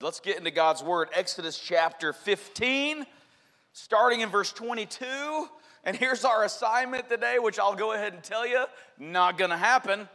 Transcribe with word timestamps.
Let's 0.00 0.20
get 0.20 0.36
into 0.38 0.52
God's 0.52 0.80
Word. 0.80 1.08
Exodus 1.12 1.58
chapter 1.58 2.12
15, 2.12 3.04
starting 3.72 4.20
in 4.20 4.28
verse 4.28 4.52
22. 4.52 5.04
And 5.82 5.96
here's 5.96 6.24
our 6.24 6.44
assignment 6.44 7.08
today, 7.08 7.40
which 7.40 7.58
I'll 7.58 7.74
go 7.74 7.94
ahead 7.94 8.12
and 8.12 8.22
tell 8.22 8.46
you 8.46 8.64
not 8.96 9.36
gonna 9.36 9.58
happen. 9.58 10.08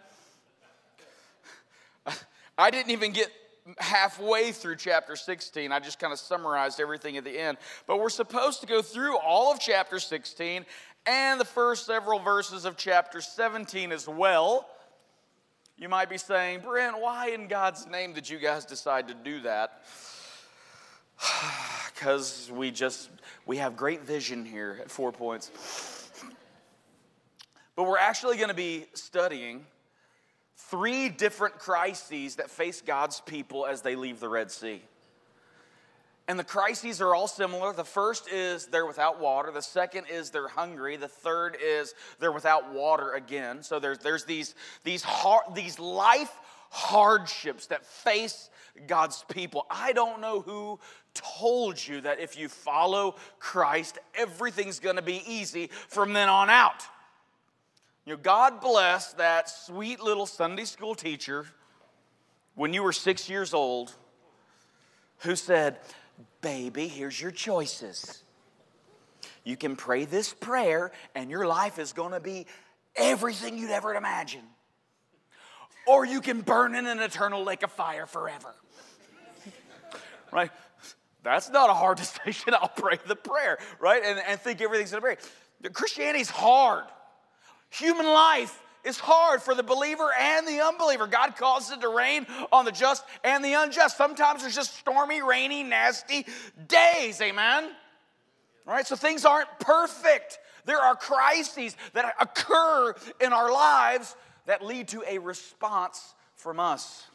I 2.57 2.71
didn't 2.71 2.91
even 2.91 3.11
get 3.11 3.29
halfway 3.77 4.53
through 4.53 4.77
chapter 4.77 5.17
16. 5.17 5.73
I 5.73 5.81
just 5.81 5.99
kind 5.99 6.13
of 6.13 6.19
summarized 6.19 6.79
everything 6.79 7.17
at 7.17 7.25
the 7.25 7.37
end. 7.37 7.57
But 7.85 7.99
we're 7.99 8.07
supposed 8.07 8.61
to 8.61 8.67
go 8.67 8.81
through 8.81 9.17
all 9.17 9.51
of 9.51 9.59
chapter 9.59 9.99
16 9.99 10.65
and 11.05 11.41
the 11.41 11.45
first 11.45 11.85
several 11.85 12.19
verses 12.19 12.63
of 12.63 12.77
chapter 12.77 13.19
17 13.19 13.91
as 13.91 14.07
well. 14.07 14.65
You 15.83 15.89
might 15.89 16.09
be 16.09 16.17
saying, 16.17 16.61
Brent, 16.61 16.97
why 17.01 17.31
in 17.31 17.49
God's 17.49 17.85
name 17.87 18.13
did 18.13 18.29
you 18.29 18.39
guys 18.39 18.63
decide 18.63 19.09
to 19.09 19.13
do 19.13 19.41
that? 19.41 19.83
Because 21.93 22.49
we 22.53 22.71
just, 22.71 23.09
we 23.45 23.57
have 23.57 23.75
great 23.75 24.03
vision 24.03 24.45
here 24.45 24.79
at 24.81 24.89
Four 24.89 25.11
Points. 25.11 26.09
But 27.75 27.83
we're 27.83 27.97
actually 27.97 28.37
going 28.37 28.47
to 28.49 28.55
be 28.55 28.85
studying 28.93 29.65
three 30.55 31.09
different 31.09 31.59
crises 31.59 32.37
that 32.37 32.49
face 32.49 32.81
God's 32.81 33.19
people 33.19 33.65
as 33.65 33.81
they 33.81 33.97
leave 33.97 34.21
the 34.21 34.29
Red 34.29 34.51
Sea. 34.51 34.81
And 36.27 36.39
the 36.39 36.43
crises 36.43 37.01
are 37.01 37.13
all 37.13 37.27
similar. 37.27 37.73
The 37.73 37.83
first 37.83 38.31
is 38.31 38.67
they're 38.67 38.85
without 38.85 39.19
water. 39.19 39.51
The 39.51 39.61
second 39.61 40.05
is 40.09 40.29
they're 40.29 40.47
hungry. 40.47 40.95
The 40.95 41.09
third 41.09 41.57
is 41.61 41.93
they're 42.19 42.31
without 42.31 42.71
water 42.73 43.13
again. 43.13 43.61
So 43.61 43.79
there's, 43.79 43.99
there's 43.99 44.23
these, 44.23 44.55
these, 44.85 45.03
hard, 45.03 45.53
these 45.53 45.79
life 45.79 46.31
hardships 46.69 47.67
that 47.67 47.85
face 47.85 48.49
God's 48.87 49.25
people. 49.29 49.65
I 49.69 49.91
don't 49.91 50.21
know 50.21 50.39
who 50.41 50.79
told 51.13 51.85
you 51.85 52.01
that 52.01 52.19
if 52.19 52.37
you 52.37 52.47
follow 52.47 53.15
Christ, 53.37 53.99
everything's 54.15 54.79
going 54.79 54.95
to 54.95 55.01
be 55.01 55.21
easy 55.27 55.69
from 55.89 56.13
then 56.13 56.29
on 56.29 56.49
out. 56.49 56.83
You 58.05 58.13
know, 58.13 58.19
God 58.21 58.61
bless 58.61 59.13
that 59.13 59.49
sweet 59.49 59.99
little 59.99 60.25
Sunday 60.25 60.65
school 60.65 60.95
teacher 60.95 61.45
when 62.55 62.73
you 62.73 62.81
were 62.81 62.93
six 62.93 63.29
years 63.29 63.53
old 63.53 63.93
who 65.19 65.35
said, 65.35 65.77
Baby, 66.41 66.87
here's 66.87 67.19
your 67.19 67.31
choices. 67.31 68.23
You 69.43 69.57
can 69.57 69.75
pray 69.75 70.05
this 70.05 70.33
prayer, 70.33 70.91
and 71.15 71.29
your 71.29 71.45
life 71.45 71.79
is 71.79 71.93
going 71.93 72.11
to 72.11 72.19
be 72.19 72.45
everything 72.95 73.57
you'd 73.57 73.71
ever 73.71 73.93
imagine. 73.93 74.43
Or 75.85 76.05
you 76.05 76.21
can 76.21 76.41
burn 76.41 76.75
in 76.75 76.87
an 76.87 76.99
eternal 76.99 77.43
lake 77.43 77.63
of 77.63 77.71
fire 77.71 78.05
forever. 78.05 78.55
right? 80.31 80.51
That's 81.23 81.49
not 81.49 81.69
a 81.69 81.73
hard 81.73 81.97
decision. 82.25 82.53
I'll 82.53 82.69
pray 82.69 82.97
the 83.05 83.15
prayer, 83.15 83.57
right? 83.79 84.01
And, 84.03 84.19
and 84.27 84.39
think 84.39 84.61
everything's 84.61 84.91
going 84.91 85.03
to 85.03 85.21
be. 85.61 85.69
Christianity's 85.69 86.29
hard. 86.29 86.85
Human 87.69 88.05
life 88.05 88.62
is 88.83 88.99
hard 88.99 89.41
for 89.41 89.55
the 89.55 89.63
believer 89.63 90.09
and 90.19 90.47
the 90.47 90.61
unbeliever. 90.61 91.07
God 91.07 91.35
causes 91.35 91.77
it 91.77 91.81
to 91.81 91.89
rain 91.89 92.27
on 92.51 92.65
the 92.65 92.71
just 92.71 93.03
and 93.23 93.43
the 93.43 93.53
unjust. 93.53 93.97
Sometimes 93.97 94.41
there's 94.41 94.55
just 94.55 94.75
stormy, 94.75 95.21
rainy, 95.21 95.63
nasty 95.63 96.25
days, 96.67 97.21
amen? 97.21 97.69
All 98.67 98.73
right, 98.73 98.87
so 98.87 98.95
things 98.95 99.25
aren't 99.25 99.49
perfect. 99.59 100.39
There 100.65 100.79
are 100.79 100.95
crises 100.95 101.75
that 101.93 102.13
occur 102.19 102.93
in 103.19 103.33
our 103.33 103.51
lives 103.51 104.15
that 104.45 104.63
lead 104.63 104.89
to 104.89 105.03
a 105.07 105.17
response 105.17 106.13
from 106.35 106.59
us. 106.59 107.05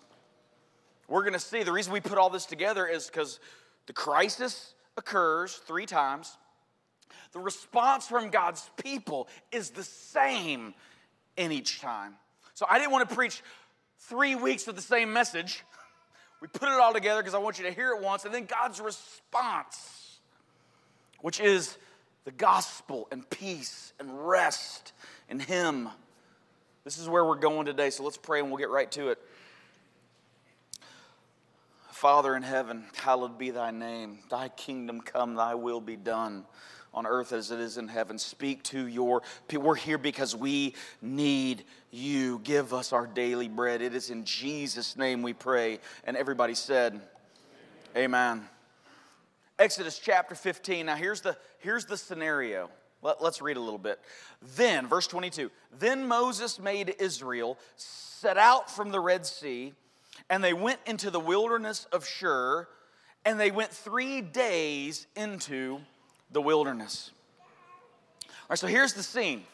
We're 1.09 1.23
going 1.23 1.33
to 1.33 1.39
see 1.39 1.63
the 1.63 1.73
reason 1.73 1.93
we 1.93 2.01
put 2.01 2.19
all 2.19 2.31
this 2.31 2.45
together 2.45 2.87
is 2.87 3.07
because 3.07 3.41
the 3.87 3.95
crisis 3.95 4.75
occurs 4.97 5.55
three 5.55 5.87
times. 5.87 6.37
The 7.33 7.39
response 7.39 8.07
from 8.07 8.31
God's 8.31 8.69
people 8.83 9.29
is 9.51 9.71
the 9.71 9.85
same 9.85 10.75
in 11.39 11.53
each 11.53 11.81
time. 11.81 12.15
So 12.55 12.67
I 12.69 12.79
didn't 12.79 12.91
want 12.91 13.09
to 13.09 13.15
preach 13.15 13.43
three 14.01 14.35
weeks 14.35 14.69
of 14.69 14.77
the 14.77 14.83
same 14.83 15.13
message. 15.13 15.65
We 16.41 16.49
put 16.49 16.69
it 16.69 16.81
all 16.81 16.93
together 16.93 17.21
because 17.21 17.35
I 17.35 17.39
want 17.39 17.59
you 17.59 17.65
to 17.65 17.73
hear 17.73 17.93
it 17.93 18.03
once, 18.03 18.25
and 18.25 18.35
then 18.35 18.45
God's 18.45 18.81
response, 18.81 20.19
which 21.21 21.41
is 21.41 21.79
the 22.25 22.31
gospel 22.33 23.09
and 23.11 23.29
peace 23.31 23.93
and 23.99 24.29
rest 24.29 24.93
in 25.29 25.41
Him. 25.41 25.89
This 26.85 26.99
is 26.99 27.09
where 27.09 27.25
we're 27.25 27.37
going 27.37 27.67
today, 27.67 27.91
so 27.91 28.05
let's 28.05 28.17
pray 28.17 28.41
and 28.41 28.49
we'll 28.49 28.59
get 28.59 28.71
right 28.71 28.91
to 28.93 29.09
it. 29.09 29.19
Father 31.91 32.37
in 32.37 32.43
heaven, 32.43 32.85
hallowed 32.97 33.39
be 33.39 33.51
thy 33.51 33.73
name. 33.73 34.21
Thy 34.31 34.49
kingdom 34.49 35.01
come, 35.01 35.35
thy 35.35 35.55
will 35.55 35.81
be 35.81 35.97
done 35.97 36.45
on 36.95 37.07
earth 37.07 37.33
as 37.33 37.51
it 37.51 37.61
is 37.61 37.79
in 37.79 37.89
heaven. 37.89 38.19
Speak 38.19 38.63
to 38.65 38.87
your 38.87 39.23
people. 39.47 39.67
We're 39.67 39.75
here 39.75 39.99
because 39.99 40.35
we 40.35 40.75
need 41.03 41.65
you. 41.91 42.41
Give 42.45 42.73
us 42.75 42.93
our 42.93 43.07
daily 43.07 43.49
bread. 43.49 43.83
It 43.83 43.95
is 43.95 44.11
in 44.11 44.25
Jesus' 44.25 44.97
name 44.97 45.23
we 45.23 45.33
pray. 45.33 45.81
And 46.05 46.17
everybody 46.17 46.55
said, 46.55 47.01
Amen. 47.97 48.49
Exodus 49.59 49.99
chapter 49.99 50.35
15. 50.35 50.87
Now 50.87 50.97
here's 50.97 51.21
the 51.21 51.37
here's 51.59 51.85
the 51.85 51.97
scenario. 51.97 52.71
Let, 53.01 53.21
us 53.21 53.41
read 53.41 53.57
a 53.57 53.61
little 53.61 53.79
bit. 53.79 54.01
Then, 54.57 54.89
verse 54.89 55.07
22. 55.07 55.51
Then 55.79 56.09
Moses 56.09 56.59
made 56.59 56.97
Israel 56.99 57.57
set 57.77 58.37
out 58.37 58.71
from 58.71 58.91
the 58.91 58.99
Red 58.99 59.25
Sea, 59.25 59.73
and 60.29 60.43
they 60.43 60.53
went 60.53 60.81
into 60.85 61.11
the 61.11 61.21
wilderness 61.21 61.87
of 61.93 62.05
Shur, 62.05 62.67
and 63.25 63.39
they 63.39 63.53
went 63.53 63.71
three 63.71 64.21
days 64.21 65.07
into 65.15 65.81
the 66.31 66.41
wilderness. 66.41 67.11
All 68.23 68.31
right, 68.51 68.59
so 68.59 68.67
here's 68.67 68.93
the 68.93 69.03
scene. 69.03 69.45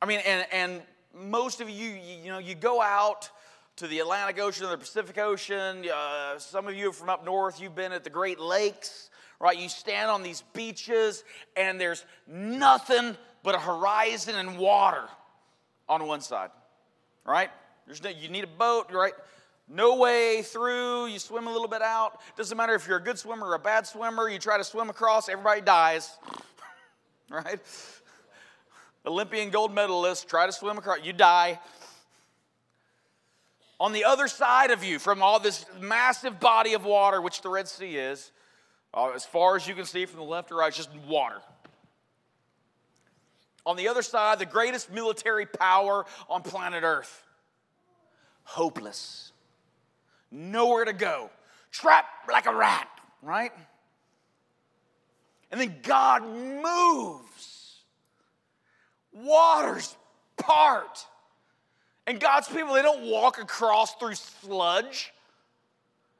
I 0.00 0.06
mean, 0.06 0.20
and, 0.26 0.46
and 0.52 0.82
most 1.14 1.60
of 1.60 1.70
you, 1.70 1.90
you, 1.90 2.30
know, 2.30 2.38
you 2.38 2.54
go 2.54 2.82
out 2.82 3.30
to 3.76 3.86
the 3.86 4.00
Atlantic 4.00 4.40
Ocean 4.40 4.66
or 4.66 4.70
the 4.70 4.78
Pacific 4.78 5.18
Ocean. 5.18 5.84
Uh, 5.92 6.38
some 6.38 6.66
of 6.66 6.74
you 6.74 6.92
from 6.92 7.08
up 7.08 7.24
north, 7.24 7.60
you've 7.60 7.74
been 7.74 7.92
at 7.92 8.04
the 8.04 8.10
Great 8.10 8.40
Lakes, 8.40 9.10
right? 9.40 9.58
You 9.58 9.68
stand 9.68 10.10
on 10.10 10.22
these 10.22 10.42
beaches, 10.52 11.24
and 11.56 11.80
there's 11.80 12.04
nothing 12.26 13.16
but 13.42 13.54
a 13.54 13.58
horizon 13.58 14.34
and 14.36 14.58
water 14.58 15.04
on 15.88 16.06
one 16.06 16.20
side, 16.20 16.50
right? 17.24 17.50
There's 17.86 18.02
no, 18.02 18.10
you 18.10 18.28
need 18.28 18.44
a 18.44 18.48
boat, 18.48 18.92
right? 18.92 19.14
No 19.72 19.96
way 19.96 20.42
through, 20.42 21.06
you 21.06 21.18
swim 21.18 21.46
a 21.46 21.50
little 21.50 21.66
bit 21.66 21.80
out. 21.80 22.20
Doesn't 22.36 22.56
matter 22.56 22.74
if 22.74 22.86
you're 22.86 22.98
a 22.98 23.02
good 23.02 23.18
swimmer 23.18 23.46
or 23.46 23.54
a 23.54 23.58
bad 23.58 23.86
swimmer, 23.86 24.28
you 24.28 24.38
try 24.38 24.58
to 24.58 24.64
swim 24.64 24.90
across, 24.90 25.30
everybody 25.30 25.62
dies. 25.62 26.14
right? 27.30 27.58
Olympian 29.06 29.48
gold 29.48 29.74
medalist, 29.74 30.28
try 30.28 30.44
to 30.44 30.52
swim 30.52 30.76
across, 30.76 30.98
you 31.02 31.14
die. 31.14 31.58
On 33.80 33.92
the 33.92 34.04
other 34.04 34.28
side 34.28 34.70
of 34.70 34.84
you, 34.84 34.98
from 34.98 35.22
all 35.22 35.40
this 35.40 35.64
massive 35.80 36.38
body 36.38 36.74
of 36.74 36.84
water, 36.84 37.22
which 37.22 37.40
the 37.40 37.48
Red 37.48 37.66
Sea 37.66 37.96
is, 37.96 38.30
uh, 38.92 39.10
as 39.14 39.24
far 39.24 39.56
as 39.56 39.66
you 39.66 39.74
can 39.74 39.86
see 39.86 40.04
from 40.04 40.18
the 40.18 40.26
left 40.26 40.52
or 40.52 40.56
right, 40.58 40.72
just 40.72 40.90
water. 41.08 41.40
On 43.64 43.76
the 43.76 43.88
other 43.88 44.02
side, 44.02 44.38
the 44.38 44.46
greatest 44.46 44.92
military 44.92 45.46
power 45.46 46.04
on 46.28 46.42
planet 46.42 46.84
Earth. 46.84 47.24
Hopeless 48.44 49.31
nowhere 50.32 50.84
to 50.84 50.92
go, 50.92 51.30
trapped 51.70 52.28
like 52.30 52.46
a 52.46 52.54
rat, 52.54 52.88
right? 53.22 53.52
And 55.50 55.60
then 55.60 55.76
God 55.82 56.24
moves, 56.24 57.82
waters 59.12 59.96
part. 60.38 61.06
And 62.06 62.18
God's 62.18 62.48
people, 62.48 62.74
they 62.74 62.82
don't 62.82 63.04
walk 63.08 63.38
across 63.38 63.94
through 63.94 64.14
sludge. 64.14 65.12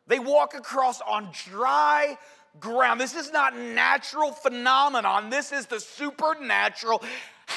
They 0.06 0.18
walk 0.18 0.54
across 0.54 1.00
on 1.00 1.30
dry 1.50 2.18
ground. 2.60 3.00
This 3.00 3.14
is 3.14 3.32
not 3.32 3.56
natural 3.56 4.32
phenomenon. 4.32 5.30
This 5.30 5.52
is 5.52 5.66
the 5.66 5.80
supernatural 5.80 7.02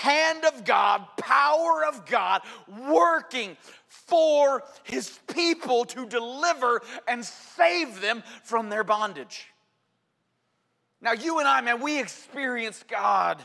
hand 0.02 0.46
of 0.46 0.66
God, 0.66 1.06
power 1.18 1.86
of 1.86 2.06
God 2.06 2.42
working 2.90 3.58
for 3.88 4.64
his 4.84 5.20
people 5.34 5.86
to 5.86 6.06
deliver 6.06 6.82
and 7.08 7.24
save 7.26 8.02
them 8.02 8.24
from 8.44 8.70
their 8.70 8.84
bondage. 8.84 9.48
Now, 11.02 11.14
you 11.14 11.40
and 11.40 11.48
I, 11.48 11.62
man, 11.62 11.82
we 11.82 12.00
experience 12.00 12.84
God 12.88 13.44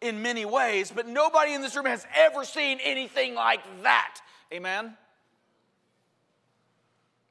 in 0.00 0.22
many 0.22 0.44
ways, 0.44 0.92
but 0.94 1.06
nobody 1.06 1.54
in 1.54 1.62
this 1.62 1.76
room 1.76 1.86
has 1.86 2.06
ever 2.14 2.44
seen 2.44 2.78
anything 2.82 3.34
like 3.34 3.60
that. 3.82 4.20
Amen? 4.52 4.96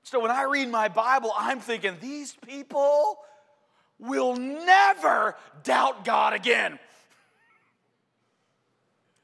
So 0.03 0.19
when 0.19 0.31
I 0.31 0.43
read 0.43 0.69
my 0.69 0.87
Bible, 0.87 1.31
I'm 1.37 1.59
thinking, 1.59 1.97
these 1.99 2.35
people 2.45 3.19
will 3.99 4.35
never 4.35 5.35
doubt 5.63 6.05
God 6.05 6.33
again. 6.33 6.79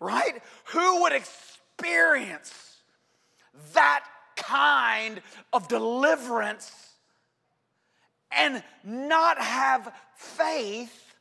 Right? 0.01 0.44
Who 0.65 1.03
would 1.03 1.13
experience 1.13 2.75
that 3.74 4.03
kind 4.36 5.21
of 5.53 5.69
deliverance 5.69 6.92
and 8.31 8.63
not 8.83 9.38
have 9.39 9.94
faith 10.15 11.13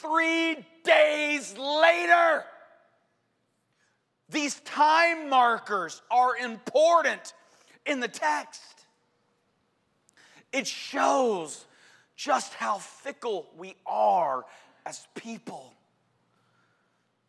three 0.00 0.56
days 0.84 1.56
later. 1.56 2.44
These 4.28 4.60
time 4.60 5.28
markers 5.28 6.02
are 6.10 6.36
important 6.36 7.32
in 7.84 8.00
the 8.00 8.08
text. 8.08 8.62
It 10.52 10.66
shows 10.66 11.64
just 12.16 12.54
how 12.54 12.78
fickle 12.78 13.46
we 13.56 13.76
are 13.86 14.44
as 14.84 15.06
people, 15.14 15.72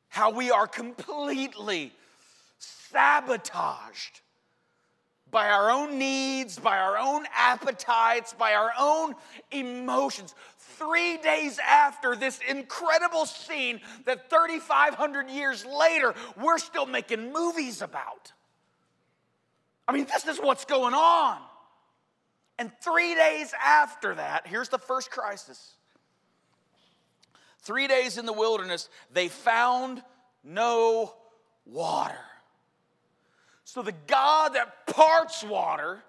how 0.10 0.32
we 0.32 0.52
are 0.52 0.68
completely 0.68 1.94
sabotaged 2.58 4.22
by 5.30 5.50
our 5.50 5.70
own 5.70 6.00
needs, 6.00 6.58
by 6.58 6.78
our 6.78 6.98
own 6.98 7.26
appetites, 7.36 8.34
by 8.34 8.54
our 8.54 8.72
own 8.80 9.14
emotions. 9.52 10.34
Three 10.58 11.18
days 11.18 11.60
after 11.60 12.16
this 12.16 12.40
incredible 12.48 13.26
scene 13.26 13.82
that 14.06 14.30
3,500 14.30 15.30
years 15.30 15.66
later, 15.66 16.14
we're 16.42 16.60
still 16.60 16.86
making 16.86 17.34
movies 17.34 17.82
about. 17.82 18.32
I 19.88 19.94
mean, 19.94 20.06
this 20.06 20.26
is 20.28 20.38
what's 20.38 20.66
going 20.66 20.94
on. 20.94 21.40
And 22.60 22.72
three 22.82 23.14
days 23.16 23.54
after 23.64 24.16
that, 24.16 24.48
here's 24.48 24.70
the 24.70 24.80
first 24.80 25.12
crisis. 25.12 25.77
Three 27.68 27.90
days 27.90 28.18
in 28.18 28.26
the 28.26 28.32
wilderness, 28.32 28.88
they 29.12 29.28
found 29.28 30.02
no 30.42 31.14
water. 31.66 32.16
So 33.66 33.82
the 33.82 33.94
God 34.08 34.54
that 34.54 34.88
parts 34.88 35.44
water 35.44 36.02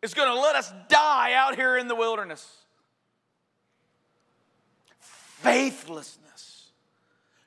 is 0.00 0.14
going 0.14 0.28
to 0.32 0.40
let 0.40 0.54
us 0.54 0.72
die 0.88 1.32
out 1.32 1.56
here 1.56 1.76
in 1.76 1.88
the 1.88 1.96
wilderness. 1.96 2.48
Faithlessness, 5.00 6.70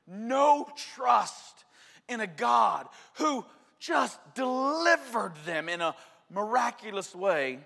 no 0.05 0.67
trust 0.75 1.63
in 2.09 2.19
a 2.19 2.27
God 2.27 2.89
who 3.13 3.45
just 3.79 4.19
delivered 4.35 5.31
them 5.45 5.69
in 5.69 5.79
a 5.79 5.95
miraculous 6.29 7.15
way 7.15 7.59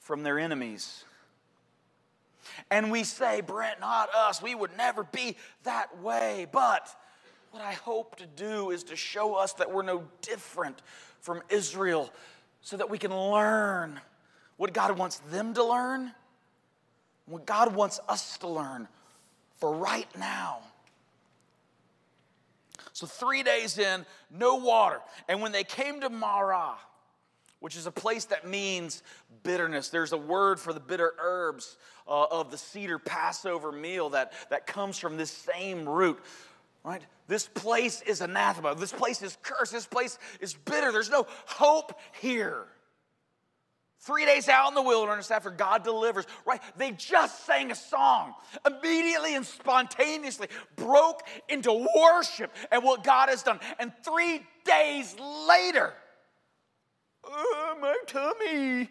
from 0.00 0.22
their 0.22 0.38
enemies. 0.38 1.06
And 2.70 2.90
we 2.90 3.04
say, 3.04 3.40
Brent, 3.40 3.80
not 3.80 4.08
us, 4.14 4.42
we 4.42 4.54
would 4.54 4.76
never 4.76 5.04
be 5.04 5.36
that 5.64 6.00
way. 6.00 6.46
But 6.50 6.88
what 7.50 7.62
I 7.62 7.72
hope 7.72 8.16
to 8.16 8.26
do 8.26 8.70
is 8.70 8.84
to 8.84 8.96
show 8.96 9.34
us 9.34 9.52
that 9.54 9.72
we're 9.72 9.82
no 9.82 10.04
different 10.22 10.80
from 11.20 11.42
Israel 11.48 12.10
so 12.60 12.76
that 12.76 12.88
we 12.88 12.98
can 12.98 13.14
learn 13.14 14.00
what 14.56 14.72
God 14.72 14.96
wants 14.96 15.18
them 15.30 15.54
to 15.54 15.64
learn, 15.64 16.12
what 17.26 17.46
God 17.46 17.74
wants 17.74 18.00
us 18.08 18.38
to 18.38 18.48
learn 18.48 18.88
for 19.56 19.74
right 19.74 20.08
now. 20.18 20.58
So, 22.92 23.06
three 23.06 23.42
days 23.42 23.78
in, 23.78 24.04
no 24.30 24.56
water. 24.56 25.00
And 25.28 25.40
when 25.40 25.52
they 25.52 25.64
came 25.64 26.00
to 26.02 26.10
Marah, 26.10 26.74
which 27.62 27.76
is 27.76 27.86
a 27.86 27.92
place 27.92 28.24
that 28.26 28.46
means 28.46 29.04
bitterness. 29.44 29.88
There's 29.88 30.12
a 30.12 30.16
word 30.16 30.58
for 30.58 30.72
the 30.72 30.80
bitter 30.80 31.12
herbs 31.16 31.76
uh, 32.08 32.24
of 32.24 32.50
the 32.50 32.58
seder 32.58 32.98
Passover 32.98 33.70
meal 33.70 34.10
that, 34.10 34.32
that 34.50 34.66
comes 34.66 34.98
from 34.98 35.16
this 35.16 35.30
same 35.30 35.88
root, 35.88 36.18
right? 36.82 37.02
This 37.28 37.46
place 37.46 38.02
is 38.02 38.20
anathema. 38.20 38.74
This 38.74 38.92
place 38.92 39.22
is 39.22 39.38
cursed. 39.42 39.70
This 39.70 39.86
place 39.86 40.18
is 40.40 40.54
bitter. 40.54 40.90
There's 40.90 41.08
no 41.08 41.24
hope 41.46 41.98
here. 42.20 42.66
Three 44.00 44.26
days 44.26 44.48
out 44.48 44.66
in 44.70 44.74
the 44.74 44.82
wilderness 44.82 45.30
after 45.30 45.50
God 45.50 45.84
delivers, 45.84 46.26
right? 46.44 46.60
They 46.76 46.90
just 46.90 47.46
sang 47.46 47.70
a 47.70 47.76
song. 47.76 48.34
Immediately 48.66 49.36
and 49.36 49.46
spontaneously 49.46 50.48
broke 50.74 51.22
into 51.48 51.86
worship 51.96 52.52
at 52.72 52.82
what 52.82 53.04
God 53.04 53.28
has 53.28 53.44
done. 53.44 53.60
And 53.78 53.92
three 54.04 54.42
days 54.64 55.14
later, 55.48 55.94
oh, 57.24 57.76
my 57.80 57.96
tummy. 58.06 58.88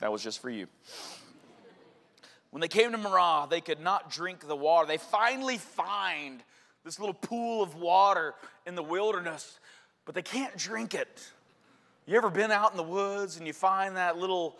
That 0.00 0.12
was 0.12 0.22
just 0.22 0.40
for 0.40 0.50
you. 0.50 0.66
When 2.50 2.60
they 2.60 2.68
came 2.68 2.92
to 2.92 2.98
Marah, 2.98 3.48
they 3.48 3.60
could 3.60 3.80
not 3.80 4.10
drink 4.10 4.46
the 4.46 4.54
water. 4.54 4.86
They 4.86 4.98
finally 4.98 5.58
find 5.58 6.42
this 6.84 7.00
little 7.00 7.14
pool 7.14 7.62
of 7.62 7.74
water 7.76 8.34
in 8.66 8.74
the 8.74 8.82
wilderness, 8.82 9.58
but 10.04 10.14
they 10.14 10.22
can't 10.22 10.56
drink 10.56 10.94
it. 10.94 11.26
You 12.06 12.16
ever 12.16 12.30
been 12.30 12.50
out 12.50 12.70
in 12.70 12.76
the 12.76 12.82
woods 12.82 13.38
and 13.38 13.46
you 13.46 13.52
find 13.52 13.96
that 13.96 14.18
little, 14.18 14.58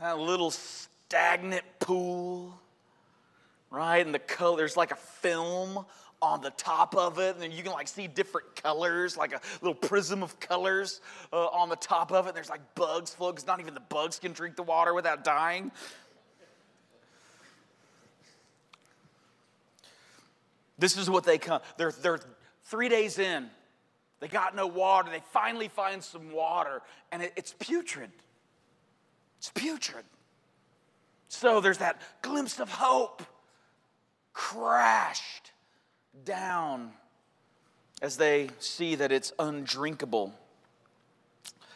that 0.00 0.18
little 0.18 0.50
stagnant 0.50 1.64
pool, 1.78 2.52
right? 3.70 4.04
And 4.04 4.12
the 4.12 4.18
color, 4.18 4.56
there's 4.56 4.76
like 4.76 4.90
a 4.90 4.96
film 4.96 5.86
on 6.22 6.42
the 6.42 6.50
top 6.50 6.94
of 6.94 7.18
it, 7.18 7.34
and 7.34 7.42
then 7.42 7.50
you 7.50 7.62
can 7.62 7.72
like 7.72 7.88
see 7.88 8.06
different 8.06 8.54
colors, 8.54 9.16
like 9.16 9.32
a 9.32 9.40
little 9.62 9.74
prism 9.74 10.22
of 10.22 10.38
colors 10.38 11.00
uh, 11.32 11.46
on 11.46 11.68
the 11.68 11.76
top 11.76 12.12
of 12.12 12.26
it. 12.26 12.30
And 12.30 12.36
There's 12.36 12.50
like 12.50 12.74
bugs 12.74 13.14
floating, 13.14 13.36
because 13.36 13.46
not 13.46 13.60
even 13.60 13.74
the 13.74 13.80
bugs 13.80 14.18
can 14.18 14.32
drink 14.32 14.56
the 14.56 14.62
water 14.62 14.92
without 14.92 15.24
dying. 15.24 15.72
This 20.78 20.96
is 20.96 21.10
what 21.10 21.24
they 21.24 21.38
come. 21.38 21.60
They're, 21.76 21.92
they're 21.92 22.20
three 22.64 22.88
days 22.88 23.18
in. 23.18 23.48
They 24.20 24.28
got 24.28 24.54
no 24.54 24.66
water. 24.66 25.10
They 25.10 25.22
finally 25.32 25.68
find 25.68 26.02
some 26.02 26.32
water, 26.32 26.82
and 27.12 27.22
it, 27.22 27.32
it's 27.36 27.54
putrid. 27.58 28.10
It's 29.38 29.50
putrid. 29.54 30.04
So 31.28 31.60
there's 31.60 31.78
that 31.78 32.00
glimpse 32.22 32.60
of 32.60 32.70
hope 32.70 33.22
crashed 34.32 35.52
down 36.24 36.92
as 38.02 38.16
they 38.16 38.48
see 38.58 38.94
that 38.94 39.12
it's 39.12 39.32
undrinkable, 39.38 40.32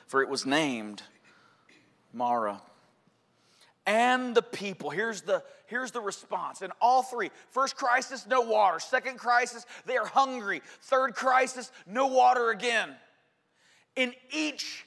for 0.06 0.22
it 0.22 0.28
was 0.28 0.46
named 0.46 1.02
Marah. 2.12 2.62
And 3.86 4.34
the 4.34 4.42
people, 4.42 4.88
here's 4.90 5.22
the, 5.22 5.42
here's 5.66 5.90
the 5.90 6.00
response. 6.00 6.62
In 6.62 6.70
all 6.80 7.02
three 7.02 7.30
first 7.50 7.76
crisis, 7.76 8.26
no 8.26 8.40
water. 8.40 8.78
Second 8.78 9.18
crisis, 9.18 9.66
they 9.84 9.96
are 9.98 10.06
hungry. 10.06 10.62
Third 10.82 11.14
crisis, 11.14 11.70
no 11.86 12.06
water 12.06 12.50
again. 12.50 12.94
In 13.94 14.14
each 14.32 14.86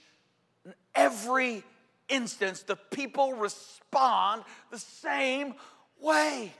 and 0.66 0.74
every 0.96 1.64
instance, 2.10 2.64
the 2.64 2.76
people 2.76 3.34
respond 3.34 4.44
the 4.72 4.80
same 4.80 5.54
way. 6.02 6.54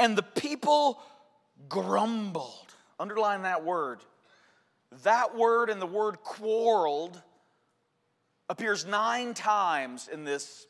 And 0.00 0.16
the 0.16 0.22
people 0.22 0.98
grumbled. 1.68 2.74
Underline 2.98 3.42
that 3.42 3.64
word. 3.64 4.00
That 5.02 5.36
word 5.36 5.68
and 5.68 5.80
the 5.80 5.86
word 5.86 6.22
quarreled 6.22 7.20
appears 8.48 8.86
nine 8.86 9.34
times 9.34 10.08
in 10.10 10.24
this, 10.24 10.66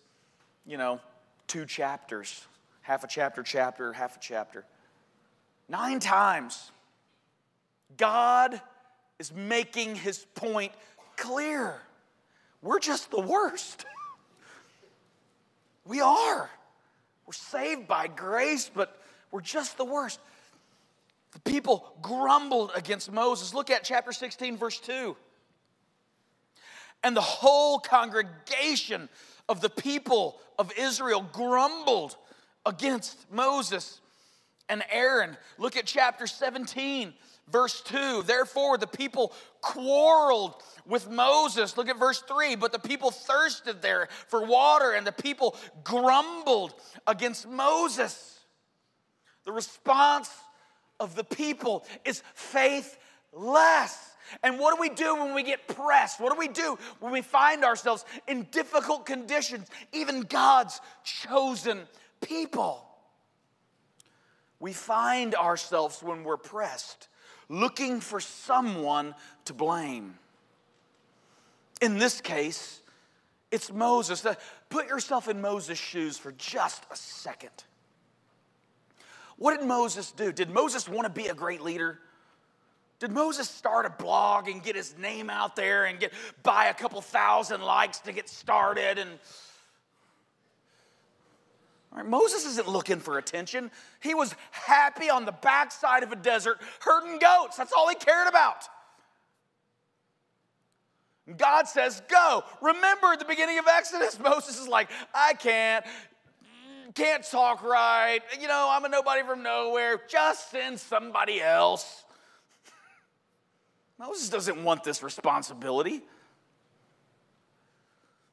you 0.67 0.77
know, 0.77 1.01
two 1.47 1.65
chapters. 1.65 2.45
Half 2.83 3.05
a 3.05 3.07
chapter, 3.07 3.45
chapter, 3.45 3.93
half 3.93 4.17
a 4.17 4.21
chapter. 4.21 4.65
Nine 5.69 6.01
times. 6.01 6.73
God 7.97 8.61
is 9.21 9.33
making 9.33 9.95
his 9.95 10.27
point 10.35 10.73
clear. 11.17 11.81
We're 12.63 12.81
just 12.81 13.13
the 13.13 13.21
worst. 13.21 13.85
we 15.85 16.01
are. 16.01 16.51
We're 17.27 17.33
saved 17.33 17.87
by 17.87 18.09
grace, 18.09 18.69
but 18.75 19.01
were 19.31 19.41
just 19.41 19.77
the 19.77 19.85
worst. 19.85 20.21
The 21.33 21.41
people 21.41 21.95
grumbled 22.03 22.73
against 22.75 23.13
Moses. 23.13 23.55
Look 23.55 23.71
at 23.71 23.85
chapter 23.85 24.13
16, 24.13 24.57
verse 24.57 24.79
2. 24.81 25.17
And 27.03 27.17
the 27.17 27.21
whole 27.21 27.79
congregation 27.79 29.09
of 29.49 29.61
the 29.61 29.71
people 29.71 30.39
of 30.59 30.73
Israel 30.77 31.27
grumbled 31.33 32.17
against 32.67 33.31
Moses 33.33 34.01
and 34.69 34.83
Aaron. 34.91 35.37
Look 35.59 35.77
at 35.77 35.87
chapter 35.87 36.27
17, 36.27 37.15
verse 37.51 37.81
2. 37.83 38.23
Therefore, 38.25 38.77
the 38.77 38.87
people 38.87 39.33
quarreled 39.61 40.63
with 40.87 41.09
Moses. 41.09 41.77
Look 41.77 41.89
at 41.89 41.99
verse 41.99 42.21
3. 42.21 42.57
But 42.57 42.73
the 42.73 42.79
people 42.79 43.11
thirsted 43.11 43.81
there 43.83 44.09
for 44.29 44.45
water, 44.45 44.93
and 44.93 45.07
the 45.07 45.13
people 45.13 45.57
grumbled 45.85 46.75
against 47.07 47.49
Moses. 47.49 48.40
The 49.51 49.55
response 49.55 50.31
of 51.01 51.17
the 51.17 51.25
people 51.25 51.85
is 52.05 52.23
faithless. 52.35 52.95
And 54.45 54.61
what 54.61 54.77
do 54.77 54.81
we 54.81 54.91
do 54.91 55.17
when 55.17 55.35
we 55.35 55.43
get 55.43 55.67
pressed? 55.67 56.21
What 56.21 56.33
do 56.33 56.39
we 56.39 56.47
do 56.47 56.79
when 57.01 57.13
we 57.13 57.21
find 57.21 57.65
ourselves 57.65 58.05
in 58.29 58.47
difficult 58.53 59.07
conditions, 59.07 59.67
even 59.93 60.21
God's 60.21 60.81
chosen 61.03 61.81
people? 62.21 62.87
We 64.61 64.73
find 64.73 65.35
ourselves 65.35 66.01
when 66.01 66.23
we're 66.23 66.37
pressed 66.37 67.09
looking 67.49 67.99
for 67.99 68.21
someone 68.21 69.17
to 69.47 69.53
blame. 69.53 70.17
In 71.83 71.99
this 71.99 72.21
case, 72.21 72.83
it's 73.51 73.73
Moses. 73.73 74.25
Uh, 74.25 74.37
put 74.69 74.87
yourself 74.87 75.27
in 75.29 75.41
Moses' 75.41 75.77
shoes 75.77 76.19
for 76.19 76.31
just 76.31 76.85
a 76.93 76.97
second. 76.97 77.65
What 79.41 79.59
did 79.59 79.67
Moses 79.67 80.13
do? 80.13 80.33
Did 80.33 80.51
Moses 80.51 80.87
want 80.87 81.07
to 81.07 81.11
be 81.11 81.29
a 81.29 81.35
great 81.35 81.63
leader? 81.63 81.99
Did 82.99 83.11
Moses 83.11 83.49
start 83.49 83.87
a 83.87 83.91
blog 83.91 84.49
and 84.49 84.63
get 84.63 84.77
his 84.77 84.99
name 84.99 85.31
out 85.31 85.57
there 85.57 85.87
and 85.87 85.99
get 85.99 86.13
buy 86.43 86.67
a 86.67 86.75
couple 86.75 87.01
thousand 87.01 87.63
likes 87.63 88.01
to 88.01 88.13
get 88.13 88.29
started 88.29 88.99
and 88.99 89.11
Moses 92.05 92.45
isn't 92.45 92.69
looking 92.69 93.01
for 93.01 93.17
attention. 93.17 93.71
He 94.01 94.15
was 94.15 94.35
happy 94.51 95.09
on 95.09 95.25
the 95.25 95.33
backside 95.33 96.03
of 96.03 96.13
a 96.13 96.17
desert 96.17 96.59
herding 96.81 97.19
goats. 97.19 97.57
That's 97.57 97.73
all 97.73 97.89
he 97.89 97.97
cared 97.97 98.29
about. 98.29 98.69
God 101.37 101.67
says, 101.67 102.03
Go. 102.09 102.45
Remember 102.61 103.09
at 103.13 103.19
the 103.19 103.25
beginning 103.25 103.59
of 103.59 103.67
Exodus, 103.67 104.19
Moses 104.23 104.61
is 104.61 104.69
like, 104.69 104.89
I 105.15 105.35
can't, 105.35 105.85
can't 106.95 107.25
talk 107.25 107.63
right. 107.63 108.21
You 108.41 108.49
know, 108.49 108.69
I'm 108.71 108.85
a 108.85 108.89
nobody 108.89 109.23
from 109.23 109.43
nowhere. 109.43 110.01
Just 110.09 110.51
send 110.51 110.81
somebody 110.81 111.41
else. 111.41 112.05
Moses 113.99 114.29
doesn't 114.29 114.63
want 114.63 114.85
this 114.85 115.03
responsibility. 115.03 116.03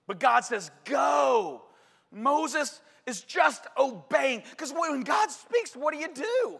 But 0.07 0.19
God 0.19 0.41
says, 0.41 0.71
Go. 0.85 1.63
Moses 2.11 2.79
is 3.05 3.21
just 3.21 3.65
obeying. 3.77 4.43
Because 4.49 4.71
when 4.71 5.01
God 5.01 5.29
speaks, 5.29 5.75
what 5.75 5.93
do 5.93 5.99
you 5.99 6.13
do? 6.13 6.59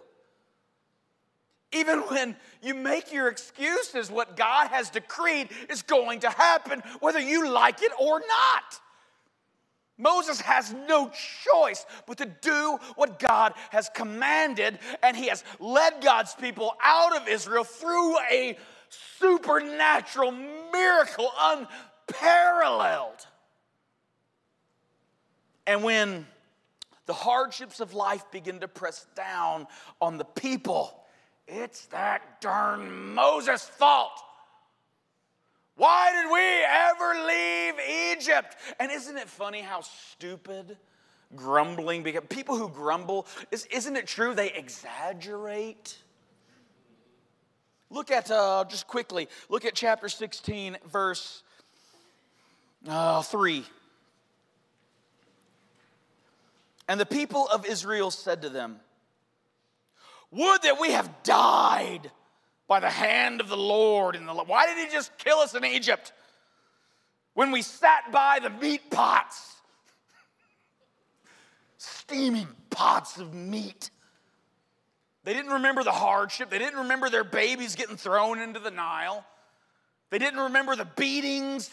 Even 1.74 2.00
when 2.00 2.36
you 2.62 2.74
make 2.74 3.12
your 3.12 3.28
excuses, 3.28 4.10
what 4.10 4.38
God 4.38 4.70
has 4.70 4.90
decreed 4.90 5.50
is 5.70 5.82
going 5.82 6.22
to 6.22 6.30
happen, 6.30 6.82
whether 7.02 7.20
you 7.20 7.50
like 7.50 7.82
it 7.82 7.92
or 8.00 8.20
not. 8.20 8.80
Moses 9.98 10.40
has 10.42 10.74
no 10.88 11.12
choice 11.44 11.86
but 12.06 12.18
to 12.20 12.26
do 12.26 12.78
what 12.96 13.20
God 13.20 13.54
has 13.72 13.90
commanded, 13.90 14.78
and 15.02 15.18
he 15.18 15.28
has 15.28 15.44
led 15.60 16.02
God's 16.04 16.36
people 16.36 16.76
out 16.84 17.16
of 17.16 17.28
Israel 17.28 17.64
through 17.64 18.18
a 18.32 18.58
supernatural 19.20 20.32
miracle 20.72 21.32
unparalleled. 21.40 23.26
And 25.66 25.84
when 25.84 26.28
the 27.08 27.14
hardships 27.14 27.80
of 27.80 27.94
life 27.94 28.24
begin 28.32 28.60
to 28.60 28.68
press 28.68 29.06
down 29.16 29.68
on 30.00 30.18
the 30.18 30.26
people, 30.26 31.04
it's 31.48 31.88
that 31.88 32.42
darn 32.42 33.14
Moses' 33.14 33.64
fault. 33.64 34.22
Why 35.78 36.12
did 36.12 36.32
we 36.32 36.66
ever 36.68 37.28
leave 37.28 38.18
Egypt? 38.18 38.58
And 38.80 38.92
isn't 38.92 39.16
it 39.16 39.30
funny 39.30 39.62
how 39.62 39.82
stupid 39.82 40.78
grumbling 41.36 42.04
because 42.04 42.24
people 42.30 42.58
who 42.58 42.70
grumble 42.70 43.28
is, 43.52 43.66
isn't 43.68 43.96
it 43.96 44.08
true 44.08 44.34
they 44.34 44.52
exaggerate 44.54 45.98
look 47.90 48.12
at 48.12 48.32
uh, 48.32 48.64
just 48.70 48.88
quickly 48.88 49.28
look 49.50 49.66
at 49.66 49.74
chapter 49.76 50.08
16 50.08 50.78
verse 50.90 51.44
uh, 52.88 53.22
3 53.22 53.66
And 56.88 57.00
the 57.00 57.06
people 57.06 57.48
of 57.48 57.66
Israel 57.66 58.12
said 58.12 58.44
to 58.44 58.50
them, 58.50 58.80
Would 60.32 60.62
that 60.64 60.80
we 60.80 60.92
have 60.92 61.24
died 61.24 62.12
by 62.68 62.80
the 62.80 62.90
hand 62.90 63.42
of 63.42 63.48
the 63.48 63.58
Lord. 63.58 64.16
In 64.16 64.26
the, 64.26 64.34
why 64.34 64.66
did 64.68 64.78
he 64.78 64.94
just 64.94 65.18
kill 65.18 65.40
us 65.40 65.56
in 65.56 65.64
Egypt? 65.64 66.12
When 67.34 67.52
we 67.52 67.62
sat 67.62 68.12
by 68.12 68.40
the 68.42 68.50
meat 68.50 68.90
pots, 68.90 69.56
steaming 71.78 72.48
pots 72.70 73.18
of 73.18 73.34
meat. 73.34 73.90
They 75.24 75.34
didn't 75.34 75.52
remember 75.52 75.84
the 75.84 75.92
hardship. 75.92 76.50
They 76.50 76.60
didn't 76.60 76.80
remember 76.80 77.10
their 77.10 77.24
babies 77.24 77.76
getting 77.76 77.98
thrown 77.98 78.40
into 78.40 78.60
the 78.60 78.72
Nile. 78.72 79.26
They 80.10 80.20
didn't 80.20 80.40
remember 80.40 80.76
the 80.76 80.86
beatings 80.86 81.70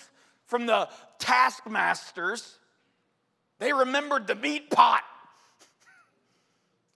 from 0.46 0.66
the 0.66 0.88
taskmasters. 1.18 2.58
They 3.60 3.72
remembered 3.72 4.26
the 4.26 4.34
meat 4.34 4.70
pot. 4.70 5.02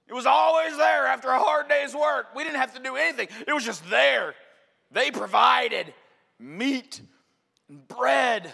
It 0.08 0.14
was 0.14 0.26
always 0.26 0.76
there 0.76 1.06
after 1.06 1.28
a 1.28 1.38
hard 1.38 1.68
day's 1.68 1.94
work. 1.94 2.34
We 2.34 2.42
didn't 2.42 2.56
have 2.56 2.74
to 2.74 2.82
do 2.82 2.96
anything, 2.96 3.28
it 3.46 3.52
was 3.52 3.64
just 3.64 3.88
there. 3.90 4.34
They 4.90 5.10
provided 5.10 5.92
meat 6.38 7.00
and 7.68 7.86
bread 7.86 8.50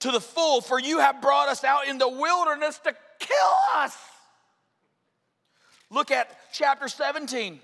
to 0.00 0.10
the 0.10 0.20
full, 0.20 0.60
for 0.60 0.80
you 0.80 0.98
have 0.98 1.20
brought 1.20 1.48
us 1.48 1.62
out 1.62 1.86
in 1.86 1.98
the 1.98 2.08
wilderness 2.08 2.78
to 2.80 2.94
kill 3.18 3.54
us. 3.74 3.96
Look 5.90 6.10
at 6.10 6.28
chapter 6.52 6.88
17, 6.88 7.60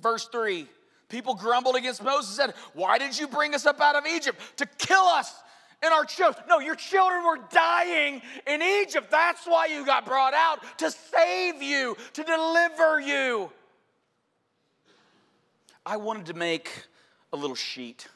verse 0.00 0.28
3. 0.30 0.68
People 1.08 1.34
grumbled 1.34 1.76
against 1.76 2.02
Moses 2.02 2.38
and 2.38 2.52
said, 2.52 2.62
Why 2.74 2.98
did 2.98 3.18
you 3.18 3.26
bring 3.26 3.54
us 3.54 3.66
up 3.66 3.80
out 3.80 3.96
of 3.96 4.06
Egypt? 4.06 4.38
To 4.58 4.66
kill 4.66 5.02
us 5.02 5.41
and 5.82 5.92
our 5.92 6.04
children. 6.04 6.44
No, 6.48 6.60
your 6.60 6.76
children 6.76 7.24
were 7.24 7.38
dying 7.50 8.22
in 8.46 8.62
Egypt. 8.62 9.10
That's 9.10 9.44
why 9.46 9.66
you 9.66 9.84
got 9.84 10.06
brought 10.06 10.34
out 10.34 10.60
to 10.78 10.90
save 10.90 11.62
you, 11.62 11.96
to 12.14 12.22
deliver 12.22 13.00
you. 13.00 13.50
I 15.84 15.96
wanted 15.96 16.26
to 16.26 16.34
make 16.34 16.70
a 17.32 17.36
little 17.36 17.56
sheet. 17.56 18.06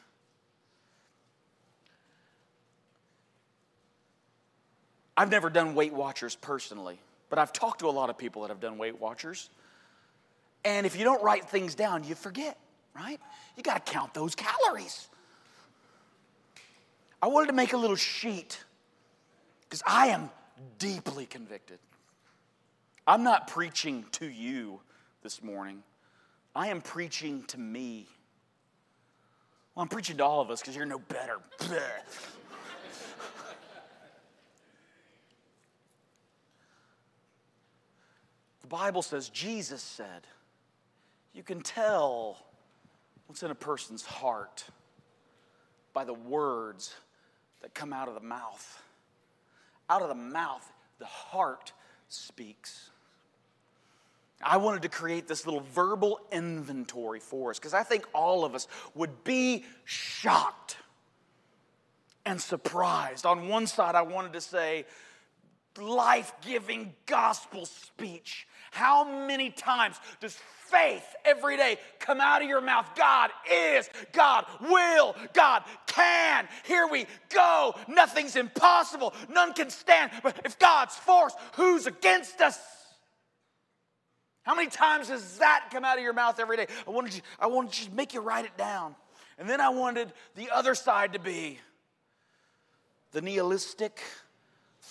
I've 5.17 5.31
never 5.31 5.49
done 5.49 5.73
Weight 5.73 5.93
Watchers 5.93 6.35
personally, 6.35 6.99
but 7.29 7.39
I've 7.39 7.51
talked 7.51 7.79
to 7.79 7.89
a 7.89 7.91
lot 7.91 8.09
of 8.09 8.17
people 8.17 8.43
that 8.43 8.49
have 8.49 8.59
done 8.59 8.77
Weight 8.77 9.01
Watchers. 9.01 9.49
And 10.63 10.85
if 10.85 10.97
you 10.97 11.03
don't 11.03 11.21
write 11.23 11.49
things 11.49 11.75
down, 11.75 12.03
you 12.03 12.13
forget, 12.13 12.57
right? 12.95 13.19
You 13.55 13.63
got 13.63 13.85
to 13.85 13.91
count 13.91 14.13
those 14.13 14.35
calories. 14.35 15.09
I 17.21 17.27
wanted 17.27 17.47
to 17.47 17.53
make 17.53 17.73
a 17.73 17.77
little 17.77 17.95
sheet 17.95 18.63
because 19.63 19.81
I 19.85 20.07
am 20.07 20.29
deeply 20.77 21.25
convicted. 21.25 21.79
I'm 23.05 23.23
not 23.23 23.47
preaching 23.47 24.05
to 24.13 24.27
you 24.27 24.81
this 25.23 25.41
morning, 25.41 25.81
I 26.55 26.67
am 26.67 26.81
preaching 26.81 27.43
to 27.47 27.59
me. 27.59 28.07
Well, 29.75 29.83
I'm 29.83 29.89
preaching 29.89 30.17
to 30.17 30.25
all 30.25 30.41
of 30.41 30.49
us 30.49 30.61
because 30.61 30.75
you're 30.75 30.85
no 30.85 30.99
better. 30.99 31.37
the 38.61 38.67
Bible 38.67 39.01
says, 39.01 39.29
Jesus 39.29 39.81
said, 39.81 40.27
you 41.33 41.43
can 41.43 41.61
tell 41.61 42.45
what's 43.27 43.43
in 43.43 43.51
a 43.51 43.55
person's 43.55 44.03
heart 44.03 44.63
by 45.93 46.03
the 46.03 46.13
words 46.13 46.95
that 47.61 47.73
come 47.73 47.93
out 47.93 48.07
of 48.07 48.13
the 48.13 48.21
mouth. 48.21 48.83
Out 49.89 50.01
of 50.01 50.09
the 50.09 50.15
mouth, 50.15 50.71
the 50.99 51.05
heart 51.05 51.73
speaks. 52.09 52.89
I 54.43 54.57
wanted 54.57 54.83
to 54.83 54.89
create 54.89 55.27
this 55.27 55.45
little 55.45 55.61
verbal 55.73 56.19
inventory 56.31 57.19
for 57.19 57.49
us 57.49 57.57
because 57.57 57.73
I 57.73 57.83
think 57.83 58.05
all 58.13 58.45
of 58.45 58.53
us 58.53 58.67
would 58.93 59.23
be 59.23 59.65
shocked 59.83 60.77
and 62.25 62.39
surprised. 62.39 63.25
On 63.25 63.47
one 63.47 63.65
side, 63.65 63.95
I 63.95 64.03
wanted 64.03 64.33
to 64.33 64.41
say, 64.41 64.85
life 65.77 66.33
giving 66.41 66.93
gospel 67.05 67.65
speech. 67.65 68.47
How 68.71 69.25
many 69.25 69.49
times 69.49 69.97
does 70.19 70.37
faith 70.69 71.15
every 71.25 71.57
day 71.57 71.77
come 71.99 72.21
out 72.21 72.41
of 72.41 72.47
your 72.47 72.61
mouth. 72.61 72.89
God 72.95 73.31
is, 73.51 73.89
God 74.11 74.45
will, 74.61 75.15
God 75.33 75.63
can. 75.85 76.47
Here 76.65 76.87
we 76.87 77.05
go. 77.29 77.75
Nothing's 77.87 78.35
impossible, 78.35 79.13
none 79.29 79.53
can 79.53 79.69
stand. 79.69 80.11
But 80.23 80.41
if 80.45 80.59
God's 80.59 80.95
for 80.95 81.25
us, 81.25 81.33
who's 81.53 81.87
against 81.87 82.41
us? 82.41 82.59
How 84.43 84.55
many 84.55 84.69
times 84.69 85.09
does 85.09 85.39
that 85.39 85.69
come 85.71 85.83
out 85.83 85.97
of 85.97 86.03
your 86.03 86.13
mouth 86.13 86.39
every 86.39 86.57
day? 86.57 86.67
I 86.87 86.91
wanted 86.91 87.15
you, 87.15 87.21
I 87.39 87.47
wanted 87.47 87.79
you 87.79 87.89
to 87.89 87.95
make 87.95 88.13
you 88.13 88.21
write 88.21 88.45
it 88.45 88.57
down. 88.57 88.95
And 89.37 89.49
then 89.49 89.61
I 89.61 89.69
wanted 89.69 90.11
the 90.35 90.49
other 90.51 90.73
side 90.73 91.13
to 91.13 91.19
be 91.19 91.59
the 93.11 93.21
nihilistic 93.21 93.99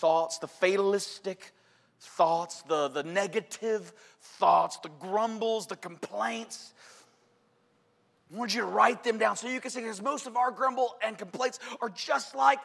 thoughts, 0.01 0.39
the 0.39 0.49
fatalistic 0.49 1.53
thoughts, 2.01 2.63
the, 2.63 2.89
the 2.89 3.03
negative 3.03 3.93
thoughts, 4.21 4.79
the 4.79 4.91
grumbles, 5.01 5.67
the 5.67 5.77
complaints. 5.77 6.73
I 8.33 8.37
want 8.37 8.55
you 8.55 8.63
to 8.63 8.67
write 8.67 9.05
them 9.05 9.19
down 9.19 9.37
so 9.37 9.49
you 9.49 9.61
can 9.61 9.71
see, 9.71 9.81
because 9.81 10.03
most 10.03 10.27
of 10.27 10.37
our 10.37 10.51
grumble 10.51 10.97
and 11.05 11.17
complaints 11.17 11.59
are 11.81 11.91
just 11.91 12.35
like 12.35 12.59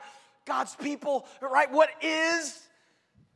God's 0.45 0.75
people, 0.75 1.25
right? 1.41 1.71
What 1.71 1.89
is, 2.01 2.67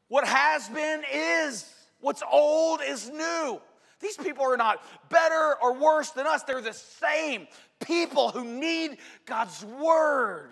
what 0.07 0.27
has 0.27 0.67
been, 0.69 1.03
is. 1.13 1.71
What's 2.01 2.21
old 2.31 2.81
is 2.85 3.09
new. 3.09 3.59
these 3.99 4.17
people 4.17 4.45
are 4.45 4.57
not 4.57 4.83
better 5.09 5.55
or 5.59 5.73
worse 5.73 6.11
than 6.11 6.27
us. 6.27 6.43
They're 6.43 6.61
the 6.61 6.73
same 6.73 7.47
people 7.79 8.29
who 8.29 8.43
need 8.43 8.97
God's 9.25 9.65
word. 9.65 10.51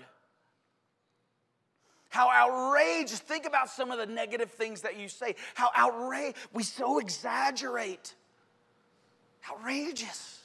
How 2.14 2.30
outrageous. 2.30 3.18
Think 3.18 3.48
about 3.48 3.72
some 3.72 3.90
of 3.90 3.98
the 3.98 4.06
negative 4.06 4.52
things 4.52 4.82
that 4.82 5.00
you 5.00 5.10
say. 5.10 5.34
How 5.56 5.72
outrageous. 5.76 6.40
We 6.54 6.62
so 6.62 7.00
exaggerate. 7.00 8.14
Outrageous. 9.50 10.42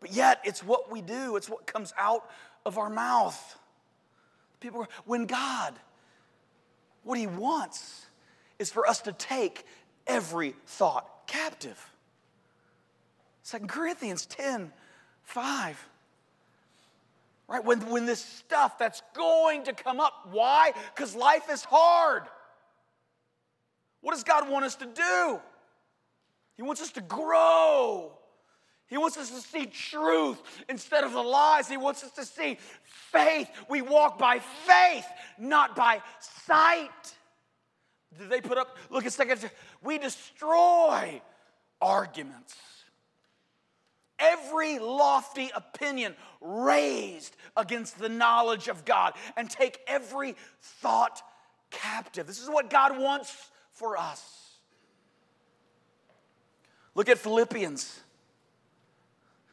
But 0.00 0.12
yet, 0.12 0.40
it's 0.42 0.64
what 0.64 0.90
we 0.90 1.02
do, 1.02 1.36
it's 1.36 1.48
what 1.48 1.68
comes 1.68 1.94
out 1.96 2.28
of 2.66 2.78
our 2.78 2.90
mouth. 2.90 3.56
People, 4.58 4.88
when 5.04 5.26
God, 5.26 5.74
what 7.04 7.16
He 7.16 7.28
wants 7.28 8.06
is 8.58 8.72
for 8.72 8.88
us 8.88 9.02
to 9.02 9.12
take 9.12 9.64
every 10.08 10.56
thought 10.66 11.28
captive. 11.28 11.92
2 13.48 13.58
Corinthians 13.68 14.26
10 14.26 14.72
5. 15.22 15.88
Right? 17.48 17.64
When, 17.64 17.80
when 17.88 18.04
this 18.04 18.22
stuff 18.22 18.78
that's 18.78 19.02
going 19.14 19.64
to 19.64 19.72
come 19.72 20.00
up, 20.00 20.28
why? 20.30 20.72
Because 20.94 21.14
life 21.14 21.48
is 21.50 21.64
hard. 21.64 22.24
What 24.02 24.12
does 24.12 24.22
God 24.22 24.48
want 24.48 24.66
us 24.66 24.76
to 24.76 24.86
do? 24.86 25.40
He 26.56 26.62
wants 26.62 26.82
us 26.82 26.92
to 26.92 27.00
grow. 27.00 28.12
He 28.86 28.96
wants 28.96 29.16
us 29.16 29.30
to 29.30 29.40
see 29.40 29.66
truth 29.66 30.38
instead 30.68 31.04
of 31.04 31.12
the 31.12 31.22
lies. 31.22 31.68
He 31.68 31.76
wants 31.76 32.04
us 32.04 32.10
to 32.12 32.24
see 32.24 32.58
faith. 32.82 33.48
We 33.68 33.82
walk 33.82 34.18
by 34.18 34.38
faith, 34.38 35.06
not 35.38 35.74
by 35.74 36.02
sight. 36.46 36.90
Did 38.18 38.30
they 38.30 38.40
put 38.40 38.58
up, 38.58 38.76
look 38.90 39.04
at 39.04 39.12
second, 39.12 39.50
we 39.82 39.98
destroy 39.98 41.20
arguments. 41.80 42.56
Every 44.18 44.78
lofty 44.78 45.50
opinion 45.54 46.14
raised 46.40 47.36
against 47.56 47.98
the 47.98 48.08
knowledge 48.08 48.68
of 48.68 48.84
God 48.84 49.14
and 49.36 49.48
take 49.48 49.80
every 49.86 50.34
thought 50.60 51.22
captive. 51.70 52.26
This 52.26 52.40
is 52.40 52.48
what 52.48 52.70
God 52.70 52.98
wants 52.98 53.50
for 53.72 53.96
us. 53.96 54.48
Look 56.94 57.08
at 57.08 57.18
Philippians 57.18 58.00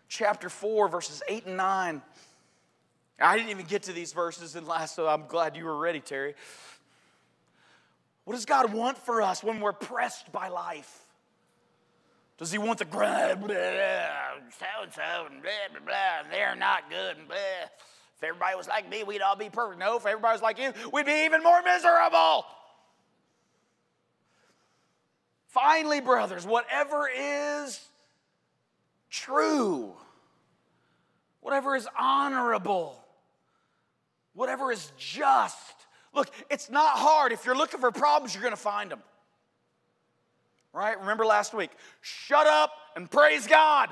chapter 0.07 0.49
4, 0.49 0.87
verses 0.87 1.21
8 1.27 1.45
and 1.45 1.57
9. 1.57 2.01
I 3.19 3.37
didn't 3.37 3.49
even 3.49 3.65
get 3.65 3.83
to 3.83 3.93
these 3.93 4.13
verses 4.13 4.55
in 4.55 4.65
last, 4.65 4.95
so 4.95 5.07
I'm 5.07 5.27
glad 5.27 5.55
you 5.55 5.65
were 5.65 5.77
ready, 5.77 5.99
Terry. 5.99 6.35
What 8.23 8.33
does 8.33 8.45
God 8.45 8.73
want 8.73 8.97
for 8.97 9.21
us 9.21 9.43
when 9.43 9.59
we're 9.59 9.73
pressed 9.73 10.31
by 10.31 10.47
life? 10.47 11.04
Does 12.37 12.51
he 12.51 12.57
want 12.57 12.79
the 12.79 12.85
so 12.85 14.65
and 14.83 14.93
so 14.93 15.27
and 15.31 15.41
blah, 15.41 15.51
blah, 15.71 15.85
blah, 15.85 16.19
and 16.23 16.31
they're 16.31 16.55
not 16.55 16.89
good 16.89 17.17
and 17.17 17.27
blah. 17.27 17.37
If 18.17 18.23
everybody 18.23 18.55
was 18.55 18.67
like 18.67 18.89
me, 18.89 19.03
we'd 19.03 19.21
all 19.21 19.35
be 19.35 19.49
perfect. 19.49 19.79
No, 19.79 19.97
if 19.97 20.05
everybody 20.05 20.33
was 20.33 20.41
like 20.41 20.57
you, 20.59 20.73
we'd 20.91 21.05
be 21.05 21.25
even 21.25 21.43
more 21.43 21.61
miserable. 21.61 22.45
Finally, 25.47 26.01
brothers, 26.01 26.45
whatever 26.45 27.09
is 27.09 27.79
true, 29.09 29.93
whatever 31.39 31.75
is 31.75 31.87
honorable, 31.97 33.01
whatever 34.33 34.71
is 34.71 34.91
just. 34.97 35.73
Look, 36.13 36.29
it's 36.49 36.69
not 36.69 36.97
hard. 36.97 37.31
If 37.31 37.45
you're 37.45 37.57
looking 37.57 37.79
for 37.79 37.91
problems, 37.91 38.33
you're 38.33 38.43
going 38.43 38.53
to 38.53 38.61
find 38.61 38.91
them. 38.91 38.99
Right? 40.75 40.99
Remember 40.99 41.25
last 41.25 41.53
week? 41.53 41.71
Shut 42.01 42.47
up 42.47 42.69
and 42.97 43.09
praise 43.09 43.47
God. 43.47 43.89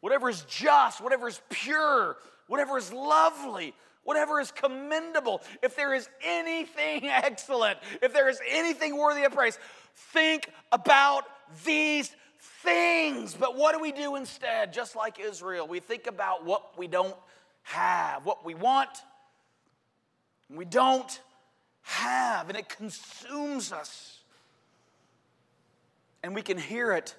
Whatever 0.00 0.30
is 0.30 0.40
just, 0.48 1.02
whatever 1.02 1.28
is 1.28 1.38
pure, 1.50 2.16
whatever 2.46 2.78
is 2.78 2.90
lovely, 2.90 3.74
whatever 4.04 4.40
is 4.40 4.50
commendable, 4.50 5.42
if 5.62 5.76
there 5.76 5.92
is 5.92 6.08
anything 6.24 7.06
excellent, 7.06 7.78
if 8.00 8.14
there 8.14 8.30
is 8.30 8.40
anything 8.48 8.96
worthy 8.96 9.24
of 9.24 9.32
praise, 9.32 9.58
think 9.94 10.48
about 10.72 11.24
these 11.66 12.10
things. 12.62 13.34
But 13.34 13.58
what 13.58 13.74
do 13.74 13.78
we 13.82 13.92
do 13.92 14.16
instead? 14.16 14.72
Just 14.72 14.96
like 14.96 15.20
Israel, 15.20 15.68
we 15.68 15.80
think 15.80 16.06
about 16.06 16.46
what 16.46 16.78
we 16.78 16.86
don't 16.86 17.16
have, 17.64 18.24
what 18.24 18.42
we 18.42 18.54
want, 18.54 18.88
we 20.48 20.64
don't 20.64 21.20
have, 21.88 22.48
and 22.48 22.58
it 22.58 22.68
consumes 22.68 23.72
us. 23.72 24.18
And 26.22 26.34
we 26.34 26.42
can 26.42 26.58
hear 26.58 26.92
it 26.92 27.14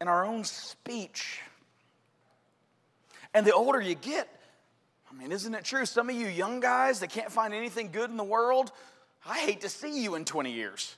in 0.00 0.08
our 0.08 0.26
own 0.26 0.44
speech. 0.44 1.40
And 3.32 3.46
the 3.46 3.54
older 3.54 3.80
you 3.80 3.94
get, 3.94 4.28
I 5.10 5.14
mean, 5.14 5.32
isn't 5.32 5.54
it 5.54 5.64
true? 5.64 5.86
Some 5.86 6.10
of 6.10 6.16
you 6.16 6.26
young 6.26 6.60
guys 6.60 7.00
that 7.00 7.10
can't 7.10 7.32
find 7.32 7.54
anything 7.54 7.92
good 7.92 8.10
in 8.10 8.16
the 8.16 8.24
world, 8.24 8.72
I 9.26 9.38
hate 9.38 9.62
to 9.62 9.68
see 9.68 10.02
you 10.02 10.14
in 10.16 10.24
20 10.24 10.52
years. 10.52 10.94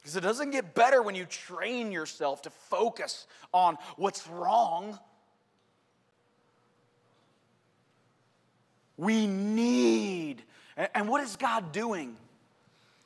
Because 0.00 0.16
it 0.16 0.20
doesn't 0.20 0.52
get 0.52 0.74
better 0.74 1.02
when 1.02 1.16
you 1.16 1.24
train 1.24 1.90
yourself 1.90 2.42
to 2.42 2.50
focus 2.50 3.26
on 3.52 3.76
what's 3.96 4.28
wrong. 4.28 4.98
We 8.96 9.26
need, 9.26 10.42
and 10.76 11.08
what 11.08 11.22
is 11.22 11.36
God 11.36 11.72
doing 11.72 12.16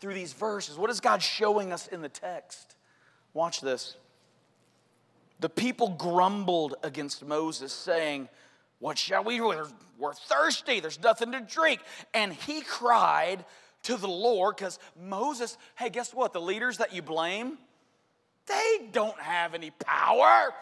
through 0.00 0.14
these 0.14 0.32
verses? 0.32 0.76
What 0.76 0.90
is 0.90 1.00
God 1.00 1.22
showing 1.22 1.72
us 1.72 1.86
in 1.86 2.02
the 2.02 2.08
text? 2.08 2.76
Watch 3.34 3.60
this. 3.60 3.96
The 5.40 5.48
people 5.48 5.90
grumbled 5.90 6.74
against 6.82 7.24
Moses, 7.24 7.72
saying, 7.72 8.28
What 8.78 8.98
shall 8.98 9.24
we 9.24 9.38
do? 9.38 9.66
We're 9.98 10.14
thirsty, 10.14 10.80
there's 10.80 11.02
nothing 11.02 11.32
to 11.32 11.40
drink. 11.40 11.80
And 12.14 12.32
he 12.32 12.62
cried 12.62 13.44
to 13.84 13.96
the 13.96 14.08
Lord 14.08 14.56
because 14.56 14.78
Moses, 15.00 15.56
hey, 15.76 15.90
guess 15.90 16.12
what? 16.12 16.32
The 16.32 16.40
leaders 16.40 16.78
that 16.78 16.94
you 16.94 17.02
blame, 17.02 17.58
they 18.46 18.88
don't 18.92 19.18
have 19.20 19.54
any 19.54 19.70
power. 19.70 20.52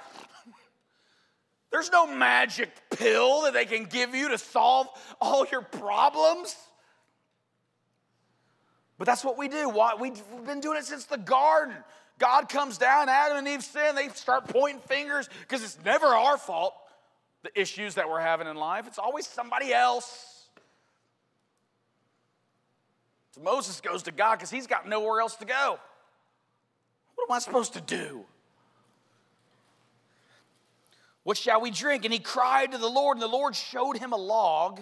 There's 1.71 1.90
no 1.90 2.07
magic 2.07 2.71
pill 2.90 3.42
that 3.42 3.53
they 3.53 3.66
can 3.66 3.85
give 3.85 4.14
you 4.14 4.31
to 4.31 4.38
solve 4.38 4.88
all 5.21 5.47
your 5.51 5.62
problems. 5.62 6.57
But 8.98 9.06
that's 9.06 9.24
what 9.24 9.38
we 9.38 9.48
do. 9.48 9.68
We've 10.00 10.20
been 10.44 10.61
doing 10.61 10.76
it 10.76 10.84
since 10.84 11.04
the 11.04 11.18
garden. 11.18 11.76
God 12.18 12.48
comes 12.48 12.78
down, 12.78 13.08
Adam 13.08 13.38
and 13.38 13.46
Eve 13.46 13.62
sin, 13.62 13.94
they 13.94 14.08
start 14.08 14.48
pointing 14.48 14.80
fingers 14.82 15.28
because 15.40 15.62
it's 15.62 15.78
never 15.84 16.06
our 16.06 16.37
fault, 16.37 16.74
the 17.44 17.61
issues 17.61 17.94
that 17.94 18.08
we're 18.08 18.18
having 18.18 18.48
in 18.48 18.56
life. 18.56 18.88
It's 18.88 18.98
always 18.98 19.24
somebody 19.24 19.72
else. 19.72 20.48
So 23.37 23.40
Moses 23.40 23.80
goes 23.80 24.02
to 24.02 24.11
God 24.11 24.34
because 24.34 24.50
he's 24.50 24.66
got 24.66 24.88
nowhere 24.88 25.20
else 25.20 25.37
to 25.37 25.44
go. 25.44 25.78
What 27.14 27.30
am 27.30 27.37
I 27.37 27.38
supposed 27.38 27.74
to 27.74 27.80
do? 27.80 28.24
What 31.22 31.37
shall 31.37 31.61
we 31.61 31.70
drink? 31.70 32.04
And 32.04 32.12
he 32.12 32.18
cried 32.18 32.72
to 32.72 32.78
the 32.78 32.88
Lord, 32.88 33.16
and 33.16 33.22
the 33.22 33.28
Lord 33.28 33.54
showed 33.54 33.96
him 33.96 34.12
a 34.12 34.16
log, 34.16 34.80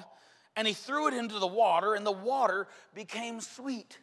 and 0.55 0.67
he 0.67 0.73
threw 0.73 1.09
it 1.09 1.13
into 1.13 1.39
the 1.39 1.47
water, 1.47 1.93
and 1.93 2.07
the 2.07 2.13
water 2.13 2.67
became 2.95 3.43
sweet. 3.43 3.99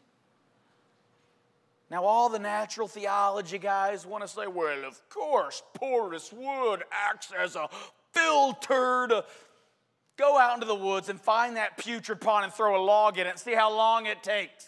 Now, 1.93 2.05
all 2.05 2.27
the 2.27 2.39
natural 2.39 2.87
theology 2.87 3.59
guys 3.59 4.03
want 4.03 4.23
to 4.23 4.27
say, 4.27 4.47
well, 4.47 4.83
of 4.83 4.99
course, 5.09 5.61
porous 5.75 6.33
wood 6.33 6.83
acts 6.91 7.31
as 7.39 7.55
a 7.55 7.69
filter 8.11 9.05
to 9.09 9.23
Go 10.15 10.37
out 10.37 10.53
into 10.53 10.67
the 10.67 10.75
woods 10.75 11.09
and 11.09 11.19
find 11.19 11.57
that 11.57 11.77
putrid 11.77 12.21
pond 12.21 12.45
and 12.45 12.53
throw 12.53 12.79
a 12.79 12.83
log 12.83 13.17
in 13.17 13.25
it 13.25 13.31
and 13.31 13.39
see 13.39 13.53
how 13.53 13.75
long 13.75 14.05
it 14.05 14.21
takes. 14.21 14.67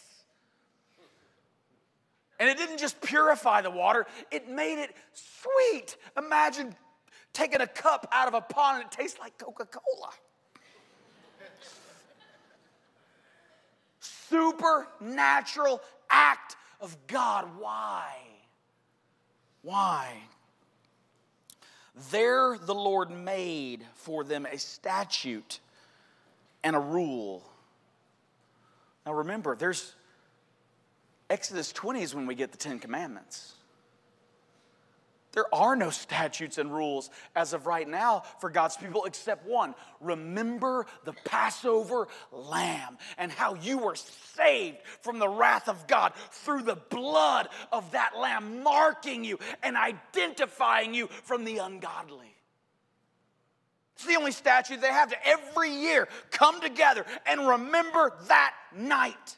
And 2.40 2.50
it 2.50 2.58
didn't 2.58 2.80
just 2.80 3.00
purify 3.02 3.62
the 3.62 3.70
water, 3.70 4.08
it 4.32 4.50
made 4.50 4.82
it 4.82 4.96
sweet. 5.14 5.98
Imagine 6.18 6.76
taking 7.32 7.62
a 7.62 7.68
cup 7.68 8.08
out 8.12 8.28
of 8.28 8.34
a 8.34 8.42
pond 8.42 8.82
and 8.82 8.92
it 8.92 8.92
tastes 8.92 9.20
like 9.20 9.38
Coca 9.38 9.66
Cola. 9.66 10.10
Supernatural 14.00 15.80
act 16.10 16.56
of 16.80 16.96
God. 17.08 17.48
Why? 17.60 18.14
Why? 19.62 20.14
There 22.12 22.58
the 22.58 22.76
Lord 22.76 23.10
made 23.10 23.84
for 23.96 24.24
them 24.24 24.46
a 24.46 24.58
statute 24.58 25.60
and 26.64 26.76
a 26.76 26.80
rule. 26.80 27.44
Now 29.06 29.14
remember, 29.14 29.56
there's 29.56 29.96
Exodus 31.30 31.72
20 31.72 32.02
is 32.02 32.14
when 32.14 32.28
we 32.28 32.36
get 32.36 32.52
the 32.52 32.58
Ten 32.58 32.80
Commandments. 32.80 33.55
There 35.36 35.54
are 35.54 35.76
no 35.76 35.90
statutes 35.90 36.58
and 36.58 36.74
rules 36.74 37.10
as 37.36 37.52
of 37.52 37.68
right 37.68 37.88
now 37.88 38.24
for 38.40 38.50
God's 38.50 38.78
people 38.78 39.04
except 39.04 39.46
one. 39.46 39.76
Remember 40.00 40.88
the 41.04 41.12
Passover 41.26 42.08
lamb 42.32 42.98
and 43.18 43.30
how 43.30 43.56
you 43.56 43.78
were 43.78 43.96
saved 43.96 44.78
from 45.02 45.20
the 45.20 45.28
wrath 45.28 45.68
of 45.68 45.88
God 45.88 46.14
through 46.32 46.64
the 46.64 46.78
blood 46.78 47.50
of 47.74 47.92
that 47.92 48.18
lamb, 48.18 48.64
marking 48.64 49.26
you 49.26 49.38
and 49.62 49.76
identifying 49.76 50.94
you 50.94 51.08
from 51.08 51.44
the 51.44 51.58
ungodly. 51.58 52.34
It's 53.98 54.06
the 54.06 54.16
only 54.16 54.32
statute 54.32 54.80
they 54.80 54.88
have 54.88 55.10
to 55.10 55.28
every 55.28 55.70
year 55.70 56.08
come 56.32 56.62
together 56.62 57.06
and 57.26 57.46
remember 57.46 58.14
that 58.30 58.54
night. 58.74 59.38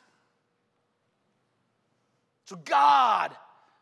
So 2.46 2.56
God 2.56 3.36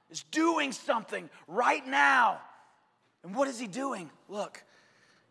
is 0.09 0.23
doing 0.31 0.71
something 0.71 1.29
right 1.47 1.85
now. 1.85 2.39
And 3.23 3.35
what 3.35 3.47
is 3.47 3.59
he 3.59 3.67
doing? 3.67 4.09
Look, 4.29 4.63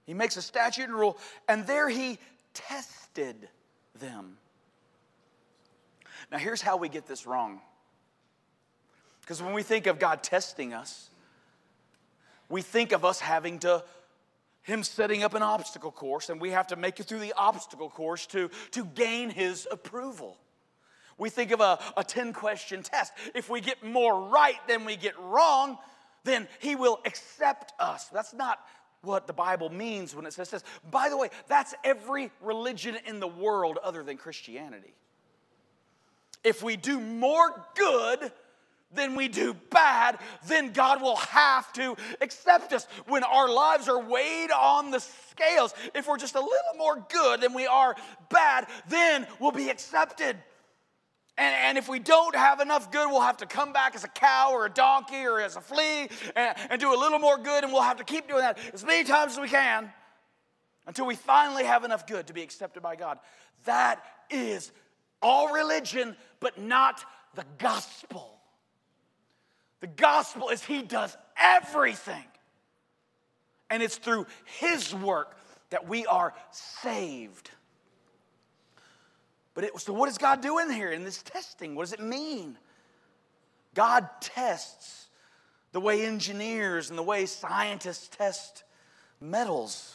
he 0.04 0.14
makes 0.14 0.36
a 0.36 0.42
statute 0.42 0.84
and 0.84 0.94
rule, 0.94 1.18
and 1.48 1.66
there 1.66 1.88
he 1.88 2.18
tested 2.52 3.48
them. 3.98 4.36
Now, 6.30 6.38
here's 6.38 6.62
how 6.62 6.76
we 6.76 6.88
get 6.88 7.06
this 7.06 7.26
wrong. 7.26 7.60
Because 9.20 9.42
when 9.42 9.54
we 9.54 9.62
think 9.62 9.86
of 9.86 9.98
God 9.98 10.22
testing 10.22 10.74
us, 10.74 11.08
we 12.48 12.62
think 12.62 12.92
of 12.92 13.04
us 13.04 13.20
having 13.20 13.58
to, 13.60 13.82
Him 14.62 14.82
setting 14.82 15.22
up 15.22 15.34
an 15.34 15.42
obstacle 15.42 15.90
course, 15.90 16.28
and 16.28 16.40
we 16.40 16.50
have 16.50 16.66
to 16.68 16.76
make 16.76 17.00
it 17.00 17.04
through 17.04 17.20
the 17.20 17.32
obstacle 17.36 17.88
course 17.88 18.26
to, 18.26 18.50
to 18.72 18.84
gain 18.84 19.30
His 19.30 19.66
approval. 19.70 20.36
We 21.18 21.30
think 21.30 21.50
of 21.50 21.60
a, 21.60 21.78
a 21.96 22.04
10 22.04 22.32
question 22.32 22.82
test. 22.82 23.12
If 23.34 23.48
we 23.48 23.60
get 23.60 23.84
more 23.84 24.28
right 24.28 24.56
than 24.66 24.84
we 24.84 24.96
get 24.96 25.18
wrong, 25.18 25.78
then 26.24 26.48
He 26.60 26.76
will 26.76 27.00
accept 27.04 27.72
us. 27.78 28.08
That's 28.08 28.34
not 28.34 28.60
what 29.02 29.26
the 29.26 29.32
Bible 29.32 29.70
means 29.70 30.14
when 30.14 30.26
it 30.26 30.32
says 30.32 30.50
this. 30.50 30.64
By 30.90 31.08
the 31.08 31.16
way, 31.16 31.30
that's 31.48 31.74
every 31.84 32.30
religion 32.40 32.96
in 33.06 33.20
the 33.20 33.28
world 33.28 33.78
other 33.82 34.02
than 34.02 34.16
Christianity. 34.16 34.94
If 36.42 36.62
we 36.62 36.76
do 36.76 37.00
more 37.00 37.66
good 37.74 38.32
than 38.92 39.16
we 39.16 39.28
do 39.28 39.54
bad, 39.70 40.18
then 40.46 40.72
God 40.72 41.02
will 41.02 41.16
have 41.16 41.72
to 41.74 41.96
accept 42.20 42.72
us. 42.72 42.86
When 43.06 43.24
our 43.24 43.48
lives 43.48 43.88
are 43.88 44.00
weighed 44.00 44.50
on 44.50 44.90
the 44.90 45.00
scales, 45.00 45.74
if 45.94 46.06
we're 46.06 46.18
just 46.18 46.34
a 46.34 46.40
little 46.40 46.78
more 46.78 47.04
good 47.10 47.40
than 47.40 47.54
we 47.54 47.66
are 47.66 47.96
bad, 48.30 48.66
then 48.88 49.26
we'll 49.40 49.52
be 49.52 49.68
accepted. 49.68 50.36
And, 51.36 51.54
and, 51.54 51.78
if 51.78 51.88
we 51.88 51.98
don't 51.98 52.36
have 52.36 52.60
enough 52.60 52.92
good, 52.92 53.08
we'll 53.10 53.20
have 53.20 53.38
to 53.38 53.46
come 53.46 53.72
back 53.72 53.96
as 53.96 54.04
a 54.04 54.08
cow 54.08 54.50
or 54.52 54.66
a 54.66 54.70
donkey 54.70 55.24
or 55.24 55.40
as 55.40 55.56
a 55.56 55.60
flea 55.60 56.08
and, 56.36 56.56
and 56.70 56.80
do 56.80 56.94
a 56.94 56.98
little 56.98 57.18
more 57.18 57.36
good, 57.36 57.64
and 57.64 57.72
we'll 57.72 57.82
have 57.82 57.96
to 57.96 58.04
keep 58.04 58.28
doing 58.28 58.42
that 58.42 58.56
as 58.72 58.84
many 58.84 59.02
times 59.02 59.32
as 59.32 59.40
we 59.40 59.48
can 59.48 59.90
until 60.86 61.06
we 61.06 61.16
finally 61.16 61.64
have 61.64 61.82
enough 61.82 62.06
good 62.06 62.28
to 62.28 62.32
be 62.32 62.42
accepted 62.42 62.82
by 62.82 62.94
God. 62.94 63.18
That 63.64 64.04
is 64.30 64.70
all 65.20 65.52
religion, 65.52 66.16
but 66.38 66.60
not 66.60 67.04
the 67.34 67.44
gospel. 67.58 68.38
The 69.80 69.86
gospel 69.88 70.50
is 70.50 70.62
He 70.62 70.82
does 70.82 71.16
everything, 71.36 72.24
and 73.70 73.82
it's 73.82 73.96
through 73.96 74.26
His 74.60 74.94
work 74.94 75.36
that 75.70 75.88
we 75.88 76.06
are 76.06 76.32
saved. 76.52 77.50
But 79.54 79.64
it, 79.64 79.80
so, 79.80 79.92
what 79.92 80.08
is 80.08 80.18
God 80.18 80.40
doing 80.40 80.70
here 80.70 80.90
in 80.90 81.04
this 81.04 81.22
testing? 81.22 81.74
What 81.74 81.84
does 81.84 81.92
it 81.92 82.00
mean? 82.00 82.58
God 83.74 84.08
tests 84.20 85.08
the 85.72 85.80
way 85.80 86.04
engineers 86.06 86.90
and 86.90 86.98
the 86.98 87.02
way 87.02 87.26
scientists 87.26 88.08
test 88.08 88.64
metals 89.20 89.94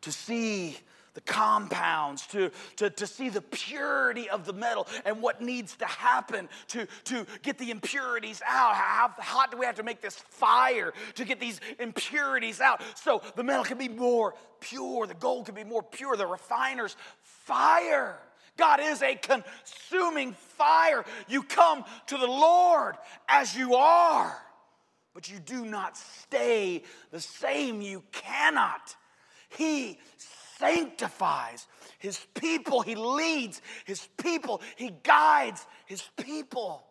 to 0.00 0.12
see 0.12 0.76
the 1.14 1.20
compounds, 1.20 2.26
to, 2.26 2.50
to, 2.76 2.90
to 2.90 3.06
see 3.06 3.28
the 3.28 3.40
purity 3.40 4.28
of 4.28 4.44
the 4.44 4.52
metal 4.52 4.86
and 5.04 5.22
what 5.22 5.40
needs 5.40 5.76
to 5.76 5.86
happen 5.86 6.48
to, 6.68 6.86
to 7.04 7.24
get 7.42 7.56
the 7.58 7.70
impurities 7.70 8.42
out. 8.46 8.74
How 8.74 9.14
hot 9.18 9.50
do 9.50 9.56
we 9.56 9.64
have 9.64 9.76
to 9.76 9.82
make 9.82 10.00
this 10.00 10.16
fire 10.16 10.92
to 11.14 11.24
get 11.24 11.40
these 11.40 11.60
impurities 11.78 12.60
out 12.60 12.82
so 12.96 13.22
the 13.36 13.44
metal 13.44 13.64
can 13.64 13.78
be 13.78 13.88
more 13.88 14.34
pure, 14.60 15.06
the 15.06 15.14
gold 15.14 15.46
can 15.46 15.54
be 15.54 15.64
more 15.64 15.82
pure, 15.82 16.16
the 16.16 16.26
refiner's 16.26 16.96
fire. 17.22 18.18
God 18.56 18.80
is 18.82 19.02
a 19.02 19.16
consuming 19.16 20.32
fire. 20.32 21.04
You 21.28 21.42
come 21.42 21.84
to 22.06 22.16
the 22.16 22.26
Lord 22.26 22.96
as 23.28 23.56
you 23.56 23.74
are, 23.74 24.36
but 25.12 25.30
you 25.30 25.38
do 25.38 25.64
not 25.64 25.96
stay 25.96 26.82
the 27.10 27.20
same. 27.20 27.82
You 27.82 28.02
cannot. 28.12 28.94
He 29.56 29.98
sanctifies 30.64 31.66
his 31.98 32.18
people, 32.34 32.82
he 32.82 32.94
leads 32.94 33.60
his 33.84 34.08
people, 34.16 34.62
he 34.76 34.94
guides 35.02 35.66
his 35.86 36.02
people. 36.16 36.84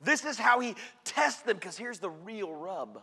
This 0.00 0.24
is 0.24 0.38
how 0.38 0.60
he 0.60 0.74
tests 1.04 1.42
them, 1.42 1.56
because 1.56 1.76
here's 1.76 1.98
the 1.98 2.10
real 2.10 2.52
rub 2.52 3.02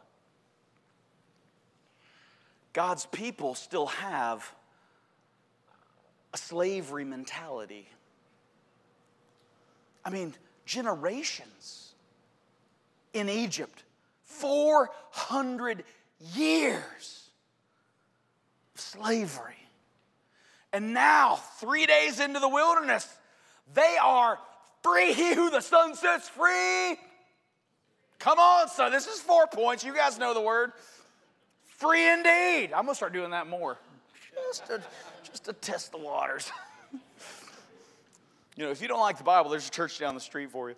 God's 2.71 3.05
people 3.07 3.53
still 3.53 3.85
have 3.85 4.51
a 6.33 6.37
slavery 6.37 7.05
mentality. 7.05 7.87
I 10.03 10.09
mean, 10.09 10.33
generations 10.65 11.93
in 13.13 13.29
Egypt, 13.29 13.83
400 14.23 15.83
years 16.33 17.29
of 18.73 18.81
slavery. 18.81 19.62
And 20.73 20.93
now, 20.93 21.35
three 21.59 21.85
days 21.85 22.19
into 22.19 22.39
the 22.39 22.49
wilderness, 22.49 23.07
they 23.75 23.95
are 24.01 24.39
free. 24.81 25.13
He 25.13 25.33
who 25.35 25.51
the 25.51 25.61
Son 25.61 25.95
sets 25.95 26.27
free. 26.27 26.97
Come 28.19 28.39
on, 28.39 28.69
son. 28.69 28.91
This 28.91 29.05
is 29.05 29.19
four 29.19 29.47
points. 29.47 29.83
You 29.83 29.93
guys 29.93 30.17
know 30.17 30.33
the 30.33 30.41
word. 30.41 30.71
Free 31.77 32.09
indeed. 32.09 32.71
I'm 32.73 32.85
going 32.85 32.87
to 32.87 32.95
start 32.95 33.11
doing 33.11 33.31
that 33.31 33.47
more. 33.47 33.77
Just 34.47 34.65
to, 34.67 34.81
just 35.23 35.45
to 35.45 35.53
test 35.53 35.91
the 35.91 35.97
waters. 35.97 36.49
you 38.55 38.63
know, 38.63 38.71
if 38.71 38.81
you 38.81 38.87
don't 38.87 39.01
like 39.01 39.17
the 39.17 39.25
Bible, 39.25 39.51
there's 39.51 39.67
a 39.67 39.71
church 39.71 39.99
down 39.99 40.15
the 40.15 40.21
street 40.21 40.51
for 40.51 40.69
you. 40.69 40.75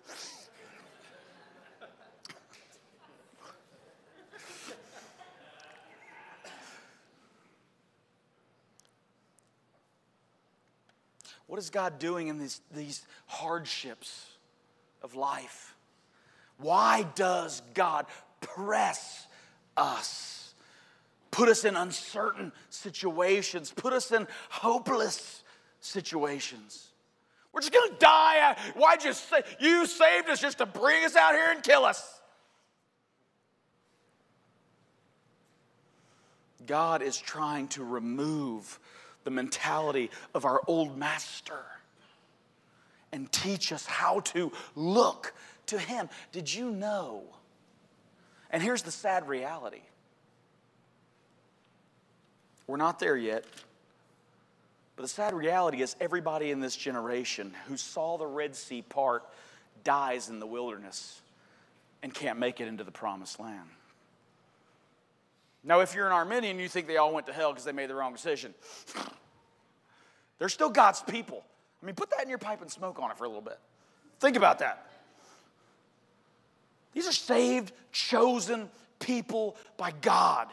What 11.46 11.58
is 11.58 11.70
God 11.70 11.98
doing 11.98 12.28
in 12.28 12.38
these, 12.38 12.60
these 12.74 13.06
hardships 13.26 14.26
of 15.02 15.14
life? 15.14 15.74
Why 16.58 17.06
does 17.14 17.62
God 17.74 18.06
press 18.40 19.26
us? 19.76 20.54
Put 21.30 21.48
us 21.48 21.64
in 21.64 21.76
uncertain 21.76 22.52
situations, 22.70 23.72
put 23.74 23.92
us 23.92 24.10
in 24.10 24.26
hopeless 24.48 25.42
situations. 25.80 26.88
We're 27.52 27.60
just 27.60 27.72
gonna 27.72 27.98
die. 27.98 28.56
Why 28.74 28.96
just 28.96 29.28
say 29.28 29.42
you 29.60 29.86
saved 29.86 30.28
us 30.28 30.40
just 30.40 30.58
to 30.58 30.66
bring 30.66 31.04
us 31.04 31.14
out 31.16 31.34
here 31.34 31.50
and 31.50 31.62
kill 31.62 31.84
us? 31.84 32.20
God 36.66 37.02
is 37.02 37.16
trying 37.16 37.68
to 37.68 37.84
remove 37.84 38.78
the 39.26 39.30
mentality 39.30 40.10
of 40.34 40.46
our 40.46 40.62
old 40.66 40.96
master 40.96 41.60
and 43.12 43.30
teach 43.30 43.72
us 43.72 43.84
how 43.84 44.20
to 44.20 44.52
look 44.76 45.34
to 45.66 45.78
him. 45.78 46.08
Did 46.30 46.52
you 46.52 46.70
know? 46.70 47.24
And 48.50 48.62
here's 48.62 48.82
the 48.82 48.92
sad 48.92 49.28
reality 49.28 49.82
we're 52.68 52.78
not 52.78 52.98
there 52.98 53.16
yet. 53.16 53.44
But 54.96 55.02
the 55.02 55.08
sad 55.08 55.34
reality 55.34 55.82
is, 55.82 55.94
everybody 56.00 56.50
in 56.50 56.60
this 56.60 56.74
generation 56.74 57.52
who 57.66 57.76
saw 57.76 58.16
the 58.16 58.26
Red 58.26 58.56
Sea 58.56 58.80
part 58.80 59.24
dies 59.84 60.30
in 60.30 60.40
the 60.40 60.46
wilderness 60.46 61.20
and 62.02 62.14
can't 62.14 62.38
make 62.38 62.60
it 62.60 62.66
into 62.66 62.82
the 62.82 62.90
promised 62.90 63.38
land. 63.38 63.68
Now, 65.66 65.80
if 65.80 65.96
you're 65.96 66.06
an 66.06 66.12
Arminian, 66.12 66.60
you 66.60 66.68
think 66.68 66.86
they 66.86 66.96
all 66.96 67.12
went 67.12 67.26
to 67.26 67.32
hell 67.32 67.50
because 67.50 67.64
they 67.64 67.72
made 67.72 67.90
the 67.90 67.94
wrong 67.94 68.12
decision. 68.12 68.54
They're 70.38 70.48
still 70.48 70.70
God's 70.70 71.02
people. 71.02 71.42
I 71.82 71.86
mean, 71.86 71.96
put 71.96 72.10
that 72.10 72.22
in 72.22 72.28
your 72.28 72.38
pipe 72.38 72.62
and 72.62 72.70
smoke 72.70 73.00
on 73.00 73.10
it 73.10 73.18
for 73.18 73.24
a 73.24 73.28
little 73.28 73.42
bit. 73.42 73.58
Think 74.20 74.36
about 74.36 74.60
that. 74.60 74.86
These 76.92 77.08
are 77.08 77.12
saved, 77.12 77.72
chosen 77.90 78.70
people 79.00 79.56
by 79.76 79.92
God 80.00 80.48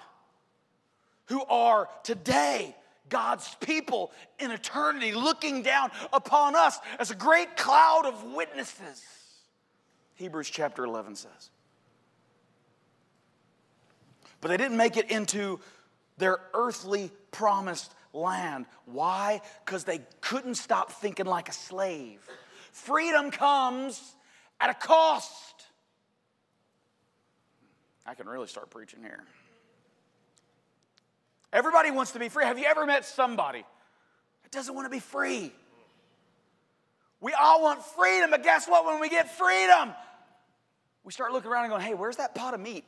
who 1.27 1.45
are 1.45 1.87
today 2.03 2.75
God's 3.09 3.55
people 3.59 4.11
in 4.39 4.49
eternity 4.51 5.13
looking 5.13 5.61
down 5.61 5.91
upon 6.11 6.55
us 6.55 6.79
as 6.99 7.11
a 7.11 7.15
great 7.15 7.55
cloud 7.55 8.05
of 8.05 8.23
witnesses. 8.33 9.03
Hebrews 10.15 10.49
chapter 10.49 10.83
11 10.83 11.15
says. 11.15 11.51
But 14.43 14.49
they 14.49 14.57
didn't 14.57 14.75
make 14.75 14.97
it 14.97 15.09
into 15.09 15.57
their 16.17 16.37
earthly 16.53 17.09
promised 17.31 17.95
land. 18.11 18.65
Why? 18.85 19.39
Because 19.65 19.85
they 19.85 20.01
couldn't 20.19 20.55
stop 20.55 20.91
thinking 20.91 21.25
like 21.25 21.47
a 21.47 21.53
slave. 21.53 22.19
Freedom 22.73 23.31
comes 23.31 24.15
at 24.59 24.69
a 24.69 24.73
cost. 24.73 25.63
I 28.05 28.15
can 28.15 28.27
really 28.27 28.47
start 28.47 28.69
preaching 28.69 28.99
here. 29.01 29.23
Everybody 31.53 31.91
wants 31.91 32.11
to 32.11 32.19
be 32.19 32.27
free. 32.27 32.43
Have 32.43 32.59
you 32.59 32.65
ever 32.65 32.85
met 32.85 33.05
somebody 33.05 33.63
that 34.43 34.51
doesn't 34.51 34.75
want 34.75 34.87
to 34.87 34.91
be 34.91 34.99
free? 34.99 35.53
We 37.21 37.31
all 37.31 37.61
want 37.61 37.81
freedom, 37.81 38.31
but 38.31 38.43
guess 38.43 38.67
what? 38.67 38.85
When 38.85 38.99
we 38.99 39.07
get 39.07 39.31
freedom, 39.31 39.93
we 41.05 41.13
start 41.13 41.31
looking 41.31 41.49
around 41.49 41.63
and 41.63 41.71
going, 41.71 41.83
hey, 41.83 41.93
where's 41.93 42.17
that 42.17 42.35
pot 42.35 42.53
of 42.53 42.59
meat 42.59 42.83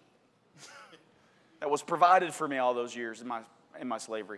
that 1.66 1.72
was 1.72 1.82
provided 1.82 2.32
for 2.32 2.48
me 2.48 2.60
all 2.60 2.76
those 2.76 2.96
years 2.96 3.22
in 3.22 3.28
my, 3.28 3.42
in 3.82 3.88
my 3.88 3.98
slavery? 3.98 4.38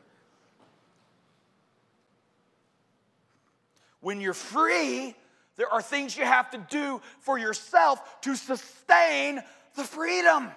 When 4.00 4.22
you're 4.22 4.34
free, 4.34 5.14
there 5.58 5.68
are 5.68 5.82
things 5.82 6.16
you 6.16 6.24
have 6.24 6.50
to 6.52 6.66
do 6.70 7.02
for 7.20 7.38
yourself 7.38 8.22
to 8.22 8.34
sustain 8.34 9.42
the 9.76 9.84
freedom. 9.84 10.48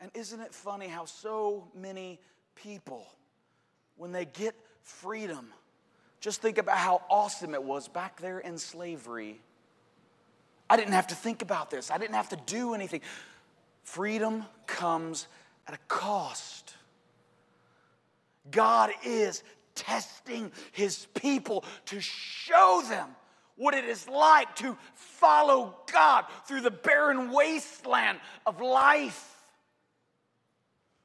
And 0.00 0.10
isn't 0.14 0.40
it 0.40 0.52
funny 0.52 0.88
how 0.88 1.04
so 1.04 1.68
many 1.72 2.18
people, 2.56 3.06
when 3.96 4.10
they 4.10 4.24
get 4.24 4.56
freedom, 4.82 5.46
just 6.18 6.42
think 6.42 6.58
about 6.58 6.76
how 6.76 7.02
awesome 7.08 7.54
it 7.54 7.62
was 7.62 7.86
back 7.86 8.20
there 8.20 8.40
in 8.40 8.58
slavery. 8.58 9.40
I 10.68 10.76
didn't 10.76 10.94
have 10.94 11.06
to 11.06 11.14
think 11.14 11.40
about 11.40 11.70
this, 11.70 11.88
I 11.88 11.98
didn't 11.98 12.16
have 12.16 12.30
to 12.30 12.38
do 12.46 12.74
anything. 12.74 13.02
Freedom 13.82 14.44
comes 14.66 15.26
at 15.66 15.74
a 15.74 15.78
cost. 15.88 16.74
God 18.50 18.90
is 19.04 19.42
testing 19.74 20.50
his 20.72 21.06
people 21.14 21.64
to 21.86 22.00
show 22.00 22.82
them 22.88 23.08
what 23.56 23.74
it 23.74 23.84
is 23.84 24.08
like 24.08 24.56
to 24.56 24.76
follow 24.94 25.76
God 25.92 26.24
through 26.46 26.62
the 26.62 26.70
barren 26.70 27.30
wasteland 27.30 28.18
of 28.46 28.60
life. 28.60 29.36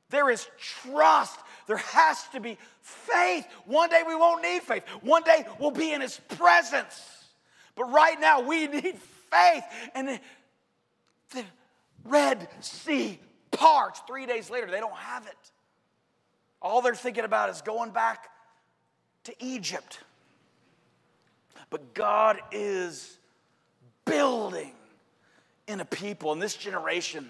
There 0.10 0.30
is 0.30 0.48
trust. 0.58 1.38
There 1.68 1.78
has 1.78 2.24
to 2.30 2.40
be 2.40 2.58
faith. 2.82 3.46
One 3.66 3.90
day 3.90 4.04
we 4.08 4.16
won't 4.16 4.42
need 4.42 4.62
faith. 4.62 4.84
One 5.02 5.24
day 5.24 5.46
we'll 5.60 5.72
be 5.72 5.92
in 5.92 6.02
His 6.02 6.20
presence. 6.38 7.04
But 7.76 7.92
right 7.92 8.20
now 8.20 8.42
we 8.42 8.68
need 8.68 8.98
faith. 9.32 9.64
And 9.94 10.20
the, 11.32 11.44
Red 12.06 12.48
Sea 12.62 13.20
parts. 13.52 14.02
Three 14.08 14.26
days 14.26 14.50
later, 14.50 14.68
they 14.68 14.80
don't 14.80 14.96
have 14.96 15.26
it. 15.26 15.52
All 16.62 16.82
they're 16.82 16.96
thinking 16.96 17.26
about 17.26 17.50
is 17.50 17.62
going 17.62 17.92
back 17.92 18.30
to 19.26 19.34
Egypt. 19.44 20.00
But 21.70 21.94
God 21.94 22.40
is 22.52 23.18
building 24.06 24.72
in 25.68 25.80
a 25.80 25.86
people 25.86 26.32
and 26.32 26.42
this 26.42 26.56
generation 26.56 27.28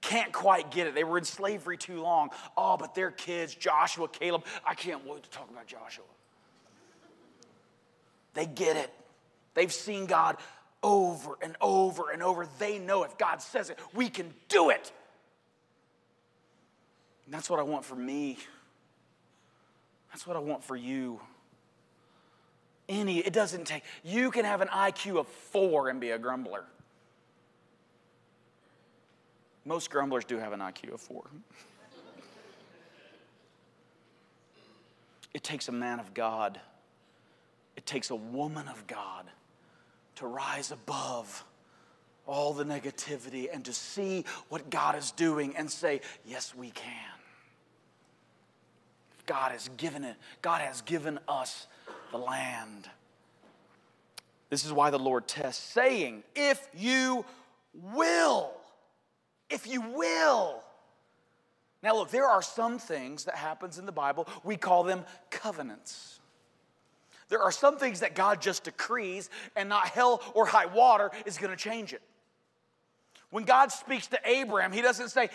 can't 0.00 0.32
quite 0.32 0.70
get 0.70 0.86
it. 0.86 0.94
They 0.94 1.04
were 1.04 1.16
in 1.16 1.24
slavery 1.24 1.78
too 1.78 2.02
long. 2.02 2.28
Oh, 2.56 2.76
but 2.76 2.94
their 2.94 3.10
kids, 3.10 3.54
Joshua, 3.54 4.06
Caleb, 4.08 4.44
I 4.64 4.74
can't 4.74 5.06
wait 5.06 5.22
to 5.22 5.30
talk 5.30 5.50
about 5.50 5.66
Joshua. 5.66 6.04
They 8.34 8.44
get 8.44 8.76
it. 8.76 8.92
They've 9.54 9.72
seen 9.72 10.06
God 10.06 10.36
over 10.84 11.38
and 11.42 11.56
over 11.60 12.10
and 12.12 12.22
over. 12.22 12.46
They 12.58 12.78
know 12.78 13.02
if 13.02 13.18
God 13.18 13.42
says 13.42 13.70
it, 13.70 13.78
we 13.94 14.08
can 14.08 14.32
do 14.48 14.70
it. 14.70 14.92
And 17.24 17.34
that's 17.34 17.48
what 17.50 17.58
I 17.58 17.62
want 17.62 17.84
for 17.84 17.96
me. 17.96 18.38
That's 20.12 20.26
what 20.26 20.36
I 20.36 20.40
want 20.40 20.62
for 20.62 20.76
you. 20.76 21.20
Any, 22.86 23.18
it 23.18 23.32
doesn't 23.32 23.64
take, 23.64 23.82
you 24.04 24.30
can 24.30 24.44
have 24.44 24.60
an 24.60 24.68
IQ 24.68 25.18
of 25.18 25.26
four 25.26 25.88
and 25.88 26.00
be 26.00 26.10
a 26.10 26.18
grumbler. 26.18 26.64
Most 29.64 29.90
grumblers 29.90 30.26
do 30.26 30.38
have 30.38 30.52
an 30.52 30.60
IQ 30.60 30.92
of 30.92 31.00
four. 31.00 31.24
it 35.32 35.42
takes 35.42 35.68
a 35.68 35.72
man 35.72 35.98
of 35.98 36.12
God, 36.12 36.60
it 37.74 37.86
takes 37.86 38.10
a 38.10 38.14
woman 38.14 38.68
of 38.68 38.86
God 38.86 39.24
to 40.16 40.26
rise 40.26 40.70
above 40.70 41.44
all 42.26 42.52
the 42.52 42.64
negativity 42.64 43.48
and 43.52 43.64
to 43.64 43.72
see 43.72 44.24
what 44.48 44.70
God 44.70 44.96
is 44.96 45.10
doing 45.10 45.56
and 45.56 45.70
say, 45.70 46.00
Yes, 46.24 46.54
we 46.54 46.70
can. 46.70 46.92
God 49.26 49.52
has 49.52 49.68
given 49.76 50.04
it, 50.04 50.16
God 50.42 50.60
has 50.60 50.80
given 50.82 51.18
us 51.28 51.66
the 52.10 52.18
land. 52.18 52.88
This 54.50 54.64
is 54.64 54.72
why 54.72 54.90
the 54.90 54.98
Lord 54.98 55.26
tests, 55.26 55.62
saying, 55.62 56.22
If 56.34 56.66
you 56.74 57.24
will 57.72 58.52
if 59.54 59.66
you 59.66 59.80
will. 59.80 60.62
Now, 61.82 61.96
look, 61.96 62.10
there 62.10 62.26
are 62.26 62.42
some 62.42 62.78
things 62.78 63.24
that 63.24 63.36
happens 63.36 63.78
in 63.78 63.86
the 63.86 63.92
Bible, 63.92 64.26
we 64.42 64.56
call 64.56 64.84
them 64.84 65.04
covenants. 65.30 66.20
There 67.28 67.42
are 67.42 67.52
some 67.52 67.78
things 67.78 68.00
that 68.00 68.14
God 68.14 68.40
just 68.40 68.64
decrees, 68.64 69.30
and 69.56 69.68
not 69.68 69.88
hell 69.88 70.22
or 70.34 70.46
high 70.46 70.66
water 70.66 71.10
is 71.26 71.38
going 71.38 71.50
to 71.50 71.56
change 71.56 71.92
it. 71.92 72.02
When 73.34 73.42
God 73.42 73.72
speaks 73.72 74.06
to 74.08 74.20
Abraham, 74.24 74.70
he 74.70 74.80
doesn't 74.80 75.08
say, 75.08 75.28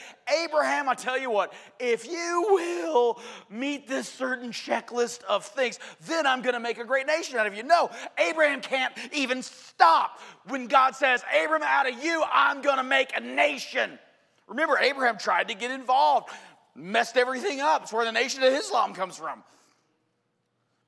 Abraham, 0.46 0.88
I 0.88 0.94
tell 0.94 1.20
you 1.20 1.30
what, 1.30 1.52
if 1.82 2.08
you 2.08 2.46
will 2.50 3.20
meet 3.50 3.90
this 3.90 4.08
certain 4.08 4.52
checklist 4.52 5.22
of 5.24 5.44
things, 5.44 5.80
then 6.08 6.26
I'm 6.26 6.42
going 6.42 6.54
to 6.54 6.62
make 6.62 6.78
a 6.78 6.86
great 6.86 7.08
nation 7.08 7.38
out 7.38 7.46
of 7.46 7.56
you. 7.56 7.64
No, 7.64 7.90
Abraham 8.18 8.62
can't 8.62 8.94
even 9.12 9.44
stop 9.44 10.22
when 10.48 10.68
God 10.68 10.96
says, 10.96 11.26
Abraham, 11.44 11.68
out 11.68 11.92
of 11.92 12.02
you, 12.02 12.24
I'm 12.32 12.62
going 12.62 12.78
to 12.78 12.84
make 12.84 13.18
a 13.18 13.20
nation. 13.20 14.00
Remember, 14.48 14.78
Abraham 14.78 15.18
tried 15.18 15.50
to 15.50 15.54
get 15.54 15.70
involved, 15.70 16.30
messed 16.76 17.18
everything 17.18 17.60
up. 17.60 17.82
It's 17.82 17.92
where 17.92 18.06
the 18.06 18.14
nation 18.14 18.44
of 18.44 18.54
Islam 18.54 18.94
comes 18.94 19.18
from. 19.18 19.44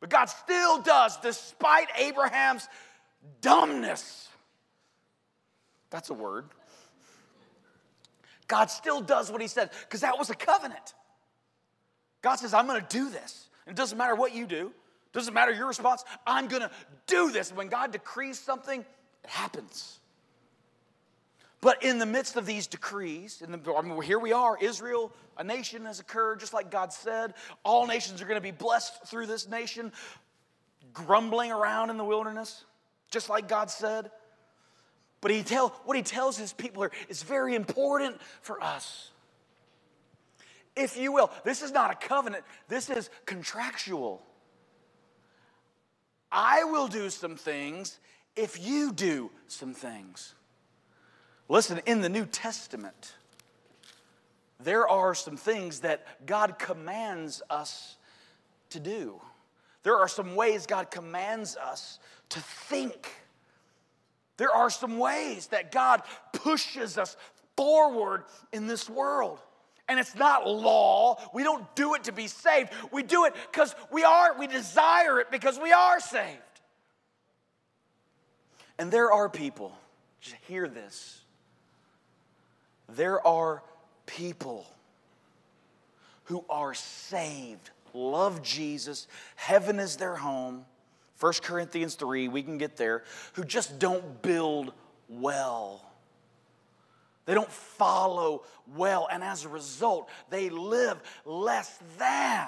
But 0.01 0.09
God 0.09 0.25
still 0.25 0.81
does, 0.81 1.15
despite 1.17 1.87
Abraham's 1.97 2.67
dumbness. 3.39 4.27
That's 5.91 6.09
a 6.09 6.13
word. 6.13 6.45
God 8.47 8.69
still 8.69 8.99
does 8.99 9.31
what 9.31 9.39
he 9.39 9.47
said 9.47 9.69
because 9.81 10.01
that 10.01 10.17
was 10.17 10.29
a 10.29 10.35
covenant. 10.35 10.93
God 12.21 12.35
says, 12.35 12.53
I'm 12.53 12.67
going 12.67 12.81
to 12.81 12.87
do 12.87 13.09
this. 13.09 13.47
And 13.65 13.73
it 13.73 13.77
doesn't 13.77 13.97
matter 13.97 14.15
what 14.15 14.35
you 14.35 14.45
do, 14.45 14.67
it 14.67 15.13
doesn't 15.13 15.33
matter 15.33 15.53
your 15.53 15.67
response. 15.67 16.03
I'm 16.27 16.49
going 16.49 16.63
to 16.63 16.71
do 17.07 17.31
this. 17.31 17.53
when 17.53 17.69
God 17.69 17.93
decrees 17.93 18.37
something, 18.37 18.81
it 18.81 19.29
happens. 19.29 20.00
But 21.61 21.83
in 21.83 21.99
the 21.99 22.07
midst 22.07 22.37
of 22.37 22.47
these 22.47 22.65
decrees, 22.65 23.37
the, 23.47 23.73
I 23.73 23.81
mean, 23.83 24.01
here 24.01 24.17
we 24.17 24.33
are, 24.33 24.57
Israel, 24.59 25.13
a 25.37 25.43
nation 25.43 25.85
has 25.85 25.99
occurred, 25.99 26.39
just 26.39 26.53
like 26.53 26.71
God 26.71 26.91
said. 26.91 27.35
All 27.63 27.85
nations 27.85 28.19
are 28.21 28.25
going 28.25 28.35
to 28.35 28.41
be 28.41 28.51
blessed 28.51 29.05
through 29.05 29.27
this 29.27 29.47
nation, 29.47 29.91
grumbling 30.91 31.51
around 31.51 31.91
in 31.91 31.97
the 31.97 32.03
wilderness, 32.03 32.65
just 33.11 33.29
like 33.29 33.47
God 33.47 33.69
said. 33.69 34.09
But 35.21 35.29
he 35.29 35.43
tell, 35.43 35.69
what 35.85 35.95
he 35.95 36.01
tells 36.01 36.35
his 36.35 36.51
people 36.51 36.81
here 36.81 36.91
is 37.09 37.21
very 37.21 37.53
important 37.53 38.19
for 38.41 38.61
us. 38.61 39.11
If 40.75 40.97
you 40.97 41.11
will, 41.11 41.29
this 41.43 41.61
is 41.61 41.71
not 41.71 41.91
a 41.91 41.95
covenant, 41.95 42.43
this 42.69 42.89
is 42.89 43.11
contractual. 43.27 44.23
I 46.31 46.63
will 46.63 46.87
do 46.87 47.11
some 47.11 47.35
things 47.35 47.99
if 48.35 48.59
you 48.59 48.93
do 48.93 49.29
some 49.47 49.75
things. 49.75 50.33
Listen, 51.51 51.81
in 51.85 51.99
the 51.99 52.07
New 52.07 52.25
Testament, 52.25 53.13
there 54.61 54.87
are 54.87 55.13
some 55.13 55.35
things 55.35 55.81
that 55.81 56.25
God 56.25 56.57
commands 56.57 57.41
us 57.49 57.97
to 58.69 58.79
do. 58.79 59.21
There 59.83 59.97
are 59.97 60.07
some 60.07 60.35
ways 60.37 60.65
God 60.65 60.89
commands 60.89 61.57
us 61.57 61.99
to 62.29 62.39
think. 62.39 63.11
There 64.37 64.49
are 64.49 64.69
some 64.69 64.97
ways 64.97 65.47
that 65.47 65.73
God 65.73 66.03
pushes 66.31 66.97
us 66.97 67.17
forward 67.57 68.23
in 68.53 68.67
this 68.67 68.89
world. 68.89 69.37
And 69.89 69.99
it's 69.99 70.15
not 70.15 70.47
law. 70.47 71.19
We 71.33 71.43
don't 71.43 71.75
do 71.75 71.95
it 71.95 72.05
to 72.05 72.13
be 72.13 72.27
saved. 72.27 72.69
We 72.93 73.03
do 73.03 73.25
it 73.25 73.35
because 73.51 73.75
we 73.91 74.05
are, 74.05 74.39
we 74.39 74.47
desire 74.47 75.19
it 75.19 75.29
because 75.29 75.59
we 75.59 75.73
are 75.73 75.99
saved. 75.99 76.39
And 78.79 78.89
there 78.89 79.11
are 79.11 79.27
people, 79.27 79.77
just 80.21 80.37
hear 80.47 80.69
this. 80.69 81.20
There 82.95 83.25
are 83.25 83.63
people 84.05 84.65
who 86.25 86.43
are 86.49 86.73
saved, 86.73 87.69
love 87.93 88.41
Jesus, 88.41 89.07
heaven 89.35 89.79
is 89.79 89.97
their 89.97 90.15
home, 90.15 90.65
1 91.19 91.33
Corinthians 91.43 91.95
3, 91.95 92.27
we 92.29 92.41
can 92.41 92.57
get 92.57 92.77
there, 92.77 93.03
who 93.33 93.43
just 93.43 93.77
don't 93.79 94.21
build 94.21 94.73
well. 95.07 95.85
They 97.25 97.35
don't 97.35 97.51
follow 97.51 98.43
well, 98.75 99.07
and 99.11 99.23
as 99.23 99.45
a 99.45 99.49
result, 99.49 100.09
they 100.29 100.49
live 100.49 100.99
less 101.23 101.77
than 101.99 102.47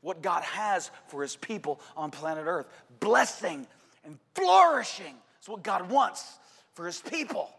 what 0.00 0.22
God 0.22 0.44
has 0.44 0.90
for 1.08 1.22
His 1.22 1.34
people 1.36 1.80
on 1.96 2.10
planet 2.10 2.44
Earth. 2.46 2.68
Blessing 3.00 3.66
and 4.04 4.18
flourishing 4.34 5.14
is 5.42 5.48
what 5.48 5.64
God 5.64 5.90
wants 5.90 6.38
for 6.74 6.86
His 6.86 7.00
people. 7.00 7.50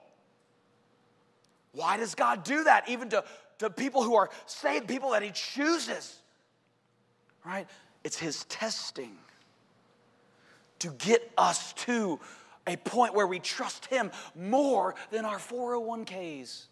Why 1.72 1.98
does 1.98 2.16
God 2.16 2.44
do 2.44 2.64
that? 2.64 2.90
Even 2.90 3.10
to, 3.10 3.24
to 3.60 3.70
people 3.70 4.04
who 4.04 4.16
are 4.16 4.30
saved, 4.46 4.88
people 4.88 5.12
that 5.12 5.24
He 5.24 5.32
chooses, 5.32 6.20
right? 7.46 7.68
It's 8.04 8.18
His 8.18 8.44
testing 8.46 9.18
to 10.80 10.90
get 10.92 11.32
us 11.38 11.74
to 11.74 12.20
a 12.66 12.78
point 12.78 13.14
where 13.14 13.28
we 13.28 13.40
trust 13.40 13.86
Him 13.88 14.12
more 14.36 14.96
than 15.12 15.26
our 15.26 15.38
401ks, 15.38 16.66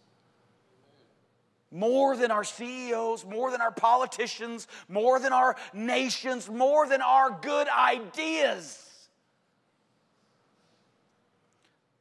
more 1.71 2.15
than 2.15 2.31
our 2.31 2.43
CEOs, 2.43 3.25
more 3.25 3.51
than 3.51 3.61
our 3.61 3.71
politicians, 3.71 4.67
more 4.87 5.19
than 5.19 5.33
our 5.33 5.55
nations, 5.73 6.49
more 6.49 6.87
than 6.87 7.01
our 7.01 7.31
good 7.41 7.67
ideas. 7.67 8.86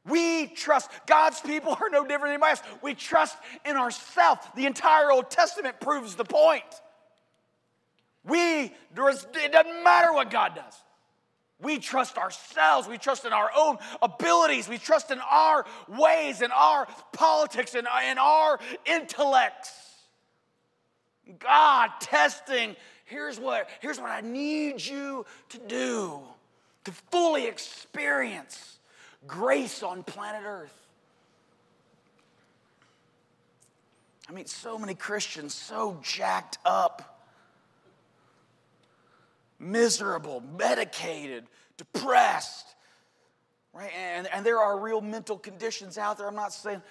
We 0.07 0.47
trust 0.47 0.89
God's 1.05 1.39
people 1.41 1.77
are 1.79 1.89
no 1.89 2.03
different 2.03 2.33
than 2.33 2.43
anybody 2.43 2.51
else. 2.51 2.61
We 2.81 2.93
trust 2.93 3.37
in 3.65 3.75
ourselves. 3.75 4.41
The 4.55 4.65
entire 4.65 5.11
Old 5.11 5.29
Testament 5.29 5.79
proves 5.79 6.15
the 6.15 6.25
point. 6.25 6.63
We, 8.23 8.63
it 8.63 9.51
doesn't 9.51 9.83
matter 9.83 10.13
what 10.13 10.29
God 10.29 10.55
does. 10.55 10.83
We 11.59 11.79
trust 11.79 12.17
ourselves. 12.17 12.87
We 12.87 12.97
trust 12.97 13.25
in 13.25 13.33
our 13.33 13.49
own 13.55 13.77
abilities. 14.01 14.69
We 14.69 14.77
trust 14.77 15.11
in 15.11 15.19
our 15.19 15.65
ways, 15.87 16.41
in 16.41 16.51
our 16.51 16.87
politics, 17.13 17.73
and 17.73 17.87
in, 17.87 18.11
in 18.11 18.17
our 18.17 18.59
intellects. 18.85 19.71
God 21.39 21.89
testing, 21.99 22.75
here's 23.05 23.39
what, 23.39 23.69
here's 23.81 23.99
what 23.99 24.11
I 24.11 24.21
need 24.21 24.85
you 24.85 25.25
to 25.49 25.57
do 25.57 26.19
to 26.85 26.91
fully 27.11 27.47
experience 27.47 28.76
grace 29.27 29.83
on 29.83 30.03
planet 30.03 30.43
Earth. 30.45 30.73
I 34.29 34.33
mean, 34.33 34.45
so 34.45 34.77
many 34.77 34.93
Christians 34.93 35.53
so 35.53 35.99
jacked 36.01 36.57
up 36.65 37.17
miserable, 39.59 40.43
medicated, 40.57 41.45
depressed, 41.77 42.75
right? 43.73 43.91
And, 43.97 44.27
and 44.33 44.45
there 44.45 44.59
are 44.59 44.79
real 44.79 45.01
mental 45.01 45.37
conditions 45.37 45.97
out 45.97 46.17
there. 46.17 46.27
I'm 46.27 46.35
not 46.35 46.53
saying, 46.53 46.81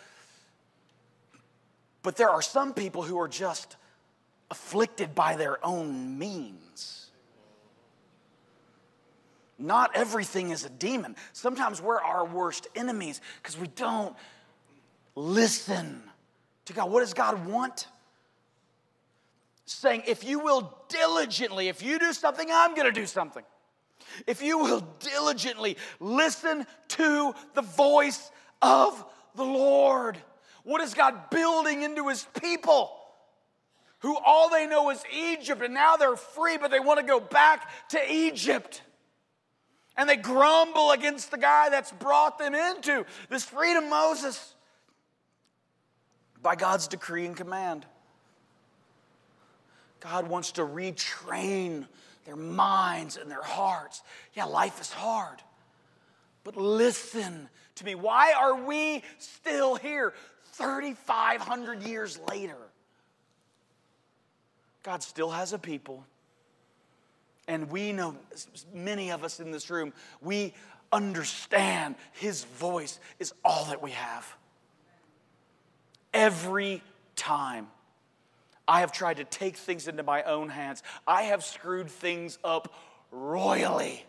but 2.02 2.16
there 2.16 2.30
are 2.30 2.42
some 2.42 2.72
people 2.72 3.02
who 3.02 3.18
are 3.18 3.28
just 3.28 3.76
afflicted 4.50 5.14
by 5.14 5.36
their 5.36 5.64
own 5.64 6.18
means. 6.18 7.05
Not 9.58 9.92
everything 9.94 10.50
is 10.50 10.64
a 10.64 10.70
demon. 10.70 11.16
Sometimes 11.32 11.80
we're 11.80 12.00
our 12.00 12.26
worst 12.26 12.66
enemies 12.74 13.20
because 13.42 13.58
we 13.58 13.68
don't 13.68 14.14
listen 15.14 16.02
to 16.66 16.72
God. 16.72 16.90
What 16.90 17.00
does 17.00 17.14
God 17.14 17.46
want? 17.46 17.88
saying, 19.66 20.04
If 20.06 20.24
you 20.24 20.38
will 20.38 20.72
diligently, 20.88 21.68
if 21.68 21.82
you 21.82 21.98
do 21.98 22.12
something, 22.12 22.48
I'm 22.50 22.74
going 22.74 22.86
to 22.86 22.98
do 22.98 23.06
something. 23.06 23.42
If 24.26 24.42
you 24.42 24.58
will 24.58 24.86
diligently 25.00 25.76
listen 26.00 26.66
to 26.88 27.34
the 27.54 27.62
voice 27.62 28.30
of 28.62 29.04
the 29.34 29.44
Lord. 29.44 30.16
What 30.62 30.80
is 30.80 30.94
God 30.94 31.30
building 31.30 31.82
into 31.82 32.08
his 32.08 32.26
people? 32.40 32.92
Who 34.00 34.16
all 34.24 34.48
they 34.48 34.66
know 34.66 34.90
is 34.90 35.02
Egypt, 35.12 35.62
and 35.62 35.74
now 35.74 35.96
they're 35.96 36.16
free, 36.16 36.58
but 36.58 36.70
they 36.70 36.80
want 36.80 37.00
to 37.00 37.06
go 37.06 37.18
back 37.18 37.68
to 37.90 38.12
Egypt. 38.12 38.82
And 39.96 40.08
they 40.08 40.16
grumble 40.16 40.90
against 40.90 41.30
the 41.30 41.38
guy 41.38 41.70
that's 41.70 41.92
brought 41.92 42.38
them 42.38 42.54
into 42.54 43.06
this 43.30 43.44
freedom, 43.44 43.88
Moses, 43.88 44.54
by 46.42 46.54
God's 46.54 46.86
decree 46.86 47.26
and 47.26 47.36
command. 47.36 47.86
God 50.00 50.28
wants 50.28 50.52
to 50.52 50.62
retrain 50.62 51.86
their 52.26 52.36
minds 52.36 53.16
and 53.16 53.30
their 53.30 53.42
hearts. 53.42 54.02
Yeah, 54.34 54.44
life 54.44 54.80
is 54.80 54.92
hard. 54.92 55.42
But 56.44 56.56
listen 56.56 57.48
to 57.76 57.84
me. 57.84 57.94
Why 57.94 58.32
are 58.32 58.62
we 58.64 59.02
still 59.18 59.76
here 59.76 60.12
3,500 60.52 61.82
years 61.82 62.20
later? 62.30 62.56
God 64.82 65.02
still 65.02 65.30
has 65.30 65.52
a 65.52 65.58
people. 65.58 66.04
And 67.48 67.70
we 67.70 67.92
know, 67.92 68.16
many 68.74 69.10
of 69.10 69.24
us 69.24 69.40
in 69.40 69.50
this 69.50 69.70
room, 69.70 69.92
we 70.20 70.52
understand 70.92 71.94
His 72.12 72.44
voice 72.44 72.98
is 73.18 73.32
all 73.44 73.66
that 73.66 73.82
we 73.82 73.92
have. 73.92 74.36
Every 76.12 76.82
time. 77.14 77.68
I 78.68 78.80
have 78.80 78.92
tried 78.92 79.18
to 79.18 79.24
take 79.24 79.56
things 79.56 79.86
into 79.88 80.02
my 80.02 80.22
own 80.24 80.48
hands. 80.48 80.82
I 81.06 81.22
have 81.24 81.44
screwed 81.44 81.88
things 81.88 82.38
up 82.42 82.74
royally, 83.12 84.04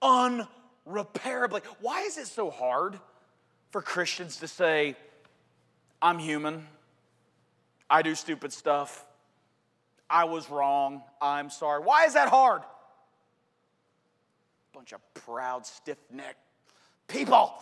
unrepairably. 0.00 1.62
Why 1.80 2.02
is 2.02 2.18
it 2.18 2.28
so 2.28 2.50
hard 2.50 2.98
for 3.70 3.82
Christians 3.82 4.38
to 4.38 4.48
say, 4.48 4.96
I'm 6.00 6.18
human, 6.18 6.66
I 7.88 8.02
do 8.02 8.14
stupid 8.14 8.52
stuff, 8.52 9.04
I 10.10 10.24
was 10.24 10.50
wrong, 10.50 11.02
I'm 11.22 11.50
sorry? 11.50 11.82
Why 11.82 12.04
is 12.06 12.14
that 12.14 12.28
hard? 12.28 12.62
Bunch 14.74 14.92
of 14.92 15.00
proud, 15.14 15.64
stiff 15.64 15.98
necked 16.12 16.38
people. 17.06 17.52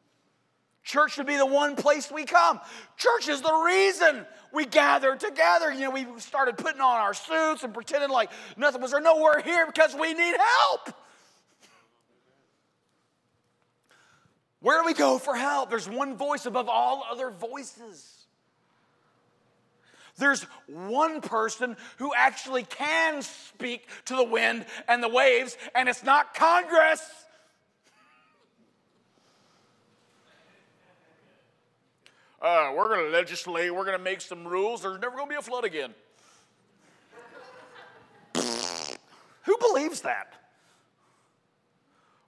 Church 0.84 1.14
should 1.14 1.26
be 1.26 1.36
the 1.36 1.46
one 1.46 1.74
place 1.76 2.10
we 2.12 2.24
come. 2.24 2.60
Church 2.98 3.28
is 3.28 3.40
the 3.40 3.54
reason 3.64 4.26
we 4.52 4.66
gather 4.66 5.16
together. 5.16 5.72
You 5.72 5.82
know, 5.82 5.90
we 5.90 6.06
started 6.18 6.58
putting 6.58 6.80
on 6.80 7.00
our 7.00 7.14
suits 7.14 7.62
and 7.62 7.72
pretending 7.72 8.10
like 8.10 8.30
nothing 8.56 8.82
was 8.82 8.90
there. 8.90 9.00
No, 9.00 9.22
we're 9.22 9.40
here 9.40 9.66
because 9.66 9.94
we 9.94 10.12
need 10.12 10.36
help. 10.36 10.94
Where 14.60 14.80
do 14.80 14.86
we 14.86 14.94
go 14.94 15.18
for 15.18 15.34
help? 15.34 15.70
There's 15.70 15.88
one 15.88 16.16
voice 16.16 16.46
above 16.46 16.68
all 16.68 17.04
other 17.10 17.30
voices. 17.30 18.21
There's 20.18 20.42
one 20.66 21.20
person 21.20 21.76
who 21.98 22.12
actually 22.14 22.64
can 22.64 23.22
speak 23.22 23.88
to 24.06 24.16
the 24.16 24.24
wind 24.24 24.66
and 24.88 25.02
the 25.02 25.08
waves, 25.08 25.56
and 25.74 25.88
it's 25.88 26.04
not 26.04 26.34
Congress. 26.34 27.00
uh, 32.42 32.72
we're 32.76 32.88
going 32.88 33.06
to 33.06 33.16
legislate, 33.16 33.72
we're 33.72 33.84
going 33.84 33.96
to 33.96 34.02
make 34.02 34.20
some 34.20 34.46
rules, 34.46 34.82
there's 34.82 35.00
never 35.00 35.16
going 35.16 35.28
to 35.28 35.30
be 35.30 35.36
a 35.36 35.42
flood 35.42 35.64
again. 35.64 35.94
Who 39.44 39.56
believes 39.58 40.00
that? 40.00 40.34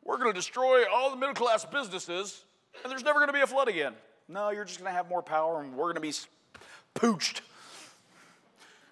We're 0.04 0.18
going 0.18 0.32
to 0.32 0.34
destroy 0.34 0.84
all 0.92 1.10
the 1.10 1.16
middle 1.16 1.34
class 1.34 1.64
businesses, 1.64 2.44
and 2.82 2.92
there's 2.92 3.02
never 3.02 3.18
going 3.18 3.28
to 3.28 3.32
be 3.32 3.40
a 3.40 3.46
flood 3.46 3.68
again. 3.68 3.94
No, 4.28 4.50
you're 4.50 4.64
just 4.64 4.78
going 4.78 4.90
to 4.90 4.96
have 4.96 5.08
more 5.08 5.22
power, 5.22 5.60
and 5.60 5.74
we're 5.74 5.92
going 5.92 5.96
to 5.96 6.00
be 6.00 6.14
pooched. 6.94 7.40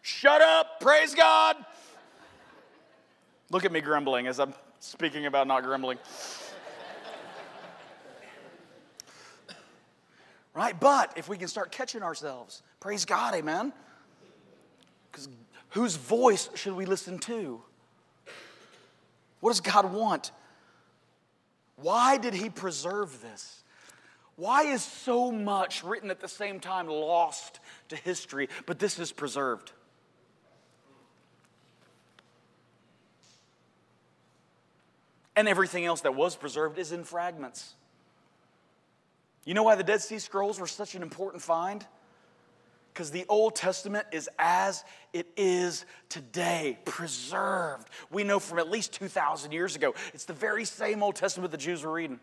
Shut 0.03 0.43
up, 0.43 0.81
praise 0.81 1.15
God. 1.15 1.57
Look 3.51 3.65
at 3.65 3.71
me 3.71 3.81
grumbling 3.81 4.27
as 4.27 4.41
I'm 4.41 4.53
speaking 4.81 5.27
about 5.27 5.47
not 5.47 5.63
grumbling. 5.63 5.99
right? 10.55 10.79
But 10.79 11.13
if 11.17 11.29
we 11.29 11.39
can 11.39 11.47
start 11.47 11.71
catching 11.71 12.03
ourselves, 12.03 12.63
praise 12.81 13.05
God, 13.05 13.35
amen. 13.35 13.73
Because 15.11 15.29
whose 15.71 15.95
voice 15.95 16.51
should 16.57 16.75
we 16.75 16.85
listen 16.85 17.21
to? 17.21 17.63
What 19.39 19.51
does 19.51 19.61
God 19.61 19.93
want? 19.93 20.33
Why 21.77 22.19
did 22.19 22.35
He 22.35 22.51
preserve 22.51 23.23
this? 23.23 23.63
Why 24.35 24.63
is 24.65 24.83
so 24.83 25.31
much 25.31 25.85
written 25.85 26.11
at 26.11 26.21
the 26.21 26.29
same 26.29 26.59
time 26.59 26.89
lost 26.89 27.61
to 27.91 27.97
history, 27.97 28.49
but 28.67 28.81
this 28.81 28.99
is 28.99 29.13
preserved? 29.13 29.73
And 35.35 35.49
everything 35.49 35.85
else 35.85 36.03
that 36.03 36.15
was 36.15 36.37
preserved 36.37 36.79
is 36.79 36.93
in 36.93 37.05
fragments. 37.05 37.75
You 39.45 39.55
know 39.55 39.63
why 39.63 39.75
the 39.75 39.85
Dead 39.85 40.01
Sea 40.01 40.19
Scrolls 40.19 40.61
were 40.61 40.67
such 40.67 40.95
an 40.95 41.03
important 41.03 41.43
find? 41.43 41.85
Because 42.93 43.11
the 43.11 43.25
Old 43.29 43.57
Testament 43.57 44.07
is 44.13 44.29
as 44.39 44.85
it 45.13 45.27
is 45.37 45.87
today, 46.11 46.79
preserved. 46.85 47.89
We 48.11 48.23
know 48.23 48.39
from 48.39 48.59
at 48.59 48.71
least 48.71 48.93
2,000 48.93 49.51
years 49.53 49.75
ago. 49.75 49.95
It's 50.13 50.27
the 50.27 50.35
very 50.35 50.67
same 50.67 51.03
Old 51.03 51.17
Testament 51.17 51.51
the 51.51 51.57
Jews 51.57 51.83
were 51.83 51.93
reading. 51.93 52.21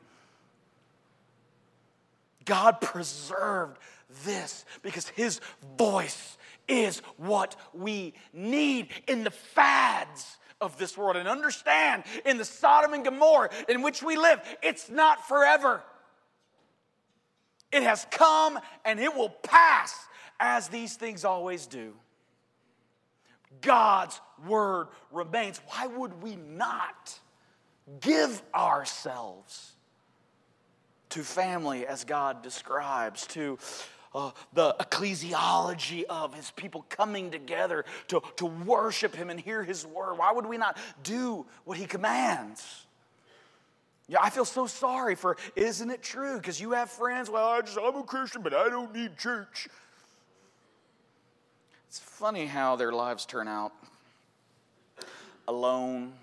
God 2.46 2.82
preserved 2.82 3.80
this 4.26 4.64
because 4.82 5.08
His 5.10 5.42
voice 5.78 6.38
is 6.68 7.00
what 7.18 7.56
we 7.74 8.14
need 8.32 8.90
in 9.08 9.24
the 9.24 9.32
fads 9.32 10.38
of 10.62 10.78
this 10.78 10.98
world. 10.98 11.16
And 11.16 11.28
understand, 11.28 12.04
in 12.26 12.38
the 12.38 12.46
Sodom 12.46 12.94
and 12.94 13.04
Gomorrah 13.04 13.50
in 13.68 13.82
which 13.82 14.04
we 14.04 14.18
live, 14.18 14.40
it's 14.62 14.90
not 14.90 15.28
forever. 15.28 15.82
It 17.72 17.84
has 17.84 18.06
come 18.12 18.60
and 18.86 19.00
it 19.00 19.16
will 19.16 19.30
pass 19.30 19.96
as 20.40 20.70
these 20.70 20.96
things 20.96 21.26
always 21.26 21.68
do. 21.68 21.94
God's 23.62 24.20
word 24.48 24.88
remains. 25.12 25.60
Why 25.68 25.88
would 25.88 26.22
we 26.22 26.36
not 26.36 27.18
give 28.02 28.42
ourselves 28.54 29.74
to 31.10 31.24
family 31.24 31.88
as 31.88 32.04
God 32.04 32.44
describes, 32.44 33.26
to 33.28 33.58
uh, 34.14 34.32
the 34.54 34.76
ecclesiology 34.80 36.04
of 36.10 36.34
his 36.34 36.52
people 36.52 36.86
coming 36.90 37.32
together 37.32 37.86
to, 38.08 38.22
to 38.38 38.46
worship 38.46 39.16
him 39.16 39.30
and 39.30 39.40
hear 39.40 39.64
his 39.64 39.86
word? 39.86 40.18
Why 40.18 40.32
would 40.32 40.46
we 40.46 40.58
not 40.58 40.78
do 41.04 41.46
what 41.66 41.78
he 41.78 41.86
commands? 41.86 42.86
Yeah, 44.08 44.18
I 44.22 44.32
feel 44.32 44.46
so 44.46 44.66
sorry 44.66 45.14
for, 45.14 45.38
isn't 45.56 45.92
it 45.92 46.02
true? 46.02 46.38
Because 46.38 46.60
you 46.60 46.72
have 46.72 46.90
friends, 46.90 47.30
well, 47.30 47.48
I 47.48 47.62
just, 47.62 47.78
I'm 47.78 47.96
a 47.96 48.04
Christian, 48.04 48.42
but 48.42 48.56
I 48.56 48.68
don't 48.68 48.94
need 48.94 49.18
church. 49.18 49.68
It's 51.88 52.00
funny 52.00 52.48
how 52.48 52.76
their 52.76 52.92
lives 52.92 53.26
turn 53.26 53.48
out 53.48 53.72
alone, 55.48 56.14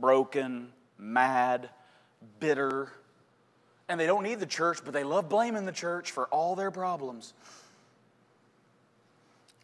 broken, 0.00 0.72
mad, 0.98 1.68
bitter. 2.40 2.90
And 3.88 4.00
they 4.00 4.06
don't 4.06 4.22
need 4.22 4.40
the 4.40 4.46
church, 4.46 4.80
but 4.84 4.94
they 4.94 5.04
love 5.04 5.28
blaming 5.28 5.66
the 5.66 5.72
church 5.72 6.10
for 6.10 6.26
all 6.26 6.54
their 6.54 6.70
problems. 6.70 7.34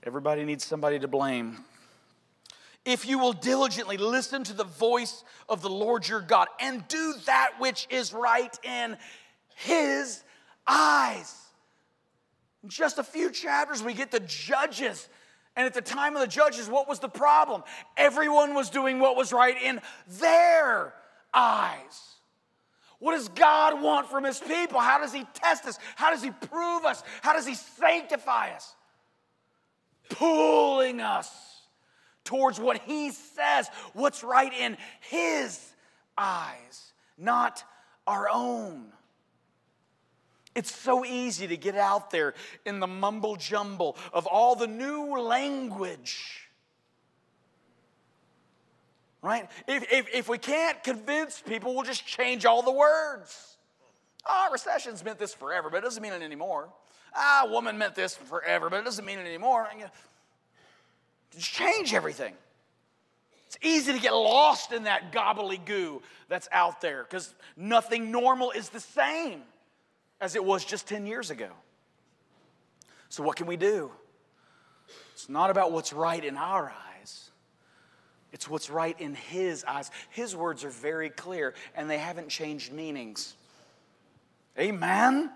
Everybody 0.03 0.45
needs 0.45 0.65
somebody 0.65 0.99
to 0.99 1.09
blame. 1.09 1.65
If 2.85 3.07
you 3.07 3.19
will 3.19 3.33
diligently 3.33 3.97
listen 3.97 4.45
to 4.45 4.53
the 4.53 4.65
voice 4.65 5.25
of 5.49 5.63
the 5.63 5.71
Lord 5.71 6.09
your 6.09 6.21
God 6.21 6.49
and 6.61 6.87
do 6.89 7.15
that 7.27 7.53
which 7.59 7.87
is 7.91 8.13
right 8.13 8.59
in 8.65 8.97
his 9.55 10.23
eyes. 10.67 11.35
In 12.63 12.69
just 12.69 12.99
a 12.99 13.03
few 13.03 13.31
chapters, 13.31 13.83
we 13.83 13.93
get 13.93 14.11
the 14.11 14.21
judges 14.21 15.09
and 15.57 15.67
at 15.67 15.75
the 15.75 15.83
time 15.83 16.15
of 16.15 16.21
the 16.21 16.29
judges, 16.29 16.69
what 16.69 16.89
was 16.89 17.01
the 17.01 17.09
problem? 17.09 17.63
Everyone 17.97 18.55
was 18.55 18.71
doing 18.71 18.99
what 18.99 19.17
was 19.17 19.33
right 19.33 19.61
in 19.61 19.81
their 20.21 20.95
eyes. 21.35 22.20
What 23.01 23.17
does 23.17 23.29
God 23.29 23.83
want 23.83 24.09
from 24.09 24.25
His 24.25 24.39
people? 24.39 24.79
How 24.79 24.99
does 24.99 25.13
He 25.13 25.25
test 25.35 25.67
us? 25.67 25.79
How 25.97 26.11
does 26.11 26.23
He 26.23 26.31
prove 26.31 26.85
us? 26.85 27.03
How 27.23 27.33
does 27.33 27.47
He 27.47 27.55
sanctify 27.55 28.51
us? 28.51 28.75
Pulling 30.11 31.01
us 31.01 31.29
towards 32.25 32.61
what 32.61 32.79
He 32.83 33.11
says, 33.11 33.69
what's 33.95 34.23
right 34.23 34.53
in 34.53 34.77
His 35.01 35.59
eyes, 36.17 36.93
not 37.19 37.65
our 38.07 38.29
own. 38.31 38.93
It's 40.55 40.75
so 40.75 41.05
easy 41.05 41.47
to 41.49 41.57
get 41.57 41.77
out 41.77 42.11
there 42.11 42.35
in 42.67 42.81
the 42.81 42.87
mumble 42.87 43.37
jumble 43.37 43.97
of 44.13 44.27
all 44.27 44.57
the 44.57 44.67
new 44.67 45.19
language. 45.19 46.40
Right? 49.23 49.49
If, 49.69 49.93
if, 49.93 50.07
if 50.15 50.29
we 50.29 50.39
can't 50.39 50.83
convince 50.83 51.41
people, 51.41 51.75
we'll 51.75 51.85
just 51.85 52.07
change 52.07 52.47
all 52.47 52.63
the 52.63 52.73
words. 52.73 53.57
Ah, 54.27 54.47
oh, 54.49 54.53
recession's 54.53 55.05
meant 55.05 55.19
this 55.19 55.35
forever, 55.35 55.69
but 55.71 55.79
it 55.79 55.83
doesn't 55.83 56.03
mean 56.03 56.13
it 56.13 56.23
anymore. 56.23 56.69
Ah, 57.15 57.47
woman 57.51 57.77
meant 57.77 57.95
this 57.95 58.15
forever, 58.15 58.71
but 58.71 58.81
it 58.81 58.85
doesn't 58.85 59.05
mean 59.05 59.19
it 59.19 59.27
anymore. 59.27 59.69
Just 61.33 61.53
change 61.53 61.93
everything. 61.95 62.35
It's 63.47 63.59
easy 63.63 63.93
to 63.93 63.99
get 63.99 64.13
lost 64.13 64.73
in 64.73 64.85
that 64.85 65.13
gobbledygoo 65.13 66.03
that's 66.29 66.49
out 66.53 66.81
there 66.81 67.03
because 67.03 67.35
nothing 67.57 68.13
normal 68.13 68.53
is 68.53 68.69
the 68.69 68.81
same 68.81 69.43
as 70.21 70.37
it 70.37 70.45
was 70.45 70.65
just 70.65 70.87
10 70.87 71.07
years 71.07 71.31
ago. 71.31 71.49
So, 73.09 73.25
what 73.25 73.37
can 73.37 73.49
we 73.49 73.57
do? 73.57 73.91
It's 75.15 75.29
not 75.29 75.51
about 75.51 75.73
what's 75.73 75.93
right 75.93 76.25
in 76.25 76.37
our 76.37 76.71
eyes, 76.71 76.90
it's 78.33 78.49
what's 78.49 78.71
right 78.71 78.99
in 79.01 79.15
His 79.15 79.65
eyes. 79.65 79.91
His 80.11 80.35
words 80.37 80.65
are 80.65 80.71
very 80.71 81.11
clear 81.11 81.55
and 81.75 81.89
they 81.89 81.99
haven't 81.99 82.29
changed 82.29 82.73
meanings. 82.73 83.35
Amen? 84.59 85.31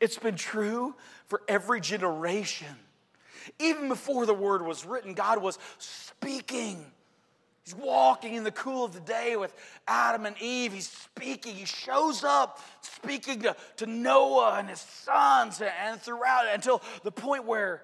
It's 0.00 0.18
been 0.18 0.36
true 0.36 0.94
for 1.26 1.42
every 1.48 1.80
generation. 1.80 2.74
Even 3.58 3.88
before 3.88 4.26
the 4.26 4.34
word 4.34 4.62
was 4.62 4.84
written, 4.84 5.14
God 5.14 5.40
was 5.40 5.58
speaking 5.78 6.84
He's 7.66 7.74
walking 7.74 8.34
in 8.34 8.44
the 8.44 8.52
cool 8.52 8.84
of 8.84 8.94
the 8.94 9.00
day 9.00 9.34
with 9.34 9.52
Adam 9.88 10.24
and 10.24 10.40
Eve. 10.40 10.72
He's 10.72 10.88
speaking. 10.88 11.56
He 11.56 11.64
shows 11.64 12.22
up 12.22 12.60
speaking 12.80 13.40
to, 13.40 13.56
to 13.78 13.86
Noah 13.86 14.58
and 14.60 14.68
his 14.68 14.78
sons 14.78 15.60
and 15.60 16.00
throughout 16.00 16.46
until 16.54 16.80
the 17.02 17.10
point 17.10 17.44
where 17.44 17.82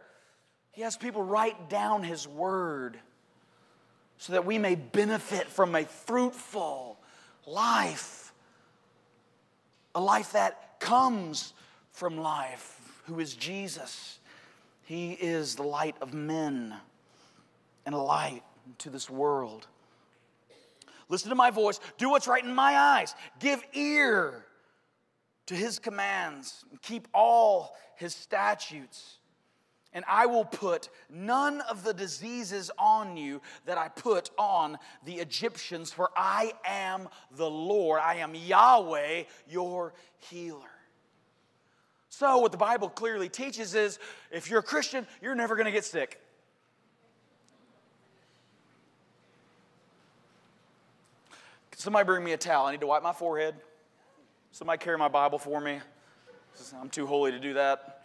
he 0.70 0.82
has 0.82 0.96
people 0.96 1.24
write 1.24 1.68
down 1.68 2.04
his 2.04 2.28
word 2.28 2.96
so 4.22 4.34
that 4.34 4.46
we 4.46 4.56
may 4.56 4.76
benefit 4.76 5.48
from 5.48 5.74
a 5.74 5.84
fruitful 5.84 6.96
life, 7.44 8.32
a 9.96 10.00
life 10.00 10.30
that 10.30 10.78
comes 10.78 11.54
from 11.90 12.16
life, 12.16 13.02
who 13.06 13.18
is 13.18 13.34
Jesus. 13.34 14.20
He 14.84 15.14
is 15.14 15.56
the 15.56 15.64
light 15.64 15.96
of 16.00 16.14
men 16.14 16.72
and 17.84 17.96
a 17.96 17.98
light 17.98 18.44
to 18.78 18.90
this 18.90 19.10
world. 19.10 19.66
Listen 21.08 21.30
to 21.30 21.34
my 21.34 21.50
voice. 21.50 21.80
Do 21.98 22.08
what's 22.08 22.28
right 22.28 22.44
in 22.44 22.54
my 22.54 22.76
eyes. 22.76 23.16
Give 23.40 23.60
ear 23.72 24.46
to 25.46 25.56
his 25.56 25.80
commands. 25.80 26.64
And 26.70 26.80
keep 26.80 27.08
all 27.12 27.74
his 27.96 28.14
statutes. 28.14 29.18
And 29.94 30.04
I 30.08 30.26
will 30.26 30.44
put 30.44 30.88
none 31.10 31.60
of 31.62 31.84
the 31.84 31.92
diseases 31.92 32.70
on 32.78 33.16
you 33.16 33.42
that 33.66 33.76
I 33.76 33.88
put 33.88 34.30
on 34.38 34.78
the 35.04 35.14
Egyptians, 35.14 35.92
for 35.92 36.10
I 36.16 36.52
am 36.64 37.08
the 37.36 37.50
Lord. 37.50 38.00
I 38.02 38.16
am 38.16 38.34
Yahweh, 38.34 39.24
your 39.48 39.92
healer. 40.18 40.60
So, 42.08 42.38
what 42.38 42.52
the 42.52 42.58
Bible 42.58 42.88
clearly 42.88 43.28
teaches 43.28 43.74
is 43.74 43.98
if 44.30 44.48
you're 44.48 44.60
a 44.60 44.62
Christian, 44.62 45.06
you're 45.20 45.34
never 45.34 45.56
going 45.56 45.66
to 45.66 45.72
get 45.72 45.84
sick. 45.84 46.20
Somebody 51.76 52.06
bring 52.06 52.22
me 52.22 52.32
a 52.32 52.36
towel. 52.36 52.66
I 52.66 52.72
need 52.72 52.80
to 52.80 52.86
wipe 52.86 53.02
my 53.02 53.12
forehead. 53.12 53.56
Somebody 54.52 54.78
carry 54.78 54.96
my 54.96 55.08
Bible 55.08 55.38
for 55.38 55.60
me. 55.60 55.80
I'm 56.80 56.90
too 56.90 57.06
holy 57.06 57.32
to 57.32 57.40
do 57.40 57.54
that. 57.54 58.04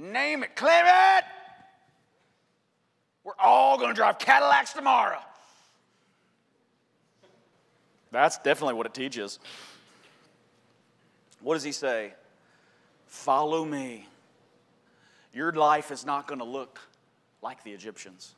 Name 0.00 0.42
it, 0.42 0.56
claim 0.56 0.84
it. 0.86 1.24
We're 3.22 3.34
all 3.38 3.76
going 3.76 3.90
to 3.90 3.94
drive 3.94 4.18
Cadillacs 4.18 4.72
tomorrow. 4.72 5.18
That's 8.10 8.38
definitely 8.38 8.74
what 8.74 8.86
it 8.86 8.94
teaches. 8.94 9.38
What 11.42 11.52
does 11.52 11.62
he 11.62 11.72
say? 11.72 12.14
Follow 13.08 13.62
me. 13.62 14.08
Your 15.34 15.52
life 15.52 15.90
is 15.90 16.06
not 16.06 16.26
going 16.26 16.38
to 16.38 16.46
look 16.46 16.80
like 17.42 17.62
the 17.62 17.72
Egyptians. 17.72 18.34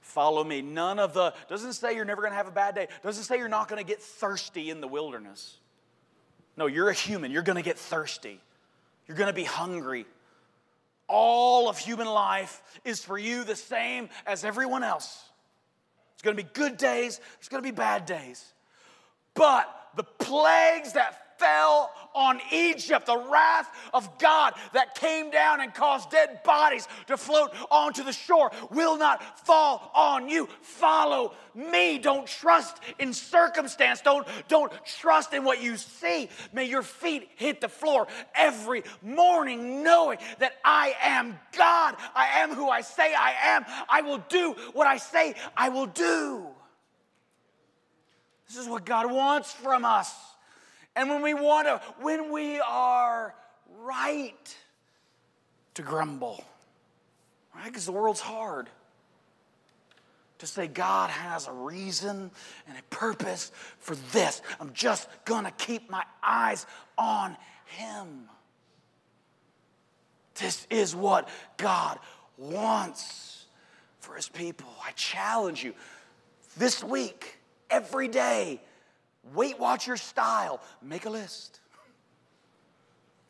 Follow 0.00 0.44
me. 0.44 0.62
None 0.62 0.98
of 0.98 1.12
the, 1.12 1.34
doesn't 1.50 1.74
say 1.74 1.94
you're 1.94 2.06
never 2.06 2.22
going 2.22 2.32
to 2.32 2.38
have 2.38 2.48
a 2.48 2.52
bad 2.52 2.74
day, 2.74 2.88
doesn't 3.02 3.24
say 3.24 3.36
you're 3.36 3.48
not 3.48 3.68
going 3.68 3.84
to 3.84 3.86
get 3.86 4.00
thirsty 4.00 4.70
in 4.70 4.80
the 4.80 4.88
wilderness. 4.88 5.58
No, 6.56 6.66
you're 6.66 6.88
a 6.88 6.94
human. 6.94 7.30
You're 7.30 7.42
going 7.42 7.56
to 7.56 7.62
get 7.62 7.78
thirsty. 7.78 8.40
You're 9.06 9.16
going 9.16 9.28
to 9.28 9.32
be 9.32 9.44
hungry. 9.44 10.06
All 11.08 11.68
of 11.68 11.78
human 11.78 12.08
life 12.08 12.62
is 12.84 13.04
for 13.04 13.16
you 13.16 13.44
the 13.44 13.56
same 13.56 14.08
as 14.26 14.44
everyone 14.44 14.82
else. 14.82 15.22
It's 16.14 16.22
going 16.22 16.36
to 16.36 16.42
be 16.42 16.48
good 16.52 16.76
days, 16.76 17.20
it's 17.38 17.48
going 17.48 17.62
to 17.62 17.66
be 17.66 17.74
bad 17.74 18.06
days. 18.06 18.44
But 19.34 19.68
the 19.96 20.02
plagues 20.04 20.94
that 20.94 21.25
fell 21.38 21.90
on 22.14 22.40
Egypt, 22.50 23.06
the 23.06 23.18
wrath 23.30 23.70
of 23.92 24.18
God 24.18 24.54
that 24.72 24.94
came 24.94 25.30
down 25.30 25.60
and 25.60 25.72
caused 25.74 26.10
dead 26.10 26.42
bodies 26.42 26.88
to 27.06 27.16
float 27.16 27.54
onto 27.70 28.02
the 28.02 28.12
shore 28.12 28.50
will 28.70 28.96
not 28.96 29.46
fall 29.46 29.90
on 29.94 30.28
you. 30.28 30.48
Follow 30.62 31.34
me. 31.54 31.98
Don't 31.98 32.26
trust 32.26 32.78
in 32.98 33.12
circumstance. 33.12 34.00
Don't, 34.00 34.26
don't 34.48 34.72
trust 34.84 35.34
in 35.34 35.44
what 35.44 35.62
you 35.62 35.76
see. 35.76 36.28
May 36.52 36.64
your 36.64 36.82
feet 36.82 37.28
hit 37.36 37.60
the 37.60 37.68
floor 37.68 38.06
every 38.34 38.82
morning 39.02 39.82
knowing 39.82 40.18
that 40.38 40.52
I 40.64 40.94
am 41.02 41.38
God. 41.56 41.96
I 42.14 42.40
am 42.40 42.54
who 42.54 42.68
I 42.68 42.80
say 42.80 43.14
I 43.14 43.34
am. 43.42 43.64
I 43.88 44.00
will 44.00 44.24
do 44.28 44.54
what 44.72 44.86
I 44.86 44.96
say 44.96 45.34
I 45.56 45.68
will 45.68 45.86
do. 45.86 46.46
This 48.48 48.56
is 48.56 48.68
what 48.68 48.86
God 48.86 49.10
wants 49.10 49.52
from 49.52 49.84
us. 49.84 50.14
And 50.96 51.10
when 51.10 51.20
we 51.20 51.34
want 51.34 51.68
to, 51.68 51.80
when 52.00 52.32
we 52.32 52.58
are 52.58 53.34
right 53.82 54.56
to 55.74 55.82
grumble, 55.82 56.42
right? 57.54 57.66
Because 57.66 57.84
the 57.84 57.92
world's 57.92 58.20
hard. 58.20 58.68
To 60.40 60.46
say 60.46 60.66
God 60.66 61.08
has 61.08 61.46
a 61.46 61.52
reason 61.52 62.30
and 62.68 62.78
a 62.78 62.82
purpose 62.94 63.52
for 63.78 63.94
this. 64.12 64.42
I'm 64.60 64.72
just 64.74 65.08
gonna 65.24 65.52
keep 65.52 65.88
my 65.88 66.04
eyes 66.22 66.66
on 66.98 67.36
Him. 67.66 68.28
This 70.34 70.66
is 70.68 70.94
what 70.94 71.28
God 71.56 71.98
wants 72.36 73.46
for 74.00 74.14
His 74.14 74.28
people. 74.28 74.68
I 74.84 74.92
challenge 74.92 75.64
you 75.64 75.74
this 76.58 76.84
week, 76.84 77.38
every 77.70 78.08
day, 78.08 78.60
Weight 79.34 79.58
Watch 79.58 79.86
your 79.86 79.96
style, 79.96 80.60
make 80.82 81.04
a 81.04 81.10
list. 81.10 81.60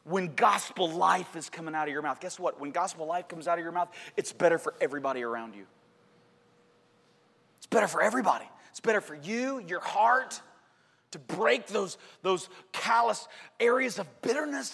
When 0.04 0.34
gospel 0.34 0.90
life 0.90 1.34
is 1.34 1.50
coming 1.50 1.74
out 1.74 1.88
of 1.88 1.92
your 1.92 2.02
mouth, 2.02 2.20
guess 2.20 2.38
what? 2.38 2.60
When 2.60 2.70
gospel 2.70 3.06
life 3.06 3.26
comes 3.26 3.48
out 3.48 3.58
of 3.58 3.64
your 3.64 3.72
mouth, 3.72 3.88
it's 4.16 4.32
better 4.32 4.58
for 4.58 4.74
everybody 4.80 5.22
around 5.22 5.54
you. 5.56 5.66
It's 7.56 7.66
better 7.66 7.88
for 7.88 8.02
everybody. 8.02 8.44
It's 8.70 8.80
better 8.80 9.00
for 9.00 9.16
you, 9.16 9.58
your 9.66 9.80
heart, 9.80 10.40
to 11.10 11.18
break 11.18 11.66
those, 11.66 11.98
those 12.22 12.48
callous 12.72 13.26
areas 13.58 13.98
of 13.98 14.06
bitterness 14.22 14.72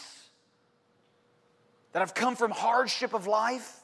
that 1.93 2.01
have 2.01 2.14
come 2.14 2.37
from 2.37 2.51
hardship 2.51 3.14
of 3.14 3.27
life. 3.27 3.81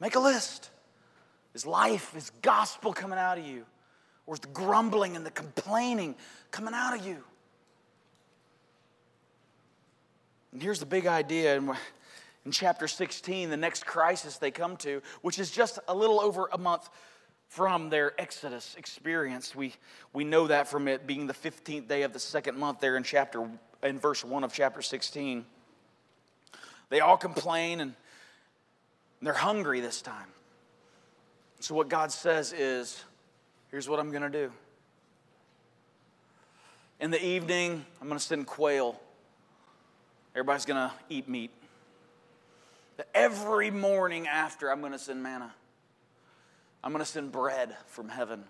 Make 0.00 0.14
a 0.14 0.20
list. 0.20 0.70
Is 1.54 1.66
life, 1.66 2.14
is 2.16 2.30
gospel 2.42 2.92
coming 2.92 3.18
out 3.18 3.38
of 3.38 3.46
you? 3.46 3.64
Or 4.30 4.36
the 4.36 4.46
grumbling 4.46 5.16
and 5.16 5.26
the 5.26 5.32
complaining 5.32 6.14
coming 6.52 6.72
out 6.72 6.96
of 6.96 7.04
you? 7.04 7.16
And 10.52 10.62
here's 10.62 10.78
the 10.78 10.86
big 10.86 11.08
idea 11.08 11.56
in, 11.56 11.74
in 12.46 12.52
chapter 12.52 12.86
16, 12.86 13.50
the 13.50 13.56
next 13.56 13.84
crisis 13.84 14.36
they 14.36 14.52
come 14.52 14.76
to, 14.78 15.02
which 15.22 15.40
is 15.40 15.50
just 15.50 15.80
a 15.88 15.94
little 15.96 16.20
over 16.20 16.48
a 16.52 16.58
month 16.58 16.88
from 17.48 17.90
their 17.90 18.12
Exodus 18.20 18.76
experience. 18.78 19.56
We, 19.56 19.74
we 20.12 20.22
know 20.22 20.46
that 20.46 20.68
from 20.68 20.86
it 20.86 21.08
being 21.08 21.26
the 21.26 21.34
15th 21.34 21.88
day 21.88 22.02
of 22.02 22.12
the 22.12 22.20
second 22.20 22.56
month 22.56 22.78
there 22.78 22.96
in 22.96 23.02
chapter 23.02 23.50
in 23.82 23.98
verse 23.98 24.24
1 24.24 24.44
of 24.44 24.52
chapter 24.52 24.80
16. 24.80 25.44
They 26.88 27.00
all 27.00 27.16
complain 27.16 27.80
and 27.80 27.94
they're 29.20 29.32
hungry 29.32 29.80
this 29.80 30.00
time. 30.00 30.28
So, 31.58 31.74
what 31.74 31.88
God 31.88 32.12
says 32.12 32.52
is, 32.52 33.04
here's 33.70 33.88
what 33.88 34.00
I'm 34.00 34.10
going 34.10 34.22
to 34.22 34.30
do. 34.30 34.52
In 37.00 37.10
the 37.10 37.24
evening, 37.24 37.84
I'm 38.00 38.08
going 38.08 38.18
to 38.18 38.24
send 38.24 38.46
quail. 38.46 39.00
Everybody's 40.34 40.66
going 40.66 40.88
to 40.88 40.94
eat 41.08 41.28
meat. 41.28 41.50
Every 43.14 43.70
morning 43.70 44.28
after, 44.28 44.70
I'm 44.70 44.80
going 44.80 44.92
to 44.92 44.98
send 44.98 45.22
manna. 45.22 45.54
I'm 46.84 46.92
going 46.92 47.04
to 47.04 47.10
send 47.10 47.32
bread 47.32 47.76
from 47.86 48.08
heaven 48.08 48.44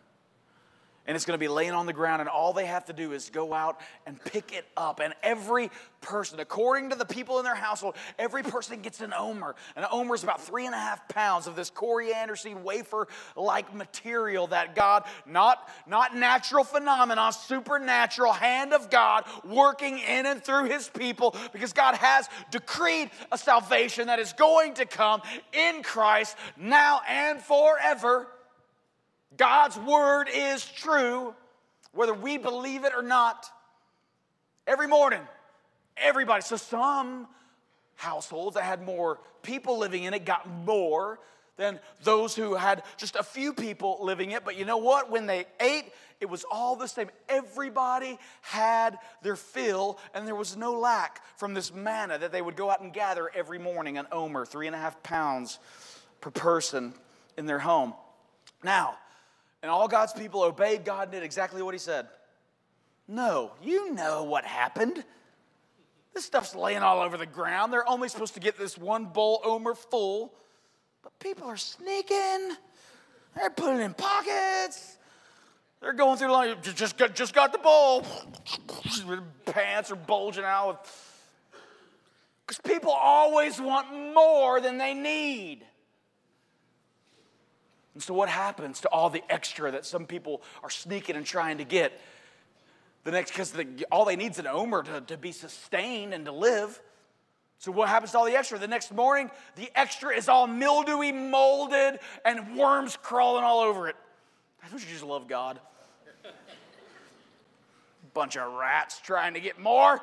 and 1.11 1.17
it's 1.17 1.25
going 1.25 1.35
to 1.35 1.43
be 1.43 1.49
laying 1.49 1.73
on 1.73 1.87
the 1.87 1.93
ground, 1.93 2.21
and 2.21 2.29
all 2.29 2.53
they 2.53 2.67
have 2.67 2.85
to 2.85 2.93
do 2.93 3.11
is 3.11 3.31
go 3.31 3.53
out 3.53 3.81
and 4.07 4.25
pick 4.27 4.53
it 4.53 4.65
up. 4.77 5.01
And 5.01 5.13
every 5.25 5.69
person, 6.01 6.39
according 6.39 6.91
to 6.91 6.95
the 6.95 7.05
people 7.05 7.41
in 7.41 7.45
their 7.45 7.57
household, 7.57 7.97
every 8.17 8.45
person 8.45 8.81
gets 8.81 9.01
an 9.01 9.13
omer. 9.13 9.57
An 9.75 9.87
omer 9.91 10.15
is 10.15 10.23
about 10.23 10.41
three 10.41 10.67
and 10.67 10.75
a 10.75 10.79
half 10.79 11.09
pounds 11.09 11.49
of 11.49 11.57
this 11.57 11.69
coriander 11.69 12.37
seed 12.37 12.63
wafer 12.63 13.09
like 13.35 13.75
material 13.75 14.47
that 14.47 14.77
God, 14.77 15.03
not, 15.27 15.69
not 15.85 16.15
natural 16.15 16.63
phenomena, 16.63 17.33
supernatural 17.33 18.33
hand 18.33 18.73
of 18.73 18.89
God 18.89 19.25
working 19.45 19.99
in 19.99 20.27
and 20.27 20.41
through 20.41 20.67
his 20.67 20.89
people, 20.91 21.35
because 21.53 21.73
God 21.73 21.97
has 21.97 22.29
decreed 22.53 23.11
a 23.33 23.37
salvation 23.37 24.07
that 24.07 24.21
is 24.21 24.33
going 24.35 24.75
to 24.75 24.87
come 24.87 25.23
in 25.53 25.83
Christ 25.83 26.37
now 26.57 27.01
and 27.09 27.41
forever. 27.41 28.29
God's 29.37 29.79
word 29.79 30.29
is 30.33 30.65
true, 30.65 31.35
whether 31.93 32.15
we 32.15 32.39
believe 32.39 32.85
it 32.85 32.93
or 32.97 33.03
not. 33.03 33.47
Every 34.67 34.87
morning, 34.87 35.23
everybody. 35.97 36.43
So 36.43 36.57
some 36.57 37.27
households 37.97 38.55
that 38.55 38.65
had 38.65 38.83
more 38.83 39.19
people 39.43 39.79
living 39.79 40.05
in 40.05 40.15
it 40.15 40.25
got 40.25 40.49
more 40.49 41.19
than 41.57 41.79
those 42.03 42.35
who 42.35 42.55
had 42.55 42.83
just 42.97 43.17
a 43.17 43.23
few 43.23 43.53
people 43.53 43.99
living 44.01 44.31
it. 44.31 44.45
But 44.45 44.57
you 44.57 44.65
know 44.65 44.79
what? 44.79 45.11
When 45.11 45.27
they 45.27 45.45
ate, 45.61 45.85
it 46.21 46.29
was 46.29 46.45
all 46.51 46.75
the 46.75 46.89
same. 46.89 47.11
Everybody 47.29 48.19
had 48.41 48.99
their 49.23 49.37
fill, 49.37 49.99
and 50.15 50.27
there 50.27 50.35
was 50.35 50.57
no 50.57 50.79
lack 50.79 51.21
from 51.39 51.55
this 51.55 51.73
manna 51.73 52.19
that 52.19 52.33
they 52.33 52.43
would 52.43 52.57
go 52.57 52.71
out 52.71 52.81
and 52.81 52.93
gather 52.93 53.31
every 53.35 53.59
morning 53.59 53.99
an 53.99 54.07
omer, 54.11 54.47
three 54.47 54.67
and 54.67 54.75
a 54.75 54.79
half 54.79 55.03
pounds 55.03 55.59
per 56.21 56.31
person 56.31 56.95
in 57.37 57.47
their 57.47 57.59
home. 57.59 57.95
Now, 58.63 58.97
and 59.63 59.71
all 59.71 59.89
God's 59.89 60.13
people 60.13 60.43
obeyed 60.43 60.85
God 60.85 61.05
and 61.05 61.13
did 61.13 61.23
exactly 61.23 61.63
what 61.63 61.75
He 61.75 61.79
said. 61.79 62.09
No, 63.09 63.53
you 63.63 63.93
know 63.93 64.25
what 64.25 64.45
happened. 64.45 65.05
This 66.15 66.25
stuff's 66.25 66.55
laying 66.55 66.83
all 66.83 67.01
over 67.01 67.17
the 67.17 67.27
ground. 67.27 67.73
They're 67.73 67.89
only 67.89 68.09
supposed 68.09 68.35
to 68.35 68.41
get 68.41 68.59
this 68.59 68.77
one 68.77 69.07
bowl 69.07 69.41
omer 69.45 69.75
full, 69.75 70.35
but 71.03 71.17
people 71.19 71.47
are 71.49 71.57
sneaking. 71.57 72.57
They're 73.37 73.51
putting 73.51 73.81
in 73.81 73.95
pockets. 73.95 74.97
They're 75.81 75.93
going 75.93 76.19
through 76.19 76.29
the. 76.29 76.73
Just 76.73 76.99
got, 76.99 77.15
just 77.15 77.35
got 77.35 77.53
the 77.53 77.59
bowl. 77.59 78.05
Pants 79.47 79.91
are 79.91 79.97
bulging 79.97 80.45
out. 80.45 80.87
Because 82.47 82.61
people 82.61 82.91
always 82.91 83.61
want 83.61 84.15
more 84.15 84.61
than 84.61 84.77
they 84.77 84.93
need. 84.93 85.65
And 87.95 88.03
so, 88.03 88.15
what 88.15 88.29
happens 88.29 88.81
to 88.81 88.89
all 88.89 89.11
the 89.11 89.23
extra 89.29 89.71
that 89.73 89.85
some 89.85 90.07
people 90.07 90.43
are 90.63 90.71
sneaking 90.71 91.17
and 91.17 91.27
trying 91.27 91.59
to 91.59 91.65
get? 91.65 92.01
The 93.05 93.11
next, 93.11 93.33
because 93.33 93.51
the, 93.51 93.87
all 93.91 94.05
they 94.05 94.17
need 94.17 94.33
is 94.33 94.39
an 94.39 94.47
omer 94.47 94.83
to, 94.83 95.01
to 95.01 95.17
be 95.17 95.33
sustained 95.33 96.13
and 96.15 96.25
to 96.27 96.33
live. 96.33 96.81
So, 97.59 97.73
what 97.73 97.89
happens 97.89 98.13
to 98.13 98.19
all 98.19 98.25
the 98.27 98.37
extra? 98.37 98.59
The 98.59 98.69
next 98.69 98.93
morning, 98.93 99.31
the 99.57 99.71
extra 99.75 100.15
is 100.15 100.29
all 100.29 100.47
mildewy, 100.47 101.13
molded, 101.13 101.99
and 102.25 102.57
worms 102.57 102.97
crawling 102.97 103.45
all 103.45 103.61
over 103.61 103.89
it. 103.89 103.97
Don't 104.71 104.81
you 104.81 104.89
just 104.91 105.05
love 105.05 105.27
God? 105.27 105.59
Bunch 108.15 108.37
of 108.37 108.53
rats 108.53 109.01
trying 109.01 109.35
to 109.35 109.41
get 109.41 109.59
more. 109.59 110.01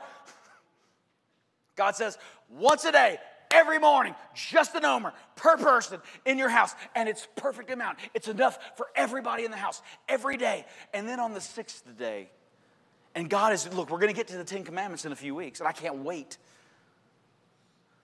God 1.75 1.95
says, 1.95 2.17
once 2.49 2.85
a 2.85 2.91
day, 2.91 3.19
every 3.51 3.79
morning, 3.79 4.15
just 4.33 4.75
an 4.75 4.85
omer 4.85 5.13
per 5.35 5.57
person 5.57 5.99
in 6.25 6.37
your 6.37 6.49
house. 6.49 6.73
And 6.95 7.07
it's 7.07 7.27
perfect 7.35 7.69
amount. 7.71 7.99
It's 8.13 8.27
enough 8.27 8.59
for 8.75 8.87
everybody 8.95 9.45
in 9.45 9.51
the 9.51 9.57
house 9.57 9.81
every 10.07 10.37
day. 10.37 10.65
And 10.93 11.07
then 11.07 11.19
on 11.19 11.33
the 11.33 11.41
sixth 11.41 11.83
day, 11.97 12.29
and 13.15 13.29
God 13.29 13.53
is, 13.53 13.71
look, 13.73 13.89
we're 13.89 13.99
going 13.99 14.13
to 14.13 14.15
get 14.15 14.27
to 14.27 14.37
the 14.37 14.43
Ten 14.43 14.63
Commandments 14.63 15.05
in 15.05 15.11
a 15.11 15.15
few 15.15 15.33
weeks, 15.33 15.59
and 15.59 15.67
I 15.67 15.71
can't 15.71 16.03
wait. 16.03 16.37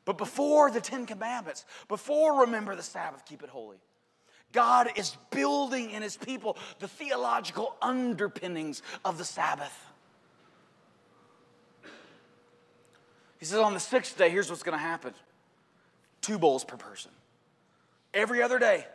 But 0.05 0.17
before 0.17 0.71
the 0.71 0.81
Ten 0.81 1.05
Commandments, 1.05 1.65
before 1.87 2.41
remember 2.41 2.75
the 2.75 2.83
Sabbath, 2.83 3.23
keep 3.25 3.43
it 3.43 3.49
holy. 3.49 3.77
God 4.51 4.89
is 4.95 5.17
building 5.31 5.91
in 5.91 6.01
his 6.01 6.15
people 6.15 6.57
the 6.79 6.87
theological 6.87 7.75
underpinnings 7.81 8.81
of 9.03 9.17
the 9.17 9.25
Sabbath. 9.25 9.77
He 13.39 13.45
says, 13.45 13.59
on 13.59 13.73
the 13.73 13.79
sixth 13.79 14.17
day, 14.17 14.29
here's 14.29 14.49
what's 14.49 14.63
going 14.63 14.77
to 14.77 14.83
happen 14.83 15.13
two 16.23 16.39
bowls 16.39 16.63
per 16.63 16.77
person. 16.77 17.11
Every 18.13 18.41
other 18.41 18.57
day, 18.57 18.85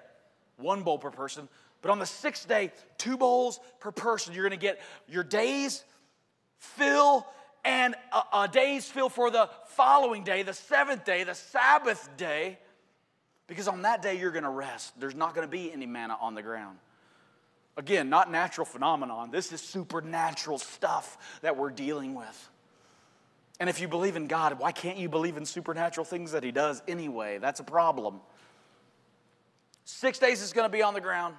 one 0.57 0.83
bowl 0.83 0.99
per 0.99 1.11
person. 1.11 1.49
But 1.81 1.93
on 1.93 2.01
the 2.01 2.07
sixth 2.07 2.49
day, 2.49 2.73
two 2.97 3.17
bowls 3.17 3.61
per 3.79 3.93
person. 3.93 4.35
You're 4.35 4.49
going 4.49 4.59
to 4.59 4.67
get 4.67 4.81
your 5.09 5.23
day's 5.23 5.85
fill 6.59 7.25
and 7.65 7.95
a, 8.13 8.41
a 8.41 8.49
day's 8.49 8.89
fill 8.89 9.09
for 9.09 9.31
the 9.31 9.49
following 9.69 10.25
day, 10.25 10.43
the 10.43 10.55
seventh 10.55 11.05
day, 11.05 11.23
the 11.23 11.35
Sabbath 11.35 12.09
day. 12.17 12.59
Because 13.47 13.69
on 13.69 13.83
that 13.83 14.03
day, 14.03 14.19
you're 14.19 14.33
going 14.33 14.45
to 14.45 14.51
rest. 14.51 14.99
There's 14.99 15.15
not 15.15 15.35
going 15.35 15.47
to 15.47 15.51
be 15.51 15.73
any 15.73 15.87
manna 15.87 16.17
on 16.21 16.35
the 16.35 16.43
ground. 16.43 16.79
Again, 17.77 18.11
not 18.11 18.31
natural 18.31 18.65
phenomenon. 18.65 19.31
This 19.31 19.53
is 19.53 19.61
supernatural 19.61 20.59
stuff 20.59 21.17
that 21.43 21.57
we're 21.57 21.71
dealing 21.71 22.15
with. 22.15 22.51
And 23.61 23.69
if 23.69 23.81
you 23.81 23.89
believe 23.89 24.17
in 24.17 24.27
God, 24.27 24.61
why 24.61 24.73
can't 24.73 24.99
you 24.99 25.09
believe 25.09 25.37
in 25.37 25.45
supernatural 25.45 26.05
things 26.05 26.33
that 26.33 26.45
He 26.45 26.53
does 26.53 26.83
anyway? 26.87 27.39
That's 27.39 27.61
a 27.61 27.65
problem. 27.65 28.21
Six 29.85 30.19
days 30.19 30.43
is 30.43 30.53
going 30.53 30.67
to 30.67 30.73
be 30.73 30.83
on 30.83 30.95
the 30.95 31.01
ground. 31.01 31.35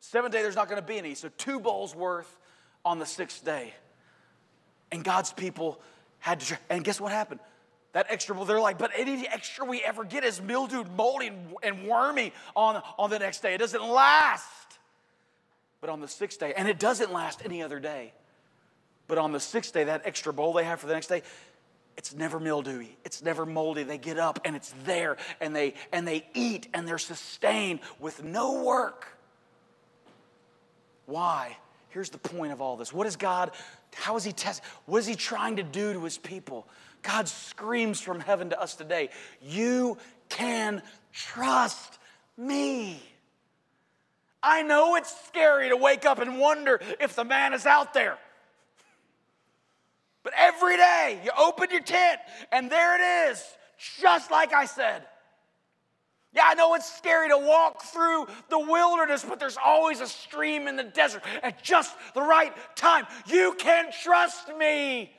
Seven 0.00 0.30
day, 0.30 0.42
there's 0.42 0.56
not 0.56 0.68
going 0.68 0.80
to 0.80 0.86
be 0.86 0.96
any. 0.96 1.14
So, 1.14 1.28
two 1.36 1.60
bowls 1.60 1.94
worth 1.94 2.38
on 2.84 2.98
the 2.98 3.06
sixth 3.06 3.44
day. 3.44 3.74
And 4.90 5.04
God's 5.04 5.32
people 5.32 5.80
had 6.18 6.40
to, 6.40 6.58
and 6.70 6.82
guess 6.82 7.00
what 7.00 7.12
happened? 7.12 7.40
That 7.92 8.06
extra 8.08 8.34
bowl, 8.34 8.44
they're 8.44 8.60
like, 8.60 8.78
but 8.78 8.92
any 8.96 9.26
extra 9.26 9.64
we 9.64 9.82
ever 9.82 10.04
get 10.04 10.24
is 10.24 10.40
mildewed, 10.40 10.88
moldy, 10.96 11.32
and 11.62 11.86
wormy 11.86 12.32
on, 12.54 12.82
on 12.98 13.10
the 13.10 13.18
next 13.18 13.40
day. 13.40 13.54
It 13.54 13.58
doesn't 13.58 13.82
last. 13.82 14.46
But 15.80 15.90
on 15.90 16.00
the 16.00 16.08
sixth 16.08 16.38
day, 16.38 16.54
and 16.56 16.68
it 16.68 16.78
doesn't 16.78 17.12
last 17.12 17.42
any 17.44 17.62
other 17.62 17.80
day, 17.80 18.12
but 19.08 19.18
on 19.18 19.32
the 19.32 19.40
sixth 19.40 19.72
day, 19.72 19.84
that 19.84 20.02
extra 20.04 20.32
bowl 20.32 20.52
they 20.52 20.64
have 20.64 20.78
for 20.78 20.86
the 20.86 20.92
next 20.92 21.08
day, 21.08 21.22
it's 22.00 22.14
never 22.14 22.40
mildewy. 22.40 22.96
It's 23.04 23.20
never 23.22 23.44
moldy. 23.44 23.82
They 23.82 23.98
get 23.98 24.18
up 24.18 24.40
and 24.46 24.56
it's 24.56 24.72
there 24.86 25.18
and 25.38 25.54
they 25.54 25.74
and 25.92 26.08
they 26.08 26.26
eat 26.32 26.66
and 26.72 26.88
they're 26.88 26.96
sustained 26.96 27.80
with 27.98 28.24
no 28.24 28.62
work. 28.62 29.18
Why? 31.04 31.58
Here's 31.90 32.08
the 32.08 32.16
point 32.16 32.54
of 32.54 32.62
all 32.62 32.78
this. 32.78 32.90
What 32.90 33.06
is 33.06 33.16
god 33.16 33.50
how 33.92 34.16
is 34.16 34.24
he 34.24 34.32
test 34.32 34.62
what 34.86 34.96
is 34.96 35.06
he 35.06 35.14
trying 35.14 35.56
to 35.56 35.62
do 35.62 35.92
to 35.92 36.02
his 36.02 36.16
people? 36.16 36.66
God 37.02 37.28
screams 37.28 38.00
from 38.00 38.18
heaven 38.18 38.48
to 38.48 38.58
us 38.58 38.76
today 38.76 39.10
you 39.42 39.98
can 40.30 40.80
trust 41.12 41.98
me. 42.38 42.98
I 44.42 44.62
know 44.62 44.96
it's 44.96 45.14
scary 45.26 45.68
to 45.68 45.76
wake 45.76 46.06
up 46.06 46.18
and 46.18 46.38
wonder 46.38 46.80
if 46.98 47.14
the 47.14 47.24
man 47.24 47.52
is 47.52 47.66
out 47.66 47.92
there 47.92 48.16
but 50.22 50.32
every 50.36 50.76
day 50.76 51.20
you 51.24 51.30
open 51.38 51.68
your 51.70 51.82
tent 51.82 52.20
and 52.52 52.70
there 52.70 52.96
it 52.96 53.30
is, 53.30 53.44
just 54.00 54.30
like 54.30 54.52
I 54.52 54.66
said. 54.66 55.04
Yeah, 56.32 56.44
I 56.46 56.54
know 56.54 56.74
it's 56.74 56.90
scary 56.90 57.28
to 57.30 57.38
walk 57.38 57.82
through 57.82 58.26
the 58.50 58.58
wilderness, 58.58 59.24
but 59.28 59.40
there's 59.40 59.58
always 59.62 60.00
a 60.00 60.06
stream 60.06 60.68
in 60.68 60.76
the 60.76 60.84
desert 60.84 61.22
at 61.42 61.60
just 61.62 61.96
the 62.14 62.22
right 62.22 62.52
time. 62.76 63.06
You 63.26 63.54
can 63.58 63.86
trust 64.02 64.48
me. 64.56 65.12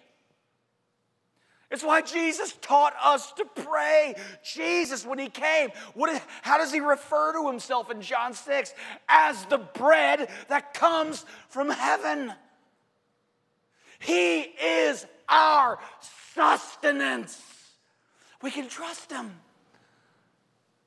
It's 1.70 1.84
why 1.84 2.02
Jesus 2.02 2.54
taught 2.62 2.94
us 3.02 3.32
to 3.34 3.46
pray. 3.46 4.16
Jesus, 4.44 5.06
when 5.06 5.20
he 5.20 5.30
came, 5.30 5.70
what, 5.94 6.22
how 6.42 6.58
does 6.58 6.72
he 6.72 6.82
refer 6.82 7.34
to 7.34 7.48
himself 7.48 7.90
in 7.90 8.02
John 8.02 8.34
6? 8.34 8.74
As 9.08 9.46
the 9.46 9.58
bread 9.58 10.30
that 10.50 10.74
comes 10.74 11.26
from 11.48 11.70
heaven. 11.70 12.34
He 14.02 14.42
is 14.42 15.06
our 15.30 15.80
sustenance. 16.34 17.42
We 18.42 18.52
can 18.52 18.68
trust 18.68 19.12
Him. 19.12 19.32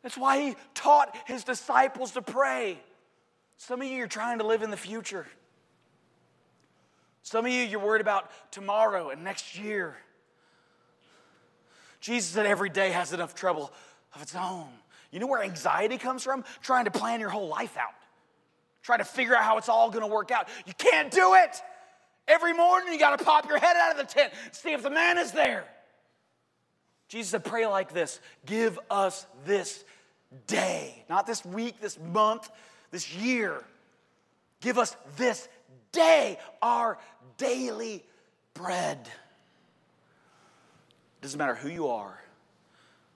That's 0.03 0.19
why 0.19 0.41
He 0.41 0.57
taught 0.75 1.17
His 1.27 1.45
disciples 1.45 2.13
to 2.13 2.23
pray. 2.23 2.79
Some 3.57 3.81
of 3.81 3.89
you 3.89 4.05
are 4.05 4.09
trying 4.09 4.39
to 4.39 4.47
live 4.47 4.63
in 4.63 4.71
the 4.71 4.77
future. 4.77 5.27
Some 7.23 7.47
of 7.47 7.53
you, 7.53 7.63
you're 7.63 7.81
worried 7.81 8.03
about 8.03 8.31
tomorrow 8.51 9.09
and 9.09 9.25
next 9.25 9.59
year. 9.59 9.97
Jesus 12.01 12.31
said 12.31 12.45
every 12.45 12.69
day 12.69 12.91
has 12.91 13.15
enough 13.15 13.35
trouble 13.35 13.73
of 14.15 14.21
its 14.21 14.35
own. 14.35 14.69
You 15.11 15.21
know 15.21 15.27
where 15.27 15.43
anxiety 15.43 15.97
comes 15.97 16.23
from? 16.23 16.45
Trying 16.61 16.85
to 16.85 16.91
plan 16.91 17.21
your 17.21 17.31
whole 17.31 17.49
life 17.49 17.79
out, 17.79 17.95
trying 18.83 18.99
to 18.99 19.05
figure 19.05 19.35
out 19.35 19.45
how 19.45 19.57
it's 19.57 19.69
all 19.69 19.89
gonna 19.91 20.09
work 20.09 20.31
out. 20.31 20.49
You 20.67 20.75
can't 20.77 21.11
do 21.11 21.35
it. 21.35 21.63
Every 22.27 22.55
morning 22.55 22.93
you 22.93 22.99
got 22.99 23.19
to 23.19 23.25
pop 23.25 23.49
your 23.49 23.59
head 23.59 23.77
out 23.77 23.93
of 23.93 23.99
the 23.99 24.13
tent, 24.13 24.33
see 24.53 24.73
if 24.73 24.83
the 24.83 24.91
man 24.91 25.19
is 25.19 25.33
there. 25.33 25.65
Jesus 27.09 27.31
said, 27.31 27.45
Pray 27.45 27.67
like 27.67 27.93
this 27.93 28.21
Give 28.47 28.79
us 28.91 29.27
this 29.45 29.85
day, 30.47 31.05
not 31.09 31.27
this 31.27 31.45
week, 31.45 31.81
this 31.81 31.99
month, 31.99 32.51
this 32.91 33.15
year. 33.15 33.63
Give 34.61 34.79
us 34.79 34.97
this 35.17 35.49
day 35.93 36.39
our 36.63 36.99
daily 37.37 38.03
bread. 38.55 39.09
Doesn't 41.21 41.39
matter 41.39 41.55
who 41.55 41.69
you 41.69 41.89
are, 41.89 42.19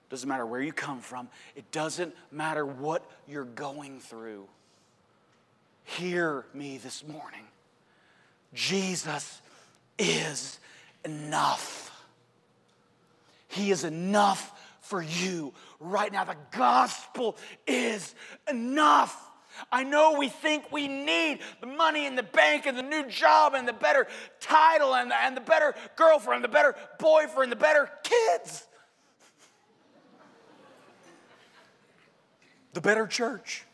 doesn't 0.09 0.27
matter 0.27 0.45
where 0.45 0.61
you 0.61 0.73
come 0.73 0.99
from, 0.99 1.27
it 1.55 1.71
doesn't 1.71 2.15
matter 2.31 2.65
what 2.65 3.03
you're 3.27 3.43
going 3.43 3.99
through. 3.99 4.47
Hear 5.83 6.45
me 6.53 6.77
this 6.77 7.03
morning. 7.07 7.45
Jesus 8.53 9.41
is 9.97 10.59
enough. 11.05 11.91
He 13.47 13.71
is 13.71 13.83
enough 13.83 14.53
for 14.81 15.01
you 15.01 15.53
right 15.79 16.11
now. 16.11 16.23
The 16.23 16.37
gospel 16.51 17.37
is 17.67 18.13
enough. 18.49 19.29
I 19.71 19.83
know 19.83 20.15
we 20.17 20.29
think 20.29 20.71
we 20.71 20.87
need 20.87 21.39
the 21.59 21.67
money 21.67 22.05
in 22.05 22.15
the 22.15 22.23
bank 22.23 22.65
and 22.65 22.77
the 22.77 22.83
new 22.83 23.07
job 23.07 23.53
and 23.55 23.67
the 23.67 23.73
better 23.73 24.07
title 24.39 24.95
and 24.95 25.11
the, 25.11 25.21
and 25.21 25.35
the 25.35 25.41
better 25.41 25.75
girlfriend, 25.95 26.43
the 26.43 26.47
better 26.47 26.75
boyfriend, 26.99 27.51
the 27.51 27.55
better 27.55 27.89
kids, 28.03 28.65
the 32.73 32.81
better 32.81 33.05
church. 33.07 33.65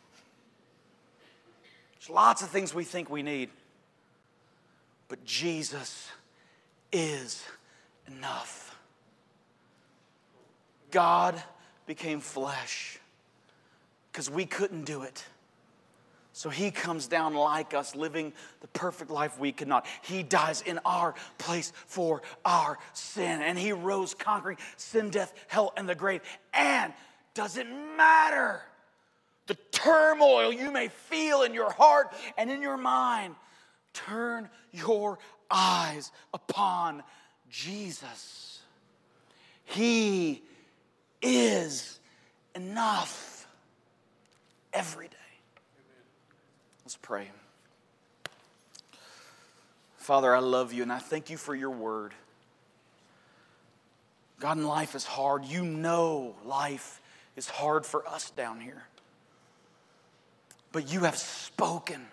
There's 1.94 2.10
lots 2.10 2.42
of 2.42 2.50
things 2.50 2.74
we 2.74 2.84
think 2.84 3.10
we 3.10 3.22
need. 3.22 3.50
But 5.08 5.24
Jesus 5.24 6.10
is 6.92 7.44
enough. 8.08 8.78
God 10.92 11.42
became 11.86 12.20
flesh 12.20 13.00
because 14.12 14.30
we 14.30 14.46
couldn't 14.46 14.86
do 14.86 15.04
it. 15.04 15.26
So 16.32 16.50
he 16.50 16.70
comes 16.70 17.08
down 17.08 17.34
like 17.34 17.74
us, 17.74 17.96
living 17.96 18.34
the 18.60 18.68
perfect 18.68 19.10
life 19.10 19.40
we 19.40 19.54
could 19.54 19.70
not. 19.70 19.86
He 20.02 20.22
dies 20.22 20.62
in 20.62 20.80
our 20.84 21.16
place 21.38 21.72
for 21.88 22.24
our 22.44 22.78
sin. 22.92 23.42
And 23.42 23.58
he 23.58 23.72
rose 23.72 24.14
conquering 24.14 24.58
sin, 24.76 25.12
death, 25.12 25.34
hell, 25.48 25.72
and 25.78 25.88
the 25.88 25.96
grave. 25.96 26.22
And 26.54 26.92
does 27.34 27.56
it 27.56 27.68
matter 27.96 28.62
the 29.48 29.56
turmoil 29.72 30.52
you 30.52 30.72
may 30.72 30.90
feel 30.90 31.44
in 31.44 31.54
your 31.54 31.72
heart 31.72 32.14
and 32.38 32.52
in 32.52 32.62
your 32.62 32.78
mind? 32.78 33.36
Turn 33.96 34.50
your 34.72 35.18
eyes 35.50 36.12
upon 36.34 37.02
Jesus. 37.50 38.60
He 39.64 40.44
is 41.22 42.00
enough 42.54 43.48
every 44.74 45.08
day. 45.08 45.16
Let's 46.84 46.98
pray. 46.98 47.30
Father, 49.98 50.36
I 50.36 50.40
love 50.40 50.74
you 50.74 50.84
and 50.84 50.92
I 50.92 51.00
thank 51.00 51.30
you 51.30 51.38
for 51.38 51.56
your 51.56 51.72
word. 51.72 52.14
God, 54.40 54.58
in 54.58 54.66
life 54.66 54.94
is 54.94 55.06
hard. 55.06 55.46
You 55.46 55.64
know 55.64 56.36
life 56.46 57.02
is 57.36 57.48
hard 57.48 57.86
for 57.86 58.08
us 58.08 58.30
down 58.32 58.60
here. 58.60 58.84
But 60.72 60.92
you 60.92 61.00
have 61.02 61.18
spoken 61.18 62.06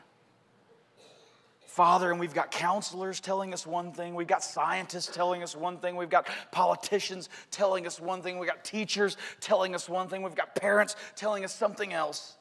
Father, 1.72 2.10
and 2.10 2.20
we've 2.20 2.34
got 2.34 2.50
counselors 2.50 3.18
telling 3.18 3.54
us 3.54 3.66
one 3.66 3.92
thing, 3.92 4.14
we've 4.14 4.26
got 4.26 4.44
scientists 4.44 5.06
telling 5.06 5.42
us 5.42 5.56
one 5.56 5.78
thing, 5.78 5.96
we've 5.96 6.10
got 6.10 6.28
politicians 6.50 7.30
telling 7.50 7.86
us 7.86 7.98
one 7.98 8.20
thing, 8.20 8.38
we've 8.38 8.50
got 8.50 8.62
teachers 8.62 9.16
telling 9.40 9.74
us 9.74 9.88
one 9.88 10.06
thing, 10.06 10.22
we've 10.22 10.34
got 10.34 10.54
parents 10.54 10.96
telling 11.16 11.46
us 11.46 11.54
something 11.54 11.94
else. 11.94 12.36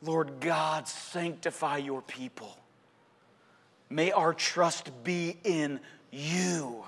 Lord 0.00 0.38
God, 0.38 0.86
sanctify 0.86 1.78
your 1.78 2.02
people. 2.02 2.56
May 3.90 4.12
our 4.12 4.32
trust 4.32 4.92
be 5.02 5.36
in 5.42 5.80
you. 6.12 6.84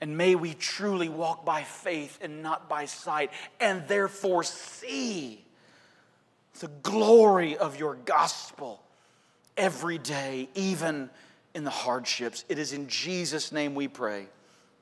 And 0.00 0.18
may 0.18 0.34
we 0.34 0.52
truly 0.52 1.08
walk 1.08 1.44
by 1.44 1.62
faith 1.62 2.18
and 2.20 2.42
not 2.42 2.68
by 2.68 2.86
sight, 2.86 3.30
and 3.60 3.86
therefore 3.86 4.42
see 4.42 5.43
the 6.60 6.68
glory 6.82 7.56
of 7.56 7.78
your 7.78 7.94
gospel 7.94 8.82
every 9.56 9.98
day, 9.98 10.48
even 10.54 11.10
in 11.54 11.64
the 11.64 11.70
hardships. 11.70 12.44
It 12.48 12.58
is 12.58 12.72
in 12.72 12.88
Jesus' 12.88 13.52
name 13.52 13.74
we 13.74 13.88
pray. 13.88 14.26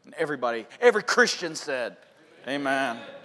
And 0.04 0.14
everybody, 0.14 0.66
every 0.80 1.02
Christian 1.02 1.54
said, 1.54 1.96
Amen. 2.48 2.96
Amen. 2.96 3.21